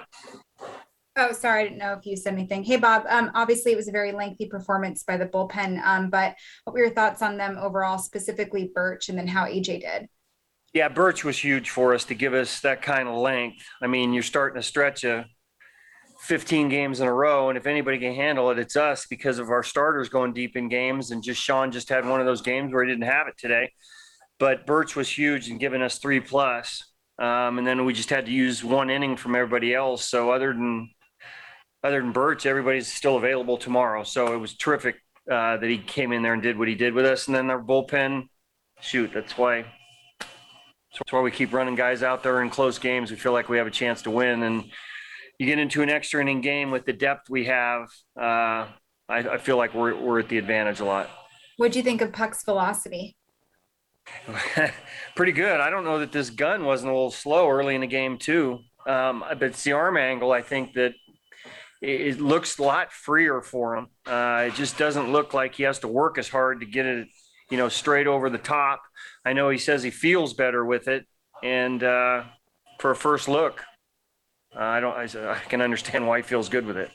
Oh, 1.17 1.33
sorry, 1.33 1.61
I 1.61 1.65
didn't 1.65 1.79
know 1.79 1.93
if 1.93 2.07
you 2.07 2.17
said 2.17 2.33
anything. 2.33 2.65
Hey, 2.65 2.77
Bob. 2.77 3.05
Um, 3.09 3.31
obviously, 3.35 3.71
it 3.71 3.77
was 3.77 3.87
a 3.87 3.93
very 3.93 4.11
lengthy 4.11 4.47
performance 4.47 5.05
by 5.05 5.17
the 5.17 5.27
bullpen. 5.27 5.81
Um, 5.85 6.11
but 6.11 6.35
what 6.65 6.73
were 6.73 6.81
your 6.81 6.91
thoughts 6.91 7.23
on 7.23 7.37
them 7.37 7.57
overall, 7.57 7.99
specifically 7.99 8.73
Burch, 8.75 9.09
and 9.09 9.17
then 9.17 9.29
how 9.29 9.45
AJ 9.45 9.83
did? 9.83 10.09
Yeah, 10.73 10.89
Burch 10.89 11.25
was 11.25 11.39
huge 11.39 11.71
for 11.71 11.95
us 11.95 12.05
to 12.07 12.17
give 12.17 12.35
us 12.35 12.59
that 12.61 12.83
kind 12.83 13.09
of 13.09 13.15
length. 13.15 13.65
I 13.81 13.87
mean, 13.87 14.13
you're 14.13 14.25
starting 14.25 14.61
to 14.61 14.67
stretch 14.67 15.05
a 15.05 15.27
15 16.23 16.69
games 16.69 17.01
in 17.01 17.07
a 17.07 17.15
row, 17.15 17.49
and 17.49 17.57
if 17.57 17.69
anybody 17.69 18.01
can 18.01 18.15
handle 18.15 18.51
it, 18.51 18.59
it's 18.59 18.75
us 18.75 19.07
because 19.07 19.39
of 19.39 19.51
our 19.51 19.63
starters 19.63 20.09
going 20.09 20.33
deep 20.33 20.57
in 20.57 20.69
games. 20.69 21.13
And 21.13 21.23
just 21.23 21.41
Sean 21.41 21.71
just 21.71 21.89
had 21.89 22.05
one 22.05 22.19
of 22.19 22.27
those 22.27 22.43
games 22.43 22.73
where 22.73 22.85
he 22.85 22.91
didn't 22.91 23.09
have 23.09 23.29
it 23.29 23.39
today. 23.39 23.71
But 24.41 24.67
Burch 24.67 24.97
was 24.97 25.09
huge 25.09 25.49
in 25.49 25.59
giving 25.59 25.81
us 25.81 25.99
three 25.99 26.19
plus. 26.19 26.83
Um, 27.21 27.59
and 27.59 27.67
then 27.67 27.85
we 27.85 27.93
just 27.93 28.11
had 28.11 28.27
to 28.27 28.33
use 28.33 28.65
one 28.65 28.91
inning 28.91 29.17
from 29.17 29.37
everybody 29.37 29.73
else. 29.73 30.09
So 30.09 30.33
other 30.33 30.53
than 30.53 30.91
other 31.85 32.01
than 32.01 32.13
Burch, 32.13 32.47
everybody's 32.47 32.93
still 32.93 33.17
available 33.17 33.59
tomorrow. 33.59 34.03
So 34.03 34.33
it 34.33 34.39
was 34.39 34.57
terrific 34.57 34.97
uh, 35.31 35.59
that 35.59 35.69
he 35.69 35.79
came 35.79 36.13
in 36.13 36.23
there 36.23 36.33
and 36.33 36.43
did 36.43 36.59
what 36.59 36.67
he 36.67 36.75
did 36.75 36.95
with 36.95 37.05
us. 37.05 37.27
And 37.27 37.37
then 37.37 37.51
our 37.51 37.63
bullpen, 37.63 38.29
shoot, 38.81 39.11
that's 39.13 39.37
why 39.37 39.67
that's 40.99 41.13
why 41.13 41.21
we 41.21 41.31
keep 41.31 41.53
running 41.53 41.75
guys 41.75 42.03
out 42.03 42.23
there 42.23 42.41
in 42.43 42.51
close 42.51 42.79
games. 42.79 43.11
We 43.11 43.17
feel 43.17 43.33
like 43.33 43.49
we 43.49 43.59
have 43.59 43.67
a 43.67 43.71
chance 43.71 44.03
to 44.03 44.11
win. 44.11 44.43
And 44.45 44.65
you 45.39 45.47
get 45.47 45.59
into 45.59 45.83
an 45.83 45.91
extra 45.91 46.21
inning 46.21 46.41
game 46.41 46.71
with 46.71 46.87
the 46.87 46.93
depth 46.93 47.29
we 47.29 47.47
have. 47.47 47.89
Uh, 48.19 48.67
I, 49.09 49.19
I 49.33 49.39
feel 49.39 49.57
like 49.57 49.75
we're 49.75 49.95
we're 49.95 50.21
at 50.21 50.29
the 50.29 50.39
advantage 50.39 50.81
a 50.81 50.85
lot. 50.85 51.11
What 51.57 51.73
do 51.73 51.79
you 51.79 51.83
think 51.85 52.01
of 52.01 52.13
Puk's 52.13 52.45
velocity? 52.45 53.17
Pretty 55.17 55.33
good. 55.33 55.61
I 55.61 55.71
don't 55.71 55.85
know 55.85 55.99
that 55.99 56.13
this 56.13 56.31
gun 56.31 56.65
wasn't 56.65 56.91
a 56.91 56.95
little 56.95 57.11
slow 57.11 57.49
early 57.49 57.75
in 57.75 57.81
the 57.81 57.87
game 57.87 58.17
too. 58.17 58.61
Um, 58.87 59.25
but 59.29 59.43
it's 59.43 59.65
the 59.65 59.73
arm 59.73 59.97
angle. 59.97 60.33
I 60.33 60.43
think 60.43 60.75
that 60.75 60.95
it, 61.85 62.01
it 62.01 62.21
looks 62.21 62.59
a 62.59 62.63
lot 62.63 62.93
freer 62.93 63.43
for 63.43 63.77
him. 63.77 63.89
Uh, 64.07 64.47
it 64.49 64.55
just 64.55 64.79
doesn't 64.79 65.13
look 65.13 65.35
like 65.35 65.55
he 65.55 65.63
has 65.65 65.79
to 65.81 65.89
work 65.89 66.19
as 66.19 66.29
hard 66.29 66.61
to 66.61 66.67
get 66.67 66.87
it, 66.87 67.09
you 67.51 67.57
know, 67.57 67.69
straight 67.69 68.07
over 68.07 68.31
the 68.31 68.39
top. 68.39 68.83
I 69.25 69.33
know 69.33 69.51
he 69.51 69.59
says 69.59 69.83
he 69.83 69.91
feels 69.91 70.35
better 70.35 70.65
with 70.65 70.89
it, 70.89 71.07
and 71.43 71.83
uh, 71.83 72.25
for 72.79 72.91
a 72.91 72.97
first 72.97 73.29
look, 73.29 73.63
uh, 74.57 74.61
I 74.61 74.81
don't. 74.81 74.95
I, 74.95 75.33
I 75.33 75.39
can 75.49 75.61
understand 75.61 76.07
why 76.07 76.19
he 76.19 76.23
feels 76.23 76.49
good 76.49 76.67
with 76.67 76.77
it. 76.77 76.91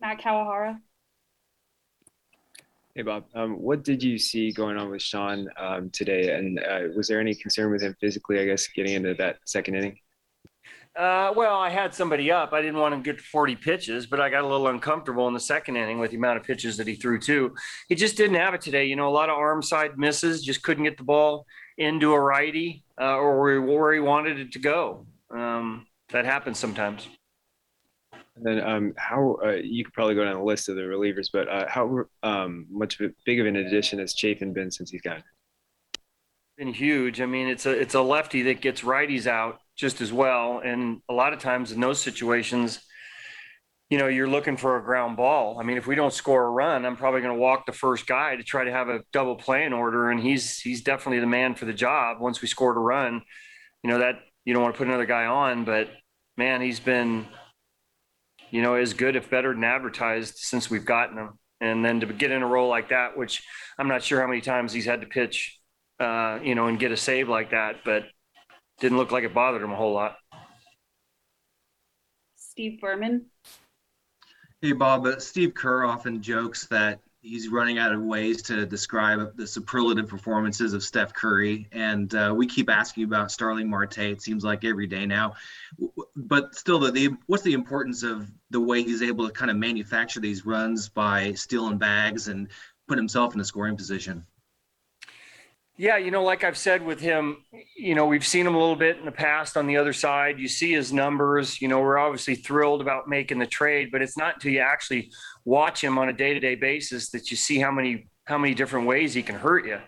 Matt 0.00 0.20
Kawahara. 0.20 0.78
Hey 2.94 3.02
Bob, 3.02 3.24
um, 3.34 3.52
what 3.60 3.84
did 3.84 4.02
you 4.02 4.18
see 4.18 4.50
going 4.50 4.76
on 4.76 4.90
with 4.90 5.00
Sean 5.00 5.48
um, 5.56 5.90
today, 5.90 6.34
and 6.34 6.58
uh, 6.58 6.80
was 6.96 7.06
there 7.06 7.20
any 7.20 7.34
concern 7.34 7.70
with 7.70 7.82
him 7.82 7.94
physically? 8.00 8.40
I 8.40 8.46
guess 8.46 8.66
getting 8.66 8.94
into 8.94 9.14
that 9.14 9.38
second 9.46 9.76
inning. 9.76 9.96
Uh, 10.96 11.32
well, 11.36 11.56
I 11.56 11.70
had 11.70 11.94
somebody 11.94 12.32
up. 12.32 12.52
I 12.52 12.60
didn't 12.60 12.78
want 12.78 12.94
him 12.94 13.02
to 13.02 13.12
get 13.12 13.20
40 13.20 13.56
pitches, 13.56 14.06
but 14.06 14.20
I 14.20 14.28
got 14.28 14.42
a 14.42 14.46
little 14.46 14.66
uncomfortable 14.66 15.28
in 15.28 15.34
the 15.34 15.40
second 15.40 15.76
inning 15.76 16.00
with 16.00 16.10
the 16.10 16.16
amount 16.16 16.38
of 16.38 16.44
pitches 16.44 16.76
that 16.78 16.86
he 16.86 16.96
threw 16.96 17.18
too. 17.18 17.54
He 17.88 17.94
just 17.94 18.16
didn't 18.16 18.36
have 18.36 18.54
it 18.54 18.60
today. 18.60 18.86
You 18.86 18.96
know, 18.96 19.08
a 19.08 19.10
lot 19.10 19.30
of 19.30 19.36
arm 19.36 19.62
side 19.62 19.98
misses. 19.98 20.42
Just 20.42 20.62
couldn't 20.62 20.84
get 20.84 20.98
the 20.98 21.04
ball 21.04 21.46
into 21.78 22.12
a 22.12 22.20
righty 22.20 22.84
uh, 23.00 23.16
or 23.16 23.60
where 23.60 23.94
he 23.94 24.00
wanted 24.00 24.40
it 24.40 24.52
to 24.52 24.58
go. 24.58 25.06
Um, 25.30 25.86
that 26.10 26.24
happens 26.24 26.58
sometimes. 26.58 27.08
And 28.36 28.44
then 28.44 28.60
um, 28.60 28.92
how 28.96 29.38
uh, 29.44 29.52
you 29.62 29.84
could 29.84 29.94
probably 29.94 30.14
go 30.16 30.24
down 30.24 30.34
the 30.34 30.44
list 30.44 30.68
of 30.68 30.74
the 30.74 30.82
relievers, 30.82 31.28
but 31.32 31.48
uh, 31.48 31.68
how 31.68 32.04
um, 32.22 32.66
much 32.70 33.00
big 33.24 33.40
of 33.40 33.46
an 33.46 33.56
addition 33.56 33.98
has 34.00 34.14
Chafin 34.14 34.52
been 34.52 34.70
since 34.70 34.90
he's 34.90 35.02
gotten? 35.02 35.22
Been 36.56 36.72
huge. 36.72 37.20
I 37.20 37.26
mean, 37.26 37.48
it's 37.48 37.64
a 37.64 37.70
it's 37.70 37.94
a 37.94 38.02
lefty 38.02 38.42
that 38.42 38.60
gets 38.60 38.82
righties 38.82 39.26
out 39.26 39.60
just 39.80 40.00
as 40.00 40.12
well, 40.12 40.60
and 40.64 41.00
a 41.08 41.12
lot 41.12 41.32
of 41.32 41.38
times 41.38 41.72
in 41.72 41.80
those 41.80 42.00
situations, 42.00 42.80
you 43.88 43.98
know, 43.98 44.06
you're 44.06 44.28
looking 44.28 44.56
for 44.56 44.76
a 44.76 44.82
ground 44.82 45.16
ball. 45.16 45.58
I 45.58 45.64
mean, 45.64 45.76
if 45.76 45.86
we 45.86 45.96
don't 45.96 46.12
score 46.12 46.44
a 46.44 46.50
run, 46.50 46.86
I'm 46.86 46.96
probably 46.96 47.22
going 47.22 47.34
to 47.34 47.40
walk 47.40 47.66
the 47.66 47.72
first 47.72 48.06
guy 48.06 48.36
to 48.36 48.42
try 48.44 48.62
to 48.62 48.70
have 48.70 48.88
a 48.88 49.00
double 49.12 49.34
play 49.34 49.64
in 49.64 49.72
order, 49.72 50.10
and 50.10 50.20
he's 50.20 50.60
he's 50.60 50.82
definitely 50.82 51.20
the 51.20 51.26
man 51.26 51.54
for 51.54 51.64
the 51.64 51.72
job. 51.72 52.20
Once 52.20 52.40
we 52.40 52.46
scored 52.46 52.76
a 52.76 52.80
run, 52.80 53.22
you 53.82 53.90
know 53.90 53.98
that 53.98 54.20
you 54.44 54.54
don't 54.54 54.62
want 54.62 54.74
to 54.74 54.78
put 54.78 54.86
another 54.86 55.06
guy 55.06 55.26
on, 55.26 55.64
but 55.64 55.88
man, 56.36 56.60
he's 56.60 56.78
been 56.80 57.26
you 58.50 58.62
know, 58.62 58.74
as 58.74 58.92
good, 58.94 59.16
if 59.16 59.30
better 59.30 59.54
than 59.54 59.64
advertised 59.64 60.36
since 60.38 60.70
we've 60.70 60.84
gotten 60.84 61.16
him. 61.16 61.38
And 61.60 61.84
then 61.84 62.00
to 62.00 62.06
get 62.06 62.30
in 62.30 62.42
a 62.42 62.46
role 62.46 62.68
like 62.68 62.88
that, 62.88 63.16
which 63.16 63.42
I'm 63.78 63.88
not 63.88 64.02
sure 64.02 64.20
how 64.20 64.26
many 64.26 64.40
times 64.40 64.72
he's 64.72 64.86
had 64.86 65.02
to 65.02 65.06
pitch, 65.06 65.58
uh, 65.98 66.38
you 66.42 66.54
know, 66.54 66.66
and 66.66 66.78
get 66.78 66.90
a 66.90 66.96
save 66.96 67.28
like 67.28 67.50
that, 67.50 67.76
but 67.84 68.04
didn't 68.80 68.96
look 68.96 69.12
like 69.12 69.24
it 69.24 69.34
bothered 69.34 69.62
him 69.62 69.70
a 69.70 69.76
whole 69.76 69.92
lot. 69.92 70.16
Steve 72.36 72.80
Berman. 72.80 73.26
Hey, 74.60 74.72
Bob. 74.72 75.06
Uh, 75.06 75.18
Steve 75.18 75.54
Kerr 75.54 75.84
often 75.84 76.20
jokes 76.20 76.66
that 76.66 77.00
he's 77.22 77.48
running 77.48 77.78
out 77.78 77.92
of 77.92 78.00
ways 78.02 78.42
to 78.42 78.66
describe 78.66 79.36
the 79.36 79.46
superlative 79.46 80.08
performances 80.08 80.72
of 80.72 80.82
Steph 80.82 81.12
Curry. 81.12 81.68
And 81.72 82.14
uh, 82.14 82.34
we 82.36 82.46
keep 82.46 82.70
asking 82.70 83.04
about 83.04 83.30
Starling 83.30 83.68
Marte. 83.68 83.98
It 83.98 84.22
seems 84.22 84.44
like 84.44 84.64
every 84.64 84.86
day 84.86 85.06
now. 85.06 85.34
But 86.16 86.54
still, 86.54 86.78
the, 86.78 86.90
the 86.90 87.10
what's 87.26 87.42
the 87.42 87.52
importance 87.52 88.02
of 88.02 88.30
the 88.50 88.60
way 88.60 88.82
he's 88.82 89.02
able 89.02 89.26
to 89.26 89.32
kind 89.32 89.50
of 89.50 89.56
manufacture 89.56 90.20
these 90.20 90.46
runs 90.46 90.88
by 90.88 91.32
stealing 91.34 91.78
bags 91.78 92.28
and 92.28 92.48
put 92.88 92.98
himself 92.98 93.34
in 93.34 93.40
a 93.40 93.44
scoring 93.44 93.76
position? 93.76 94.24
Yeah, 95.80 95.96
you 95.96 96.10
know, 96.10 96.22
like 96.22 96.44
I've 96.44 96.58
said 96.58 96.84
with 96.84 97.00
him, 97.00 97.38
you 97.74 97.94
know, 97.94 98.04
we've 98.04 98.26
seen 98.26 98.46
him 98.46 98.54
a 98.54 98.58
little 98.58 98.76
bit 98.76 98.98
in 98.98 99.06
the 99.06 99.10
past 99.10 99.56
on 99.56 99.66
the 99.66 99.78
other 99.78 99.94
side. 99.94 100.38
You 100.38 100.46
see 100.46 100.72
his 100.72 100.92
numbers. 100.92 101.62
You 101.62 101.68
know, 101.68 101.80
we're 101.80 101.96
obviously 101.96 102.34
thrilled 102.34 102.82
about 102.82 103.08
making 103.08 103.38
the 103.38 103.46
trade, 103.46 103.88
but 103.90 104.02
it's 104.02 104.14
not 104.14 104.34
until 104.34 104.52
you 104.52 104.58
actually 104.58 105.10
watch 105.46 105.82
him 105.82 105.96
on 105.96 106.10
a 106.10 106.12
day-to-day 106.12 106.56
basis 106.56 107.08
that 107.12 107.30
you 107.30 107.36
see 107.38 107.58
how 107.58 107.70
many 107.70 108.10
how 108.26 108.36
many 108.36 108.52
different 108.52 108.88
ways 108.88 109.14
he 109.14 109.22
can 109.22 109.36
hurt 109.36 109.64
you. 109.66 109.78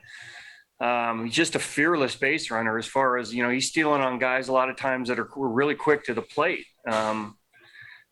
Um, 0.80 1.26
he's 1.26 1.34
just 1.34 1.56
a 1.56 1.58
fearless 1.58 2.16
base 2.16 2.50
runner 2.50 2.78
as 2.78 2.86
far 2.86 3.18
as 3.18 3.34
you 3.34 3.42
know. 3.42 3.50
He's 3.50 3.68
stealing 3.68 4.00
on 4.00 4.18
guys 4.18 4.48
a 4.48 4.52
lot 4.52 4.70
of 4.70 4.78
times 4.78 5.10
that 5.10 5.18
are 5.18 5.28
really 5.36 5.74
quick 5.74 6.04
to 6.04 6.14
the 6.14 6.22
plate. 6.22 6.64
Um, 6.88 7.36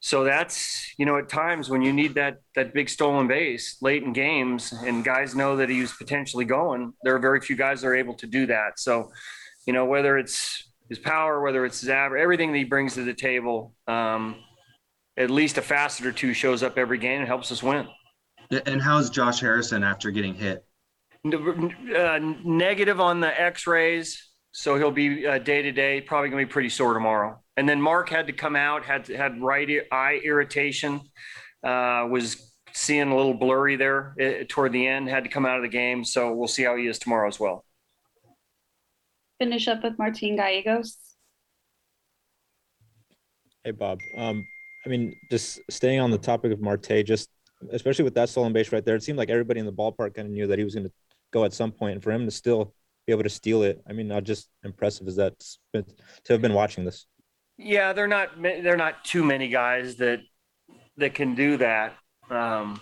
so 0.00 0.24
that's 0.24 0.94
you 0.96 1.04
know 1.04 1.18
at 1.18 1.28
times 1.28 1.68
when 1.68 1.82
you 1.82 1.92
need 1.92 2.14
that 2.14 2.38
that 2.56 2.72
big 2.72 2.88
stolen 2.88 3.28
base 3.28 3.76
late 3.82 4.02
in 4.02 4.14
games 4.14 4.72
and 4.72 5.04
guys 5.04 5.34
know 5.34 5.56
that 5.56 5.68
he's 5.68 5.92
potentially 5.92 6.46
going 6.46 6.94
there 7.02 7.14
are 7.14 7.18
very 7.18 7.40
few 7.40 7.54
guys 7.54 7.82
that 7.82 7.88
are 7.88 7.94
able 7.94 8.14
to 8.14 8.26
do 8.26 8.46
that. 8.46 8.80
So 8.80 9.12
you 9.66 9.74
know 9.74 9.84
whether 9.84 10.16
it's 10.16 10.72
his 10.88 10.98
power 10.98 11.42
whether 11.42 11.66
it's 11.66 11.80
his 11.80 11.90
average 11.90 12.22
everything 12.22 12.50
that 12.52 12.58
he 12.58 12.64
brings 12.64 12.94
to 12.94 13.04
the 13.04 13.12
table 13.12 13.74
um, 13.88 14.36
at 15.18 15.30
least 15.30 15.58
a 15.58 15.62
facet 15.62 16.06
or 16.06 16.12
two 16.12 16.32
shows 16.32 16.62
up 16.62 16.78
every 16.78 16.98
game 16.98 17.18
and 17.20 17.28
helps 17.28 17.52
us 17.52 17.62
win. 17.62 17.86
And 18.64 18.80
how's 18.80 19.10
josh 19.10 19.40
harrison 19.40 19.84
after 19.84 20.10
getting 20.10 20.34
hit? 20.34 20.64
Uh, 21.26 22.18
negative 22.42 22.98
on 22.98 23.20
the 23.20 23.38
x-rays 23.38 24.30
so 24.52 24.76
he'll 24.76 24.90
be 24.90 25.26
uh, 25.26 25.36
day 25.38 25.60
to 25.60 25.70
day 25.70 26.00
probably 26.00 26.30
going 26.30 26.42
to 26.42 26.46
be 26.46 26.50
pretty 26.50 26.70
sore 26.70 26.94
tomorrow 26.94 27.38
and 27.60 27.68
then 27.68 27.78
Mark 27.78 28.08
had 28.08 28.26
to 28.28 28.32
come 28.32 28.56
out, 28.56 28.86
had 28.86 29.06
had 29.06 29.38
right 29.42 29.68
eye 29.92 30.18
irritation, 30.24 31.02
uh, 31.62 32.08
was 32.08 32.54
seeing 32.72 33.12
a 33.12 33.14
little 33.14 33.34
blurry 33.34 33.76
there 33.76 34.14
uh, 34.18 34.44
toward 34.48 34.72
the 34.72 34.86
end, 34.86 35.10
had 35.10 35.24
to 35.24 35.28
come 35.28 35.44
out 35.44 35.58
of 35.58 35.62
the 35.62 35.68
game. 35.68 36.02
So 36.02 36.32
we'll 36.32 36.48
see 36.48 36.62
how 36.62 36.74
he 36.76 36.86
is 36.86 36.98
tomorrow 36.98 37.28
as 37.28 37.38
well. 37.38 37.66
Finish 39.38 39.68
up 39.68 39.84
with 39.84 39.98
Martin 39.98 40.36
Gallegos. 40.36 40.96
Hey 43.62 43.72
Bob. 43.72 43.98
Um, 44.16 44.46
I 44.86 44.88
mean, 44.88 45.14
just 45.30 45.60
staying 45.68 46.00
on 46.00 46.10
the 46.10 46.16
topic 46.16 46.52
of 46.52 46.62
Marte, 46.62 47.04
just 47.04 47.28
especially 47.72 48.04
with 48.04 48.14
that 48.14 48.30
stolen 48.30 48.54
base 48.54 48.72
right 48.72 48.82
there, 48.82 48.96
it 48.96 49.02
seemed 49.02 49.18
like 49.18 49.28
everybody 49.28 49.60
in 49.60 49.66
the 49.66 49.72
ballpark 49.72 50.14
kind 50.14 50.28
of 50.28 50.32
knew 50.32 50.46
that 50.46 50.56
he 50.56 50.64
was 50.64 50.74
going 50.74 50.86
to 50.86 50.92
go 51.30 51.44
at 51.44 51.52
some 51.52 51.72
point. 51.72 51.78
point, 51.78 51.94
and 51.96 52.02
for 52.02 52.10
him 52.10 52.24
to 52.24 52.30
still 52.30 52.72
be 53.06 53.12
able 53.12 53.22
to 53.22 53.28
steal 53.28 53.64
it, 53.64 53.82
I 53.86 53.92
mean, 53.92 54.08
not 54.08 54.24
just 54.24 54.48
impressive 54.64 55.06
as 55.08 55.16
that 55.16 55.38
to 55.74 55.84
have 56.32 56.40
been 56.40 56.54
watching 56.54 56.86
this. 56.86 57.04
Yeah, 57.62 57.92
they're 57.92 58.08
not 58.08 58.40
they're 58.40 58.78
not 58.78 59.04
too 59.04 59.22
many 59.22 59.48
guys 59.48 59.96
that 59.96 60.20
that 60.96 61.12
can 61.12 61.34
do 61.34 61.58
that. 61.58 61.94
Um, 62.30 62.80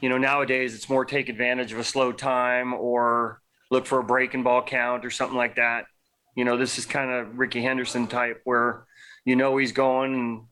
you 0.00 0.08
know, 0.08 0.16
nowadays 0.16 0.76
it's 0.76 0.88
more 0.88 1.04
take 1.04 1.28
advantage 1.28 1.72
of 1.72 1.80
a 1.80 1.84
slow 1.84 2.12
time 2.12 2.72
or 2.72 3.40
look 3.68 3.84
for 3.84 3.98
a 3.98 4.04
breaking 4.04 4.44
ball 4.44 4.62
count 4.62 5.04
or 5.04 5.10
something 5.10 5.36
like 5.36 5.56
that. 5.56 5.86
You 6.36 6.44
know, 6.44 6.56
this 6.56 6.78
is 6.78 6.86
kind 6.86 7.10
of 7.10 7.36
Rickey 7.36 7.62
Henderson 7.62 8.06
type 8.06 8.42
where 8.44 8.86
you 9.24 9.34
know 9.34 9.56
he's 9.56 9.72
going, 9.72 10.14
and 10.14 10.42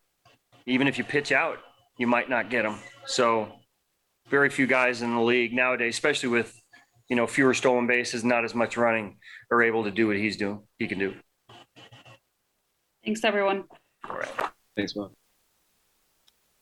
even 0.66 0.88
if 0.88 0.98
you 0.98 1.04
pitch 1.04 1.30
out, 1.30 1.58
you 1.96 2.08
might 2.08 2.28
not 2.28 2.50
get 2.50 2.64
him. 2.64 2.74
So, 3.06 3.52
very 4.30 4.50
few 4.50 4.66
guys 4.66 5.00
in 5.00 5.14
the 5.14 5.22
league 5.22 5.52
nowadays, 5.52 5.94
especially 5.94 6.30
with 6.30 6.60
you 7.08 7.14
know 7.14 7.28
fewer 7.28 7.54
stolen 7.54 7.86
bases, 7.86 8.24
not 8.24 8.44
as 8.44 8.52
much 8.52 8.76
running, 8.76 9.18
are 9.52 9.62
able 9.62 9.84
to 9.84 9.92
do 9.92 10.08
what 10.08 10.16
he's 10.16 10.36
doing. 10.36 10.60
He 10.76 10.88
can 10.88 10.98
do. 10.98 11.14
Thanks, 13.04 13.24
everyone. 13.24 13.64
All 14.08 14.16
right. 14.16 14.32
Thanks, 14.76 14.94
Bob. 14.94 15.12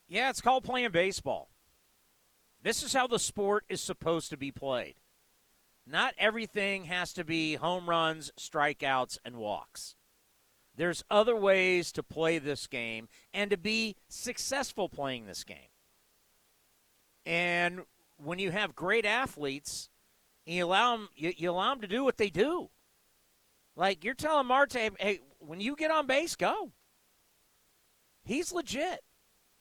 Yeah, 0.08 0.30
it's 0.30 0.40
called 0.40 0.64
playing 0.64 0.90
baseball. 0.90 1.48
This 2.62 2.82
is 2.82 2.92
how 2.92 3.06
the 3.06 3.18
sport 3.18 3.64
is 3.68 3.80
supposed 3.80 4.30
to 4.30 4.36
be 4.36 4.50
played. 4.50 4.94
Not 5.86 6.14
everything 6.18 6.84
has 6.84 7.12
to 7.14 7.24
be 7.24 7.54
home 7.54 7.88
runs, 7.88 8.32
strikeouts, 8.38 9.18
and 9.24 9.36
walks. 9.36 9.96
There's 10.76 11.04
other 11.10 11.36
ways 11.36 11.92
to 11.92 12.02
play 12.02 12.38
this 12.38 12.66
game 12.66 13.08
and 13.32 13.50
to 13.50 13.56
be 13.56 13.96
successful 14.08 14.88
playing 14.88 15.26
this 15.26 15.44
game. 15.44 15.70
And 17.26 17.82
when 18.16 18.38
you 18.38 18.50
have 18.50 18.74
great 18.74 19.04
athletes, 19.04 19.90
you 20.46 20.64
allow 20.64 20.96
them, 20.96 21.08
you, 21.14 21.32
you 21.36 21.50
allow 21.50 21.70
them 21.70 21.82
to 21.82 21.88
do 21.88 22.04
what 22.04 22.16
they 22.16 22.30
do. 22.30 22.70
Like 23.76 24.04
you're 24.04 24.14
telling 24.14 24.46
Marte, 24.46 24.92
hey, 24.98 25.20
when 25.46 25.60
you 25.60 25.76
get 25.76 25.90
on 25.90 26.06
base, 26.06 26.36
go. 26.36 26.72
He's 28.24 28.52
legit. 28.52 29.00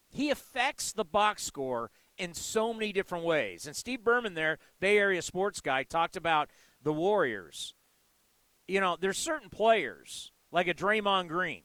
He 0.09 0.29
affects 0.29 0.91
the 0.91 1.05
box 1.05 1.43
score 1.43 1.89
in 2.17 2.33
so 2.33 2.73
many 2.73 2.91
different 2.91 3.25
ways. 3.25 3.65
And 3.65 3.75
Steve 3.75 4.03
Berman, 4.03 4.33
there, 4.33 4.59
Bay 4.79 4.97
Area 4.97 5.21
sports 5.21 5.61
guy, 5.61 5.83
talked 5.83 6.15
about 6.15 6.49
the 6.83 6.93
Warriors. 6.93 7.73
You 8.67 8.79
know, 8.79 8.97
there's 8.99 9.17
certain 9.17 9.49
players, 9.49 10.31
like 10.51 10.67
a 10.67 10.73
Draymond 10.73 11.29
Green, 11.29 11.63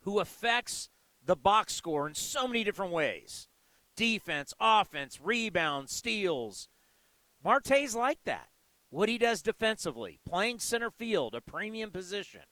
who 0.00 0.18
affects 0.18 0.88
the 1.24 1.36
box 1.36 1.74
score 1.74 2.08
in 2.08 2.14
so 2.14 2.46
many 2.46 2.64
different 2.64 2.92
ways 2.92 3.48
defense, 3.96 4.52
offense, 4.60 5.20
rebounds, 5.22 5.92
steals. 5.92 6.68
Marte's 7.42 7.94
like 7.94 8.22
that. 8.24 8.48
What 8.90 9.08
he 9.08 9.18
does 9.18 9.42
defensively, 9.42 10.20
playing 10.26 10.58
center 10.58 10.90
field, 10.90 11.34
a 11.34 11.40
premium 11.40 11.90
position. 11.90 12.42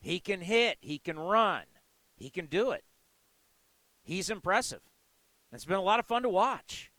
He 0.00 0.20
can 0.20 0.40
hit, 0.40 0.78
he 0.80 0.98
can 0.98 1.18
run, 1.18 1.64
he 2.16 2.30
can 2.30 2.46
do 2.46 2.70
it. 2.70 2.84
He's 4.02 4.30
impressive. 4.30 4.80
It's 5.52 5.64
been 5.64 5.76
a 5.76 5.82
lot 5.82 5.98
of 5.98 6.06
fun 6.06 6.22
to 6.22 6.28
watch. 6.28 6.92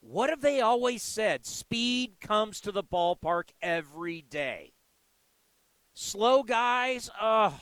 What 0.00 0.30
have 0.30 0.40
they 0.40 0.60
always 0.60 1.02
said? 1.02 1.44
Speed 1.44 2.20
comes 2.20 2.60
to 2.60 2.72
the 2.72 2.84
ballpark 2.84 3.50
every 3.60 4.22
day. 4.22 4.72
Slow 5.94 6.44
guys, 6.44 7.10
oh, 7.20 7.58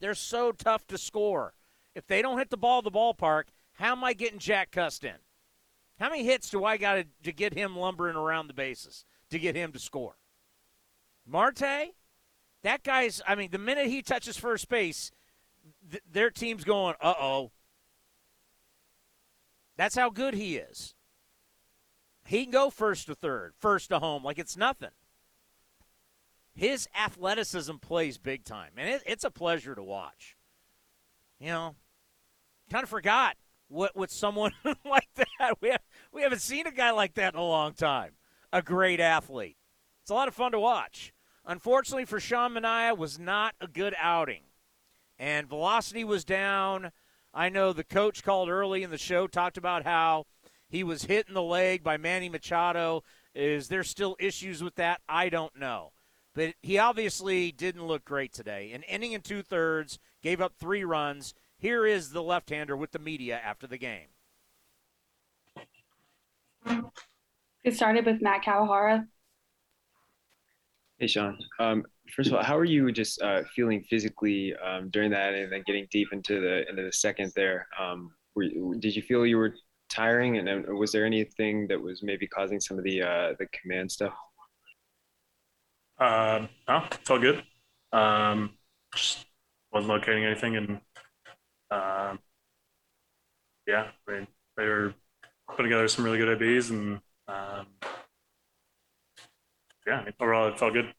they're 0.00 0.14
so 0.14 0.50
tough 0.50 0.86
to 0.88 0.98
score. 0.98 1.54
If 1.94 2.06
they 2.06 2.22
don't 2.22 2.38
hit 2.38 2.50
the 2.50 2.56
ball 2.56 2.82
the 2.82 2.90
ballpark, 2.90 3.44
how 3.74 3.92
am 3.92 4.02
I 4.02 4.12
getting 4.12 4.40
Jack 4.40 4.72
Cust 4.72 5.04
in? 5.04 5.14
How 5.98 6.10
many 6.10 6.24
hits 6.24 6.50
do 6.50 6.64
I 6.64 6.76
got 6.76 6.94
to, 6.94 7.06
to 7.24 7.32
get 7.32 7.54
him 7.54 7.76
lumbering 7.76 8.16
around 8.16 8.48
the 8.48 8.54
bases 8.54 9.04
to 9.30 9.38
get 9.38 9.56
him 9.56 9.72
to 9.72 9.78
score? 9.78 10.16
Marte, 11.26 11.94
that 12.68 12.82
guy's, 12.82 13.22
I 13.26 13.34
mean, 13.34 13.50
the 13.50 13.58
minute 13.58 13.86
he 13.86 14.02
touches 14.02 14.36
first 14.36 14.68
base, 14.68 15.10
th- 15.90 16.02
their 16.10 16.30
team's 16.30 16.64
going, 16.64 16.94
uh 17.00 17.14
oh. 17.18 17.50
That's 19.78 19.96
how 19.96 20.10
good 20.10 20.34
he 20.34 20.56
is. 20.56 20.94
He 22.26 22.42
can 22.42 22.52
go 22.52 22.68
first 22.68 23.06
to 23.06 23.14
third, 23.14 23.54
first 23.58 23.88
to 23.88 24.00
home, 24.00 24.22
like 24.22 24.38
it's 24.38 24.56
nothing. 24.56 24.90
His 26.54 26.88
athleticism 26.94 27.76
plays 27.76 28.18
big 28.18 28.44
time, 28.44 28.72
and 28.76 28.86
it, 28.86 29.02
it's 29.06 29.24
a 29.24 29.30
pleasure 29.30 29.74
to 29.74 29.82
watch. 29.82 30.36
You 31.40 31.48
know, 31.48 31.76
kind 32.70 32.82
of 32.82 32.90
forgot 32.90 33.36
what 33.68 33.96
with 33.96 34.10
someone 34.10 34.52
like 34.84 35.08
that. 35.16 35.54
We 35.62 35.70
have, 35.70 35.80
we 36.12 36.20
haven't 36.20 36.42
seen 36.42 36.66
a 36.66 36.72
guy 36.72 36.90
like 36.90 37.14
that 37.14 37.32
in 37.32 37.40
a 37.40 37.44
long 37.44 37.72
time. 37.72 38.12
A 38.52 38.60
great 38.60 39.00
athlete. 39.00 39.56
It's 40.02 40.10
a 40.10 40.14
lot 40.14 40.28
of 40.28 40.34
fun 40.34 40.52
to 40.52 40.60
watch. 40.60 41.14
Unfortunately 41.48 42.04
for 42.04 42.20
Sean 42.20 42.52
Manaea 42.52 42.96
was 42.96 43.18
not 43.18 43.54
a 43.58 43.66
good 43.66 43.96
outing, 43.98 44.42
and 45.18 45.48
velocity 45.48 46.04
was 46.04 46.22
down. 46.22 46.92
I 47.32 47.48
know 47.48 47.72
the 47.72 47.82
coach 47.82 48.22
called 48.22 48.50
early 48.50 48.82
in 48.82 48.90
the 48.90 48.98
show 48.98 49.26
talked 49.26 49.56
about 49.56 49.84
how 49.84 50.26
he 50.68 50.84
was 50.84 51.04
hit 51.04 51.26
in 51.26 51.32
the 51.32 51.42
leg 51.42 51.82
by 51.82 51.96
Manny 51.96 52.28
Machado. 52.28 53.02
Is 53.34 53.68
there 53.68 53.82
still 53.82 54.14
issues 54.20 54.62
with 54.62 54.74
that? 54.74 55.00
I 55.08 55.30
don't 55.30 55.58
know. 55.58 55.92
But 56.34 56.54
he 56.62 56.76
obviously 56.76 57.50
didn't 57.50 57.86
look 57.86 58.04
great 58.04 58.34
today. 58.34 58.72
An 58.72 58.82
inning 58.82 59.14
and 59.14 59.24
two 59.24 59.42
thirds, 59.42 59.98
gave 60.22 60.42
up 60.42 60.52
three 60.54 60.84
runs. 60.84 61.32
Here 61.56 61.86
is 61.86 62.10
the 62.10 62.22
left 62.22 62.50
hander 62.50 62.76
with 62.76 62.92
the 62.92 62.98
media 62.98 63.40
after 63.42 63.66
the 63.66 63.78
game. 63.78 64.08
It 67.64 67.74
started 67.74 68.04
with 68.04 68.20
Matt 68.20 68.44
Kawahara. 68.44 69.06
Hey, 71.00 71.06
Sean. 71.06 71.38
Um, 71.60 71.84
first 72.12 72.28
of 72.28 72.34
all, 72.34 72.42
how 72.42 72.58
are 72.58 72.64
you 72.64 72.90
just 72.90 73.22
uh, 73.22 73.42
feeling 73.54 73.84
physically 73.88 74.52
um, 74.56 74.90
during 74.90 75.12
that, 75.12 75.32
and 75.32 75.52
then 75.52 75.62
getting 75.64 75.86
deep 75.92 76.08
into 76.12 76.40
the 76.40 76.68
into 76.68 76.82
the 76.82 76.92
second 76.92 77.32
there? 77.36 77.68
Um, 77.78 78.10
were, 78.34 78.46
did 78.80 78.96
you 78.96 79.02
feel 79.02 79.24
you 79.24 79.36
were 79.36 79.54
tiring, 79.88 80.38
and 80.38 80.66
was 80.76 80.90
there 80.90 81.06
anything 81.06 81.68
that 81.68 81.80
was 81.80 82.02
maybe 82.02 82.26
causing 82.26 82.58
some 82.58 82.78
of 82.78 82.84
the 82.84 83.02
uh, 83.02 83.34
the 83.38 83.46
command 83.52 83.92
stuff? 83.92 84.12
Uh, 86.00 86.48
no, 86.68 86.82
it's 86.90 87.08
all 87.08 87.20
good. 87.20 87.44
Um, 87.92 88.54
just 88.92 89.24
wasn't 89.72 89.90
locating 89.90 90.24
anything, 90.24 90.56
and 90.56 90.68
um, 91.70 92.18
yeah, 93.68 93.86
I 94.08 94.12
mean, 94.12 94.26
they 94.56 94.64
were 94.64 94.94
putting 95.48 95.70
together 95.70 95.86
some 95.86 96.04
really 96.04 96.18
good 96.18 96.42
ABs, 96.42 96.70
and 96.70 96.98
um, 97.28 97.66
yeah, 99.88 100.04
overall 100.20 100.48
it 100.48 100.58
felt 100.58 100.74
good. 100.74 100.92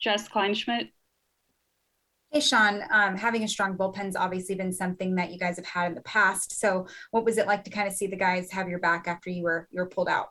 Jess 0.00 0.28
Kleinschmidt. 0.28 0.90
Hey, 2.32 2.40
Sean, 2.40 2.82
um, 2.90 3.16
having 3.16 3.44
a 3.44 3.48
strong 3.48 3.76
bullpen's 3.76 4.16
obviously 4.16 4.54
been 4.54 4.72
something 4.72 5.14
that 5.16 5.30
you 5.30 5.38
guys 5.38 5.56
have 5.56 5.66
had 5.66 5.88
in 5.88 5.94
the 5.94 6.00
past. 6.02 6.58
So, 6.58 6.86
what 7.10 7.24
was 7.24 7.38
it 7.38 7.46
like 7.46 7.62
to 7.64 7.70
kind 7.70 7.86
of 7.86 7.94
see 7.94 8.06
the 8.06 8.16
guys 8.16 8.50
have 8.50 8.68
your 8.68 8.78
back 8.80 9.06
after 9.06 9.30
you 9.30 9.44
were 9.44 9.68
you 9.70 9.80
were 9.80 9.88
pulled 9.88 10.08
out? 10.08 10.30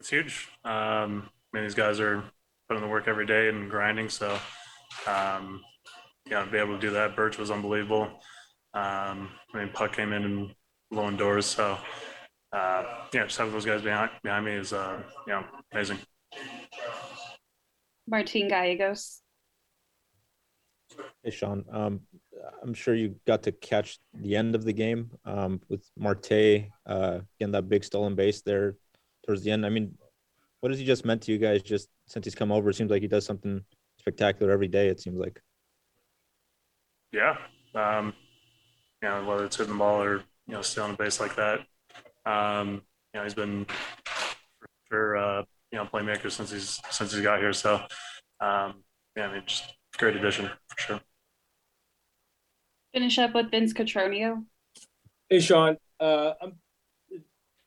It's 0.00 0.10
huge. 0.10 0.48
Um, 0.64 1.30
I 1.52 1.56
mean, 1.56 1.64
these 1.64 1.74
guys 1.74 2.00
are 2.00 2.24
putting 2.68 2.82
the 2.82 2.88
work 2.88 3.08
every 3.08 3.26
day 3.26 3.48
and 3.48 3.70
grinding. 3.70 4.10
So, 4.10 4.38
um, 5.06 5.62
yeah, 6.28 6.44
to 6.44 6.50
be 6.50 6.58
able 6.58 6.74
to 6.74 6.80
do 6.80 6.90
that, 6.90 7.16
Burch 7.16 7.38
was 7.38 7.50
unbelievable. 7.50 8.02
Um, 8.74 9.30
I 9.54 9.58
mean, 9.58 9.68
Puk 9.72 9.94
came 9.94 10.12
in 10.12 10.24
and 10.24 10.54
blowing 10.90 11.16
doors. 11.16 11.46
So, 11.46 11.78
uh, 12.54 12.84
yeah, 13.12 13.24
just 13.24 13.36
having 13.36 13.52
those 13.52 13.64
guys 13.64 13.82
behind 13.82 14.10
behind 14.22 14.44
me 14.44 14.52
is, 14.52 14.72
uh, 14.72 15.02
you 15.26 15.32
know, 15.32 15.44
amazing. 15.72 15.98
Martin 18.06 18.48
Gallegos. 18.48 19.22
Hey, 21.22 21.30
Sean. 21.30 21.64
Um, 21.72 22.00
I'm 22.62 22.74
sure 22.74 22.94
you 22.94 23.16
got 23.26 23.42
to 23.44 23.52
catch 23.52 23.98
the 24.14 24.36
end 24.36 24.54
of 24.54 24.64
the 24.64 24.72
game 24.72 25.10
um, 25.24 25.60
with 25.68 25.84
Marte 25.98 26.66
uh, 26.86 27.20
getting 27.38 27.52
that 27.52 27.68
big 27.68 27.82
stolen 27.82 28.14
base 28.14 28.42
there 28.42 28.76
towards 29.26 29.42
the 29.42 29.50
end. 29.50 29.66
I 29.66 29.70
mean, 29.70 29.96
what 30.60 30.70
has 30.70 30.78
he 30.78 30.84
just 30.84 31.04
meant 31.04 31.22
to 31.22 31.32
you 31.32 31.38
guys 31.38 31.62
just 31.62 31.88
since 32.06 32.24
he's 32.24 32.34
come 32.34 32.52
over? 32.52 32.70
It 32.70 32.76
seems 32.76 32.90
like 32.90 33.02
he 33.02 33.08
does 33.08 33.26
something 33.26 33.64
spectacular 33.98 34.52
every 34.52 34.68
day, 34.68 34.88
it 34.88 35.00
seems 35.00 35.18
like. 35.18 35.40
Yeah. 37.12 37.36
Um, 37.74 38.12
you 39.02 39.08
know, 39.08 39.24
whether 39.24 39.44
it's 39.44 39.56
hitting 39.56 39.72
the 39.72 39.78
ball 39.78 40.02
or, 40.02 40.22
you 40.46 40.54
know, 40.54 40.62
stealing 40.62 40.94
a 40.94 40.96
base 40.96 41.18
like 41.18 41.34
that. 41.36 41.60
Um, 42.26 42.82
you 43.12 43.20
know, 43.20 43.24
he's 43.24 43.34
been 43.34 43.66
for, 44.04 44.68
for 44.88 45.16
uh, 45.16 45.42
you 45.70 45.78
know, 45.78 45.86
playmaker 45.86 46.30
since 46.30 46.50
he's 46.50 46.80
since 46.90 47.12
he's 47.12 47.22
got 47.22 47.40
here. 47.40 47.52
So 47.52 47.74
um, 48.40 48.82
yeah, 49.16 49.28
I 49.28 49.32
mean 49.32 49.42
just 49.46 49.74
great 49.96 50.16
addition 50.16 50.50
for 50.68 50.78
sure. 50.78 51.00
Finish 52.92 53.18
up 53.18 53.34
with 53.34 53.50
Vince 53.50 53.72
Cotroneo. 53.72 54.44
Hey, 55.28 55.40
Sean. 55.40 55.76
Uh, 55.98 56.32
I'm 56.40 56.52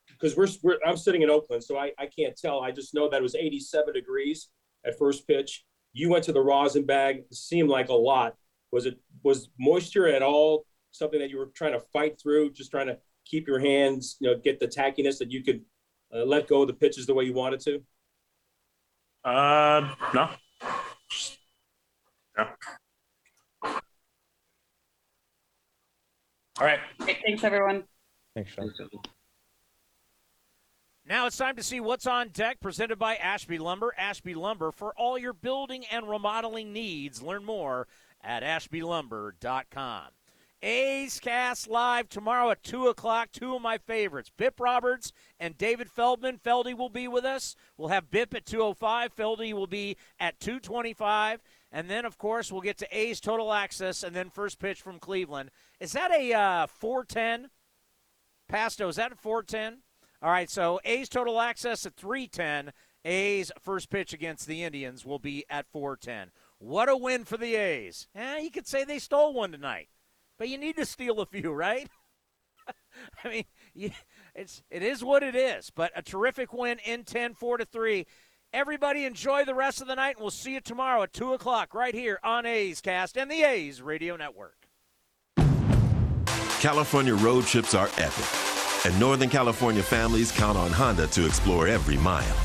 because 0.09 0.35
we're, 0.35 0.47
we're 0.63 0.79
I'm 0.85 0.97
sitting 0.97 1.21
in 1.21 1.29
Oakland, 1.29 1.63
so 1.63 1.77
I, 1.77 1.91
I 1.99 2.07
can't 2.07 2.35
tell. 2.35 2.61
I 2.61 2.71
just 2.71 2.93
know 2.93 3.09
that 3.09 3.17
it 3.17 3.23
was 3.23 3.35
87 3.35 3.93
degrees 3.93 4.49
at 4.85 4.97
first 4.97 5.27
pitch. 5.27 5.63
You 5.93 6.09
went 6.09 6.23
to 6.25 6.31
the 6.31 6.41
rosin 6.41 6.85
bag. 6.85 7.23
Seemed 7.31 7.69
like 7.69 7.89
a 7.89 7.93
lot. 7.93 8.35
Was 8.71 8.85
it 8.85 8.99
was 9.23 9.49
moisture 9.59 10.07
at 10.07 10.21
all 10.21 10.65
something 10.91 11.19
that 11.19 11.29
you 11.29 11.37
were 11.37 11.51
trying 11.55 11.73
to 11.73 11.79
fight 11.79 12.19
through? 12.21 12.51
Just 12.51 12.71
trying 12.71 12.87
to 12.87 12.97
keep 13.29 13.47
your 13.47 13.59
hands, 13.59 14.17
you 14.19 14.29
know, 14.29 14.37
get 14.37 14.59
the 14.59 14.67
tackiness 14.67 15.17
that 15.19 15.31
you 15.31 15.43
could 15.43 15.61
uh, 16.13 16.23
let 16.25 16.47
go 16.47 16.61
of 16.61 16.67
the 16.67 16.73
pitches 16.73 17.05
the 17.05 17.13
way 17.13 17.25
you 17.25 17.33
wanted 17.33 17.59
to? 17.61 17.81
Uh, 19.23 19.93
no. 20.13 20.29
Yeah. 22.37 22.49
All 26.59 26.65
right. 26.65 26.79
Great. 26.99 27.17
Thanks, 27.25 27.43
everyone. 27.43 27.83
Thanks, 28.35 28.51
Sean. 28.51 28.71
Now 31.07 31.25
it's 31.25 31.37
time 31.37 31.55
to 31.55 31.63
see 31.63 31.79
what's 31.79 32.05
on 32.05 32.29
deck, 32.29 32.59
presented 32.59 32.99
by 32.99 33.15
Ashby 33.15 33.59
Lumber. 33.59 33.93
Ashby 33.97 34.35
Lumber 34.35 34.71
for 34.71 34.93
all 34.97 35.17
your 35.17 35.33
building 35.33 35.85
and 35.89 36.09
remodeling 36.09 36.73
needs. 36.73 37.21
Learn 37.21 37.45
more 37.45 37.87
at 38.21 38.43
ashbylumber.com. 38.43 40.03
A's 40.63 41.19
Cast 41.19 41.67
Live 41.67 42.09
tomorrow 42.09 42.49
at 42.49 42.63
2 42.63 42.87
o'clock. 42.87 43.29
Two 43.31 43.55
of 43.55 43.61
my 43.61 43.77
favorites, 43.77 44.31
Bip 44.35 44.59
Roberts 44.59 45.13
and 45.39 45.57
David 45.57 45.89
Feldman. 45.89 46.39
Feldy 46.39 46.75
will 46.75 46.89
be 46.89 47.07
with 47.07 47.25
us. 47.25 47.55
We'll 47.77 47.89
have 47.89 48.09
Bip 48.09 48.33
at 48.33 48.45
2.05. 48.45 49.13
Feldy 49.13 49.53
will 49.53 49.67
be 49.67 49.97
at 50.19 50.39
2.25. 50.39 51.39
And 51.71 51.89
then, 51.89 52.05
of 52.05 52.17
course, 52.17 52.51
we'll 52.51 52.61
get 52.61 52.77
to 52.79 52.97
A's 52.97 53.19
Total 53.19 53.53
Access 53.53 54.01
and 54.01 54.15
then 54.15 54.31
first 54.31 54.57
pitch 54.57 54.81
from 54.81 54.99
Cleveland. 54.99 55.51
Is 55.79 55.91
that 55.91 56.11
a 56.11 56.33
uh, 56.33 56.67
410? 56.67 57.49
Pasto, 58.49 58.87
is 58.87 58.95
that 58.95 59.11
a 59.11 59.15
410? 59.15 59.81
All 60.23 60.31
right, 60.31 60.49
so 60.49 60.79
A's 60.85 61.09
Total 61.09 61.39
Access 61.39 61.85
at 61.85 61.95
310. 61.95 62.73
A's 63.05 63.51
first 63.61 63.91
pitch 63.91 64.11
against 64.11 64.47
the 64.47 64.63
Indians 64.63 65.05
will 65.05 65.19
be 65.19 65.45
at 65.49 65.67
410. 65.67 66.31
What 66.57 66.89
a 66.89 66.97
win 66.97 67.25
for 67.25 67.37
the 67.37 67.55
A's. 67.55 68.07
Eh, 68.15 68.39
you 68.39 68.49
could 68.49 68.65
say 68.65 68.83
they 68.83 68.97
stole 68.97 69.33
one 69.33 69.51
tonight 69.51 69.89
but 70.37 70.49
you 70.49 70.57
need 70.57 70.75
to 70.77 70.85
steal 70.85 71.19
a 71.19 71.25
few, 71.25 71.51
right? 71.51 71.89
I 73.23 73.43
mean, 73.75 73.93
it's 74.35 74.63
it 74.69 74.83
is 74.83 75.03
what 75.03 75.23
it 75.23 75.35
is. 75.35 75.71
But 75.73 75.91
a 75.95 76.01
terrific 76.01 76.53
win 76.53 76.79
in 76.85 77.03
10, 77.03 77.33
4 77.33 77.57
to 77.57 77.65
three. 77.65 78.05
Everybody 78.53 79.03
enjoy 79.03 79.43
the 79.43 79.53
rest 79.53 79.81
of 79.81 79.87
the 79.87 79.95
night, 79.95 80.15
and 80.15 80.21
we'll 80.21 80.31
see 80.31 80.53
you 80.53 80.61
tomorrow 80.61 81.03
at 81.03 81.11
two 81.11 81.33
o'clock 81.33 81.73
right 81.73 81.93
here 81.93 82.17
on 82.23 82.45
A's 82.45 82.79
Cast 82.79 83.17
and 83.17 83.29
the 83.29 83.43
A's 83.43 83.81
Radio 83.81 84.15
Network. 84.15 84.67
California 86.59 87.13
road 87.13 87.43
trips 87.45 87.75
are 87.75 87.89
epic, 87.97 88.85
and 88.85 88.97
Northern 88.99 89.29
California 89.29 89.83
families 89.83 90.31
count 90.31 90.57
on 90.57 90.71
Honda 90.71 91.07
to 91.07 91.25
explore 91.25 91.67
every 91.67 91.97
mile. 91.97 92.35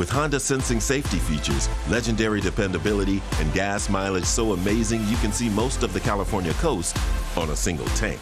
With 0.00 0.08
Honda 0.08 0.40
sensing 0.40 0.80
safety 0.80 1.18
features, 1.18 1.68
legendary 1.90 2.40
dependability, 2.40 3.20
and 3.38 3.52
gas 3.52 3.90
mileage 3.90 4.24
so 4.24 4.52
amazing 4.54 5.06
you 5.08 5.16
can 5.18 5.30
see 5.30 5.50
most 5.50 5.82
of 5.82 5.92
the 5.92 6.00
California 6.00 6.54
coast 6.54 6.96
on 7.36 7.50
a 7.50 7.54
single 7.54 7.84
tank. 7.88 8.18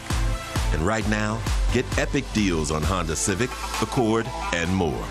And 0.73 0.83
right 0.83 1.09
now, 1.09 1.41
get 1.73 1.87
epic 1.97 2.25
deals 2.33 2.73
on 2.73 2.83
Honda 2.83 3.15
Civic, 3.15 3.49
Accord, 3.81 4.27
and 4.55 4.75
more. 4.75 5.05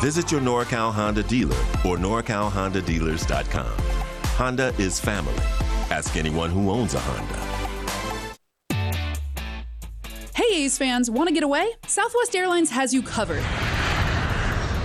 Visit 0.00 0.32
your 0.32 0.40
NorCal 0.40 0.94
Honda 0.94 1.24
dealer 1.24 1.60
or 1.84 1.98
NorCalHondaDealers.com. 1.98 3.74
Honda 4.38 4.74
is 4.78 4.98
family. 4.98 5.34
Ask 5.90 6.16
anyone 6.16 6.48
who 6.48 6.70
owns 6.70 6.94
a 6.94 7.00
Honda. 7.00 7.52
Hey, 10.34 10.64
A's 10.64 10.78
fans, 10.78 11.10
want 11.10 11.28
to 11.28 11.34
get 11.34 11.42
away? 11.42 11.70
Southwest 11.86 12.34
Airlines 12.34 12.70
has 12.70 12.94
you 12.94 13.02
covered. 13.02 13.44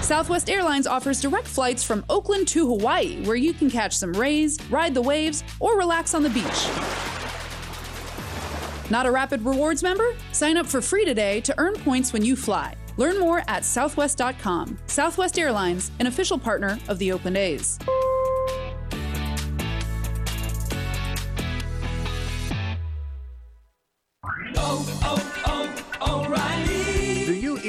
Southwest 0.07 0.49
Airlines 0.49 0.87
offers 0.87 1.19
direct 1.19 1.49
flights 1.49 1.83
from 1.83 2.05
Oakland 2.09 2.47
to 2.47 2.65
Hawaii, 2.65 3.21
where 3.25 3.35
you 3.35 3.53
can 3.53 3.69
catch 3.69 3.91
some 3.97 4.13
rays, 4.13 4.57
ride 4.69 4.93
the 4.93 5.01
waves, 5.01 5.43
or 5.59 5.77
relax 5.77 6.13
on 6.13 6.23
the 6.23 6.29
beach. 6.29 6.45
Not 8.89 9.05
a 9.05 9.11
Rapid 9.11 9.41
Rewards 9.41 9.83
member? 9.83 10.15
Sign 10.31 10.55
up 10.55 10.65
for 10.65 10.81
free 10.81 11.03
today 11.03 11.41
to 11.41 11.53
earn 11.57 11.73
points 11.73 12.13
when 12.13 12.23
you 12.23 12.37
fly. 12.37 12.73
Learn 12.95 13.19
more 13.19 13.43
at 13.49 13.65
southwest.com. 13.65 14.77
Southwest 14.87 15.37
Airlines, 15.37 15.91
an 15.99 16.07
official 16.07 16.39
partner 16.39 16.79
of 16.87 16.99
the 16.99 17.11
Oakland 17.11 17.35
A's. 17.35 17.77
Oh, 24.55 24.99
oh. 25.03 25.36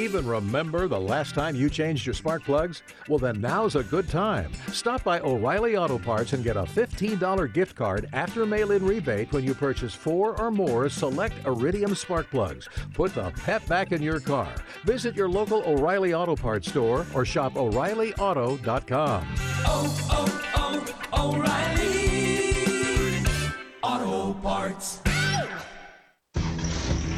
Even 0.09 0.25
remember 0.25 0.87
the 0.87 0.99
last 0.99 1.35
time 1.35 1.55
you 1.55 1.69
changed 1.69 2.03
your 2.03 2.15
spark 2.15 2.43
plugs? 2.43 2.81
Well, 3.07 3.19
then 3.19 3.39
now's 3.39 3.75
a 3.75 3.83
good 3.83 4.09
time. 4.09 4.51
Stop 4.71 5.03
by 5.03 5.19
O'Reilly 5.19 5.77
Auto 5.77 5.99
Parts 5.99 6.33
and 6.33 6.43
get 6.43 6.57
a 6.57 6.63
$15 6.63 7.53
gift 7.53 7.75
card 7.75 8.09
after 8.11 8.43
mail 8.43 8.71
in 8.71 8.83
rebate 8.83 9.31
when 9.31 9.43
you 9.43 9.53
purchase 9.53 9.93
four 9.93 10.35
or 10.41 10.49
more 10.49 10.89
select 10.89 11.35
Iridium 11.45 11.93
spark 11.93 12.27
plugs. 12.31 12.67
Put 12.95 13.13
the 13.13 13.29
pep 13.45 13.63
back 13.67 13.91
in 13.91 14.01
your 14.01 14.19
car. 14.19 14.51
Visit 14.83 15.15
your 15.15 15.29
local 15.29 15.61
O'Reilly 15.63 16.15
Auto 16.15 16.35
Parts 16.35 16.67
store 16.69 17.05
or 17.13 17.23
shop 17.23 17.55
O'ReillyAuto.com. 17.55 19.27
Oh, 19.67 20.07
oh, 20.09 20.95
oh, 21.13 21.35
O'Reilly 21.35 23.23
Auto 23.83 24.33
Parts. 24.39 25.01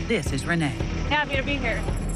This 0.10 0.34
is 0.34 0.46
Renee. 0.46 0.76
Happy 1.08 1.38
to 1.38 1.44
be 1.44 1.56
here. 1.56 1.82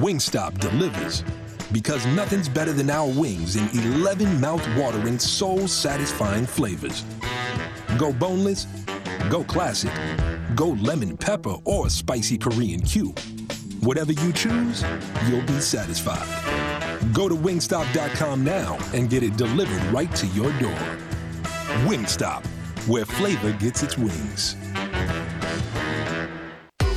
Wingstop 0.00 0.58
delivers. 0.58 1.22
Because 1.72 2.04
nothing's 2.06 2.48
better 2.48 2.72
than 2.72 2.90
our 2.90 3.08
wings 3.08 3.56
in 3.56 3.68
11 3.94 4.40
mouth-watering, 4.40 5.18
soul-satisfying 5.18 6.46
flavors. 6.46 7.04
Go 7.96 8.12
boneless, 8.12 8.66
go 9.30 9.44
classic, 9.44 9.92
go 10.56 10.70
lemon 10.82 11.16
pepper 11.16 11.54
or 11.64 11.88
spicy 11.88 12.36
Korean 12.38 12.80
Q. 12.80 13.14
Whatever 13.80 14.12
you 14.12 14.32
choose, 14.32 14.84
you'll 15.28 15.42
be 15.42 15.60
satisfied. 15.60 16.26
Go 17.12 17.28
to 17.28 17.34
wingstop.com 17.34 18.42
now 18.42 18.78
and 18.92 19.08
get 19.08 19.22
it 19.22 19.36
delivered 19.36 19.82
right 19.92 20.12
to 20.16 20.26
your 20.28 20.50
door. 20.58 20.98
Wingstop, 21.86 22.44
where 22.88 23.04
flavor 23.04 23.52
gets 23.52 23.82
its 23.82 23.96
wings. 23.96 24.56